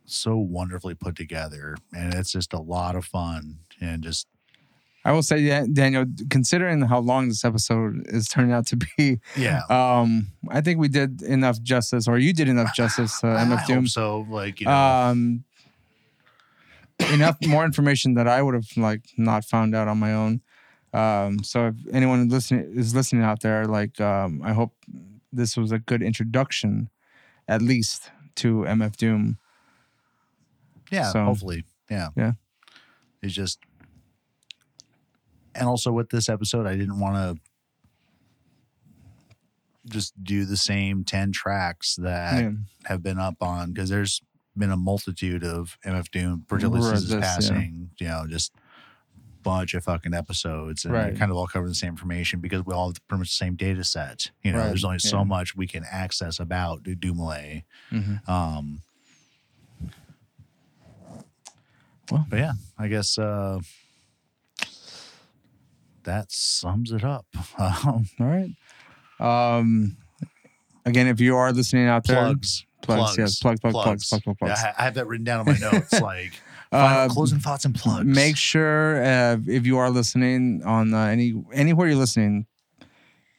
so 0.06 0.38
wonderfully 0.38 0.96
put 0.96 1.16
together, 1.16 1.76
and 1.94 2.14
it's 2.14 2.32
just 2.32 2.54
a 2.54 2.60
lot 2.60 2.96
of 2.96 3.06
fun 3.06 3.60
and 3.80 4.04
just 4.04 4.28
I 5.06 5.12
will 5.12 5.22
say, 5.22 5.38
yeah, 5.38 5.66
Daniel, 5.72 6.06
considering 6.32 6.82
how 6.82 7.00
long 7.00 7.28
this 7.30 7.46
episode 7.46 8.06
is 8.08 8.28
turning 8.28 8.52
out 8.52 8.66
to 8.68 8.76
be, 8.78 9.20
yeah. 9.38 9.62
um, 9.70 10.28
I 10.50 10.62
think 10.62 10.80
we 10.80 10.88
did 10.88 11.22
enough 11.22 11.62
justice, 11.62 12.08
or 12.08 12.18
you 12.18 12.34
did 12.34 12.50
enough 12.50 12.74
justice, 12.76 13.24
uh, 13.24 13.28
MF 13.28 13.68
Doom. 13.68 13.88
so 13.88 14.26
like 14.30 14.60
you 14.62 14.66
know, 14.66 14.74
Um, 14.74 15.44
enough 17.14 17.38
more 17.46 17.66
information 17.66 18.16
that 18.16 18.28
I 18.28 18.42
would 18.42 18.56
have 18.56 18.68
like 18.78 19.02
not 19.18 19.46
found 19.46 19.76
out 19.76 19.88
on 19.88 20.00
my 20.00 20.14
own. 20.14 20.42
Um, 20.94 21.44
so 21.44 21.68
if 21.68 21.76
anyone 21.94 22.28
listening 22.30 22.72
is 22.76 22.96
listening 22.96 23.22
out 23.24 23.42
there, 23.42 23.66
like 23.66 24.02
um, 24.02 24.42
I 24.44 24.54
hope 24.54 24.74
this 25.32 25.56
was 25.58 25.72
a 25.72 25.80
good 25.80 26.02
introduction, 26.02 26.90
at 27.48 27.62
least 27.62 28.10
to 28.36 28.64
MF 28.66 28.96
Doom. 28.96 29.38
yeah. 30.90 31.12
so- 31.12 31.26
hopefully, 31.26 31.64
yeah, 31.92 32.10
Yeah. 32.16 32.32
It's 33.22 33.34
just, 33.34 33.60
and 35.56 35.68
also 35.68 35.92
with 35.92 36.10
this 36.10 36.30
episode, 36.30 36.68
I 36.68 36.76
didn't 36.76 37.00
want 37.00 37.16
to 37.16 37.42
just 39.90 40.14
do 40.24 40.46
the 40.46 40.58
same 40.58 41.04
ten 41.04 41.32
tracks 41.32 41.96
that 41.98 42.42
Yeah. 42.44 42.52
have 42.86 43.04
been 43.04 43.20
up 43.20 43.42
on 43.42 43.72
because 43.72 43.90
there's 43.90 44.22
been 44.58 44.72
a 44.72 44.78
multitude 44.78 45.44
of 45.44 45.78
MF 45.86 46.10
Doom, 46.12 46.46
particularly 46.48 46.82
since 46.84 47.02
his 47.02 47.10
this, 47.10 47.16
yeah. 47.22 47.36
passing. 47.36 47.90
You 48.00 48.08
know, 48.08 48.26
just 48.28 48.54
bunch 49.44 49.76
of 49.76 49.84
fucking 49.84 50.14
episodes 50.16 50.86
and 50.86 50.94
they 50.96 50.98
Right. 51.00 51.16
kind 51.20 51.30
of 51.30 51.38
all 51.38 51.46
cover 51.46 51.68
the 51.68 51.76
same 51.76 51.90
information 51.92 52.40
because 52.40 52.66
we 52.66 52.74
all 52.74 52.88
have 52.88 53.08
pretty 53.08 53.20
much 53.20 53.30
the 53.30 53.36
same 53.36 53.56
data 53.56 53.84
set. 53.84 54.32
You 54.44 54.52
know, 54.54 54.58
Right, 54.58 54.68
there's 54.70 54.84
only 54.84 54.98
yeah. 55.04 55.10
so 55.12 55.24
much 55.24 55.56
we 55.56 55.68
can 55.68 55.84
access 55.92 56.40
about 56.40 56.82
Du- 56.82 56.96
Dumile. 56.96 57.64
Mhm. 57.92 58.28
Um, 58.28 58.82
Well. 62.10 62.26
but 62.30 62.40
yeah, 62.40 62.54
I 62.78 62.88
guess 62.88 63.18
uh, 63.20 63.60
that 66.06 66.32
sums 66.32 66.92
it 66.92 67.04
up. 67.04 67.26
Um, 67.60 68.08
All 68.20 68.28
right. 68.28 68.50
Um, 69.20 69.98
again, 70.86 71.08
if 71.08 71.20
you 71.20 71.36
are 71.36 71.52
listening 71.52 71.88
out 71.88 72.06
there, 72.06 72.18
plugs, 72.24 72.66
plugs, 72.82 73.18
yes, 73.18 73.40
plug, 73.40 73.60
plug, 73.62 73.74
plugs, 73.74 74.10
plug, 74.10 74.24
plug, 74.24 74.38
plugs. 74.38 74.62
Yeah, 74.62 74.74
I 74.78 74.84
have 74.84 74.94
that 74.96 75.08
written 75.08 75.24
down 75.26 75.42
on 75.42 75.46
my 75.46 75.58
notes. 75.58 75.94
like 76.02 76.34
Uh, 76.72 76.88
final, 77.08 77.14
closing 77.14 77.40
thoughts 77.40 77.66
and 77.66 77.76
plugs. 77.76 78.06
Make 78.06 78.36
sure 78.38 79.04
uh, 79.04 79.38
if 79.48 79.66
you 79.66 79.78
are 79.78 79.90
listening 79.90 80.62
on 80.66 80.94
uh, 80.94 81.06
any 81.06 81.34
anywhere 81.54 81.88
you're 81.88 81.98
listening, 81.98 82.46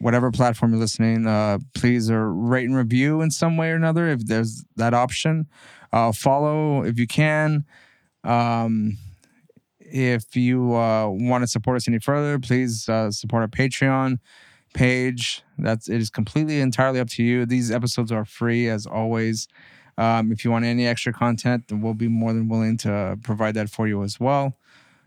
whatever 0.01 0.31
platform 0.31 0.73
you're 0.73 0.81
listening, 0.81 1.27
uh, 1.27 1.59
please 1.75 2.11
uh, 2.11 2.15
rate 2.15 2.65
and 2.65 2.77
review 2.77 3.21
in 3.21 3.31
some 3.31 3.57
way 3.57 3.71
or 3.71 3.75
another 3.77 4.09
if 4.09 4.27
there's 4.27 4.65
that 4.77 4.95
option. 4.95 5.47
Uh, 5.93 6.13
follow 6.13 6.83
if 6.85 6.99
you 6.99 7.07
can. 7.07 7.65
Um, 8.25 8.97
if 9.91 10.37
you 10.37 10.75
uh, 10.75 11.09
want 11.09 11.43
to 11.43 11.49
support 11.49 11.77
us 11.77 11.89
any 11.89 11.99
further, 11.99 12.39
please 12.39 12.89
uh, 12.89 13.11
support 13.11 13.43
our 13.43 13.49
Patreon 13.49 14.19
page. 14.75 15.43
That's 15.59 15.89
it 15.89 16.01
is 16.01 16.11
completely 16.11 16.61
entirely 16.61 17.01
up 17.01 17.09
to 17.11 17.23
you. 17.23 17.47
These 17.47 17.71
episodes 17.71 18.13
are 18.13 18.25
free 18.25 18.69
as 18.69 18.87
always. 18.87 19.49
Um, 19.99 20.31
if 20.31 20.45
you 20.45 20.51
want 20.51 20.65
any 20.65 20.87
extra 20.87 21.13
content, 21.13 21.69
then 21.69 21.81
we'll 21.81 21.95
be 21.95 22.09
more 22.09 22.33
than 22.33 22.49
willing 22.49 22.77
to 22.79 23.19
provide 23.23 23.55
that 23.55 23.71
for 23.71 23.89
you 23.89 24.03
as 24.03 24.21
well. 24.21 24.57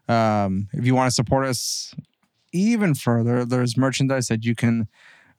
Um, 0.07 0.67
if 0.73 0.85
you 0.85 0.95
want 0.95 1.07
to 1.07 1.15
support 1.15 1.45
us 1.45 1.93
even 2.51 2.95
further, 2.95 3.45
there's 3.45 3.77
merchandise 3.77 4.27
that 4.29 4.43
you 4.43 4.55
can 4.55 4.87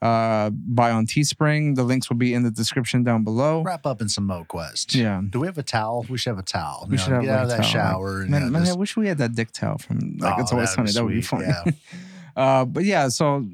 uh, 0.03 0.51
buy 0.51 0.91
on 0.91 1.07
Teespring. 1.07 1.77
The 1.77 1.83
links 1.85 2.09
will 2.09 2.17
be 2.17 2.33
in 2.33 2.43
the 2.43 2.51
description 2.51 3.05
down 3.05 3.23
below. 3.25 3.63
wrap 3.63 3.85
up 3.87 4.01
in 4.01 4.09
some 4.09 4.27
Mo 4.27 4.45
Quest. 4.49 4.95
Yeah. 4.95 5.21
Do 5.29 5.41
we 5.41 5.47
have 5.47 5.59
a 5.59 5.63
towel? 5.63 6.07
We 6.09 6.17
should 6.19 6.31
have 6.31 6.39
a 6.39 6.43
towel. 6.43 6.87
We 6.89 6.93
You 6.95 6.99
should 6.99 7.11
know, 7.11 7.17
have 7.17 7.25
get 7.25 7.31
like 7.31 7.39
out 7.39 7.43
of 7.45 7.49
that 7.51 7.57
towel, 7.59 7.65
shower. 7.71 8.21
and, 8.23 8.31
Man, 8.31 8.41
you 8.43 8.47
know, 8.51 8.59
man, 8.61 8.69
I 8.69 8.73
wish 8.75 8.97
we 8.97 9.09
had 9.09 9.19
that 9.19 9.35
dick 9.35 9.53
towel 9.53 9.79
from 9.79 10.17
like 10.19 10.39
It's 10.41 10.53
Oh, 10.53 10.57
Always 10.57 10.75
that'd 10.75 10.93
Sunny. 10.95 11.11
be 11.13 11.21
That 11.21 11.35
would 11.35 11.43
be 11.45 11.53
sweet, 11.53 11.55
funny. 11.55 11.77
uh, 12.37 12.65
but 12.65 12.85
yeah, 12.85 13.09
so 13.09 13.45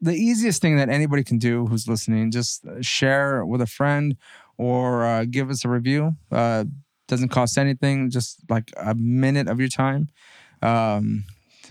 the 0.00 0.12
easiest 0.12 0.60
thing 0.62 0.76
that 0.76 0.88
anybody 0.88 1.24
can 1.24 1.38
do 1.38 1.66
who's 1.66 1.88
listening, 1.88 2.30
just 2.30 2.64
share 2.82 3.44
with 3.46 3.60
a 3.60 3.66
friend 3.66 4.16
or 4.56 5.04
uh, 5.06 5.24
give 5.24 5.50
us 5.50 5.64
a 5.64 5.68
review. 5.68 6.16
Uh, 6.30 6.64
doesn't 7.08 7.28
cost 7.30 7.56
anything, 7.56 8.10
just 8.10 8.38
like 8.50 8.70
a 8.76 8.94
minute 8.94 9.48
of 9.48 9.58
your 9.58 9.68
time. 9.70 10.08
Um, 10.60 11.24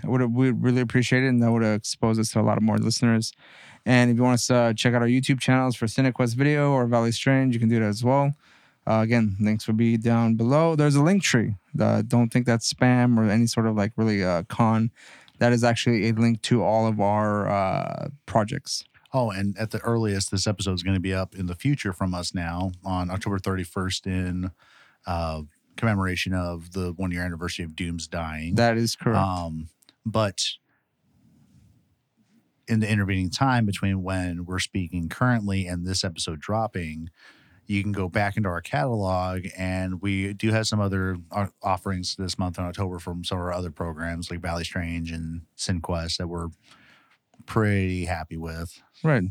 would 0.03 0.22
we 0.34 0.51
really 0.51 0.82
appreciate 0.82 1.24
it, 1.24 1.28
and 1.28 1.41
that 1.43 1.51
would 1.51 1.63
expose 1.63 2.18
us 2.20 2.32
to 2.32 2.39
a 2.39 2.41
lot 2.41 2.57
of 2.57 2.63
more 2.63 2.78
listeners. 2.78 3.34
And 3.88 4.11
if 4.11 4.17
you 4.17 4.23
want 4.23 4.33
us 4.33 4.47
to 4.47 4.55
uh, 4.55 4.73
check 4.73 4.93
out 4.93 5.01
our 5.01 5.07
YouTube 5.07 5.39
channels 5.39 5.77
for 5.77 5.85
CineQuest 5.85 6.35
Video 6.35 6.71
or 6.71 6.85
Valley 6.88 7.13
Strange, 7.13 7.53
you 7.53 7.59
can 7.59 7.69
do 7.69 7.79
that 7.79 7.85
as 7.85 8.03
well. 8.03 8.33
Uh, 8.85 8.99
again, 8.99 9.38
links 9.39 9.65
will 9.65 9.75
be 9.75 9.95
down 9.95 10.35
below. 10.35 10.75
There's 10.75 10.95
a 10.95 11.01
link 11.01 11.23
tree. 11.23 11.55
Uh, 11.79 12.01
don't 12.05 12.27
think 12.27 12.45
that's 12.45 12.71
spam 12.71 13.17
or 13.17 13.31
any 13.31 13.47
sort 13.47 13.65
of 13.65 13.77
like 13.77 13.93
really 13.95 14.25
uh, 14.25 14.43
con. 14.49 14.91
That 15.39 15.53
is 15.53 15.63
actually 15.63 16.09
a 16.09 16.11
link 16.11 16.41
to 16.43 16.63
all 16.63 16.85
of 16.85 16.99
our 16.99 17.47
uh, 17.47 18.09
projects. 18.25 18.83
Oh, 19.13 19.31
and 19.31 19.57
at 19.57 19.71
the 19.71 19.79
earliest, 19.79 20.31
this 20.31 20.47
episode 20.47 20.73
is 20.73 20.83
going 20.83 20.95
to 20.95 20.99
be 20.99 21.13
up 21.13 21.33
in 21.33 21.45
the 21.45 21.55
future 21.55 21.93
from 21.93 22.13
us 22.13 22.35
now 22.35 22.73
on 22.83 23.09
October 23.09 23.39
31st 23.39 24.05
in 24.05 24.51
uh, 25.05 25.43
commemoration 25.77 26.33
of 26.33 26.73
the 26.73 26.91
one 26.97 27.11
year 27.11 27.23
anniversary 27.23 27.63
of 27.63 27.73
Doom's 27.73 28.05
dying. 28.05 28.55
That 28.55 28.75
is 28.75 28.97
correct. 28.97 29.17
Um, 29.17 29.69
but 30.05 30.43
in 32.68 32.80
the 32.80 32.89
intervening 32.89 33.30
time 33.30 33.65
between 33.65 34.03
when 34.03 34.45
we're 34.45 34.59
speaking 34.59 35.09
currently 35.09 35.68
and 35.68 35.86
this 35.86 36.03
episode 36.03 36.39
dropping, 36.39 37.09
you 37.65 37.84
can 37.84 37.91
go 37.91 38.07
back 38.07 38.38
into 38.38 38.49
our 38.49 38.61
catalog 38.61 39.45
and 39.57 40.01
we 40.01 40.34
do 40.34 40.51
have 40.51 40.68
some 40.68 40.80
other 40.80 41.18
uh, 41.32 41.47
offerings 41.61 42.15
this 42.15 42.39
month 42.39 42.57
in 42.57 42.65
October 42.65 42.99
from 42.99 43.24
some 43.24 43.38
of 43.38 43.43
our 43.43 43.53
other 43.53 43.72
programs 43.72 44.32
like 44.32 44.39
Valley 44.39 44.63
Strange 44.63 45.11
and 45.11 45.41
SinQuest 45.57 46.18
that 46.18 46.28
we're 46.28 46.47
pretty 47.45 48.05
happy 48.05 48.38
with. 48.38 48.82
Right. 49.03 49.24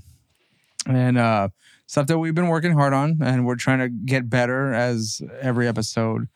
And 0.86 1.18
uh, 1.18 1.48
stuff 1.86 2.06
that 2.06 2.18
we've 2.18 2.34
been 2.34 2.48
working 2.48 2.72
hard 2.72 2.92
on, 2.92 3.18
and 3.22 3.46
we're 3.46 3.56
trying 3.56 3.78
to 3.78 3.88
get 3.88 4.30
better 4.30 4.72
as 4.72 5.20
every 5.40 5.66
episode 5.66 6.28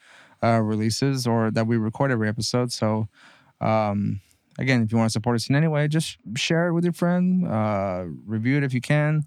uh, 0.42 0.60
releases 0.60 1.26
or 1.26 1.50
that 1.50 1.66
we 1.66 1.76
record 1.76 2.10
every 2.10 2.28
episode. 2.28 2.72
So, 2.72 3.08
um, 3.60 4.20
again, 4.60 4.82
if 4.82 4.92
you 4.92 4.98
want 4.98 5.08
to 5.08 5.12
support 5.12 5.36
us 5.36 5.48
in 5.48 5.56
any 5.56 5.66
way, 5.66 5.88
just 5.88 6.18
share 6.36 6.68
it 6.68 6.74
with 6.74 6.84
your 6.84 6.92
friend, 6.92 7.48
uh, 7.48 8.04
review 8.26 8.58
it 8.58 8.62
if 8.62 8.72
you 8.72 8.80
can. 8.80 9.24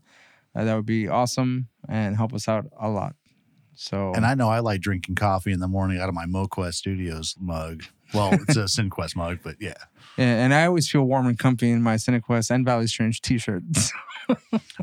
Uh, 0.56 0.64
that 0.64 0.76
would 0.76 0.86
be 0.86 1.08
awesome 1.08 1.68
and 1.90 2.16
help 2.16 2.34
us 2.34 2.48
out 2.48 2.66
a 2.80 2.88
lot. 2.88 3.16
So, 3.76 4.14
And 4.14 4.26
I 4.26 4.36
know 4.36 4.50
I 4.50 4.60
like 4.60 4.82
drinking 4.82 5.16
coffee 5.16 5.52
in 5.52 5.60
the 5.60 5.68
morning 5.68 6.00
out 6.00 6.08
of 6.08 6.14
my 6.14 6.26
MoQuest 6.26 6.76
Studios 6.76 7.36
mug. 7.40 7.84
Well, 8.14 8.34
it's 8.34 8.56
a 8.56 8.64
SinQuest 8.82 9.16
mug, 9.16 9.40
but 9.44 9.56
yeah. 9.60 9.74
and, 10.18 10.40
and 10.42 10.54
I 10.54 10.68
always 10.68 10.88
feel 10.88 11.02
warm 11.02 11.26
and 11.26 11.40
comfy 11.40 11.72
in 11.72 11.82
my 11.82 11.96
CineQuest 11.96 12.52
and 12.52 12.64
Valley 12.64 12.88
Strange 12.88 13.22
t-shirts. 13.22 13.92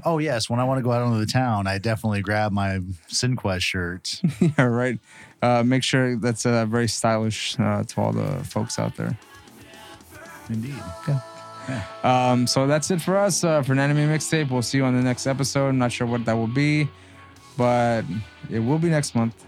Oh 0.04 0.18
yes, 0.18 0.50
when 0.50 0.60
I 0.60 0.64
want 0.64 0.78
to 0.78 0.82
go 0.82 0.92
out 0.92 1.06
into 1.06 1.18
the 1.18 1.24
town, 1.24 1.66
I 1.66 1.78
definitely 1.78 2.20
grab 2.20 2.52
my 2.52 2.80
SinQuest 3.08 3.62
shirt. 3.62 4.20
yeah, 4.40 4.64
right. 4.64 4.98
Uh, 5.40 5.62
make 5.62 5.82
sure 5.82 6.16
that's 6.16 6.44
uh, 6.44 6.66
very 6.66 6.88
stylish 6.88 7.58
uh, 7.58 7.84
to 7.84 8.00
all 8.00 8.12
the 8.12 8.44
folks 8.44 8.78
out 8.78 8.96
there. 8.96 9.18
Indeed. 10.50 10.74
Um, 12.02 12.46
so 12.46 12.66
that's 12.66 12.90
it 12.90 13.00
for 13.00 13.16
us 13.16 13.44
uh, 13.44 13.62
for 13.62 13.72
an 13.72 13.78
anime 13.78 13.98
mixtape. 14.08 14.50
We'll 14.50 14.62
see 14.62 14.78
you 14.78 14.84
on 14.84 14.96
the 14.96 15.02
next 15.02 15.26
episode. 15.26 15.68
I'm 15.68 15.78
not 15.78 15.92
sure 15.92 16.06
what 16.06 16.24
that 16.24 16.32
will 16.32 16.48
be, 16.48 16.88
but 17.56 18.02
it 18.50 18.58
will 18.58 18.78
be 18.78 18.88
next 18.88 19.14
month. 19.14 19.44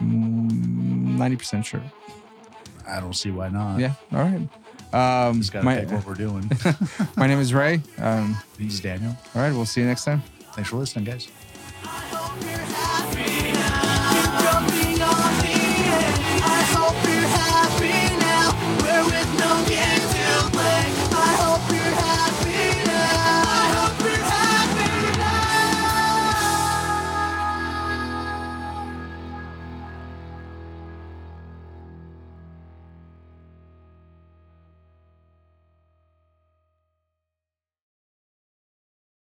Mm, 0.00 1.18
Ninety 1.18 1.36
percent 1.36 1.66
sure. 1.66 1.82
I 2.88 3.00
don't 3.00 3.14
see 3.14 3.30
why 3.30 3.48
not. 3.50 3.78
Yeah. 3.80 3.94
All 4.12 4.20
right. 4.20 4.48
Um, 5.28 5.40
Just 5.40 5.52
gotta 5.52 5.64
my, 5.66 5.80
pick 5.80 5.90
what 5.90 6.06
we're 6.06 6.14
doing. 6.14 6.50
my 7.16 7.26
name 7.26 7.38
is 7.40 7.52
Ray. 7.52 7.82
Um, 7.98 8.38
He's 8.58 8.80
Daniel. 8.80 9.14
all 9.34 9.42
right. 9.42 9.52
We'll 9.52 9.66
see 9.66 9.82
you 9.82 9.86
next 9.86 10.04
time. 10.06 10.22
Thanks 10.54 10.70
for 10.70 10.76
listening, 10.76 11.04
guys. 11.04 11.28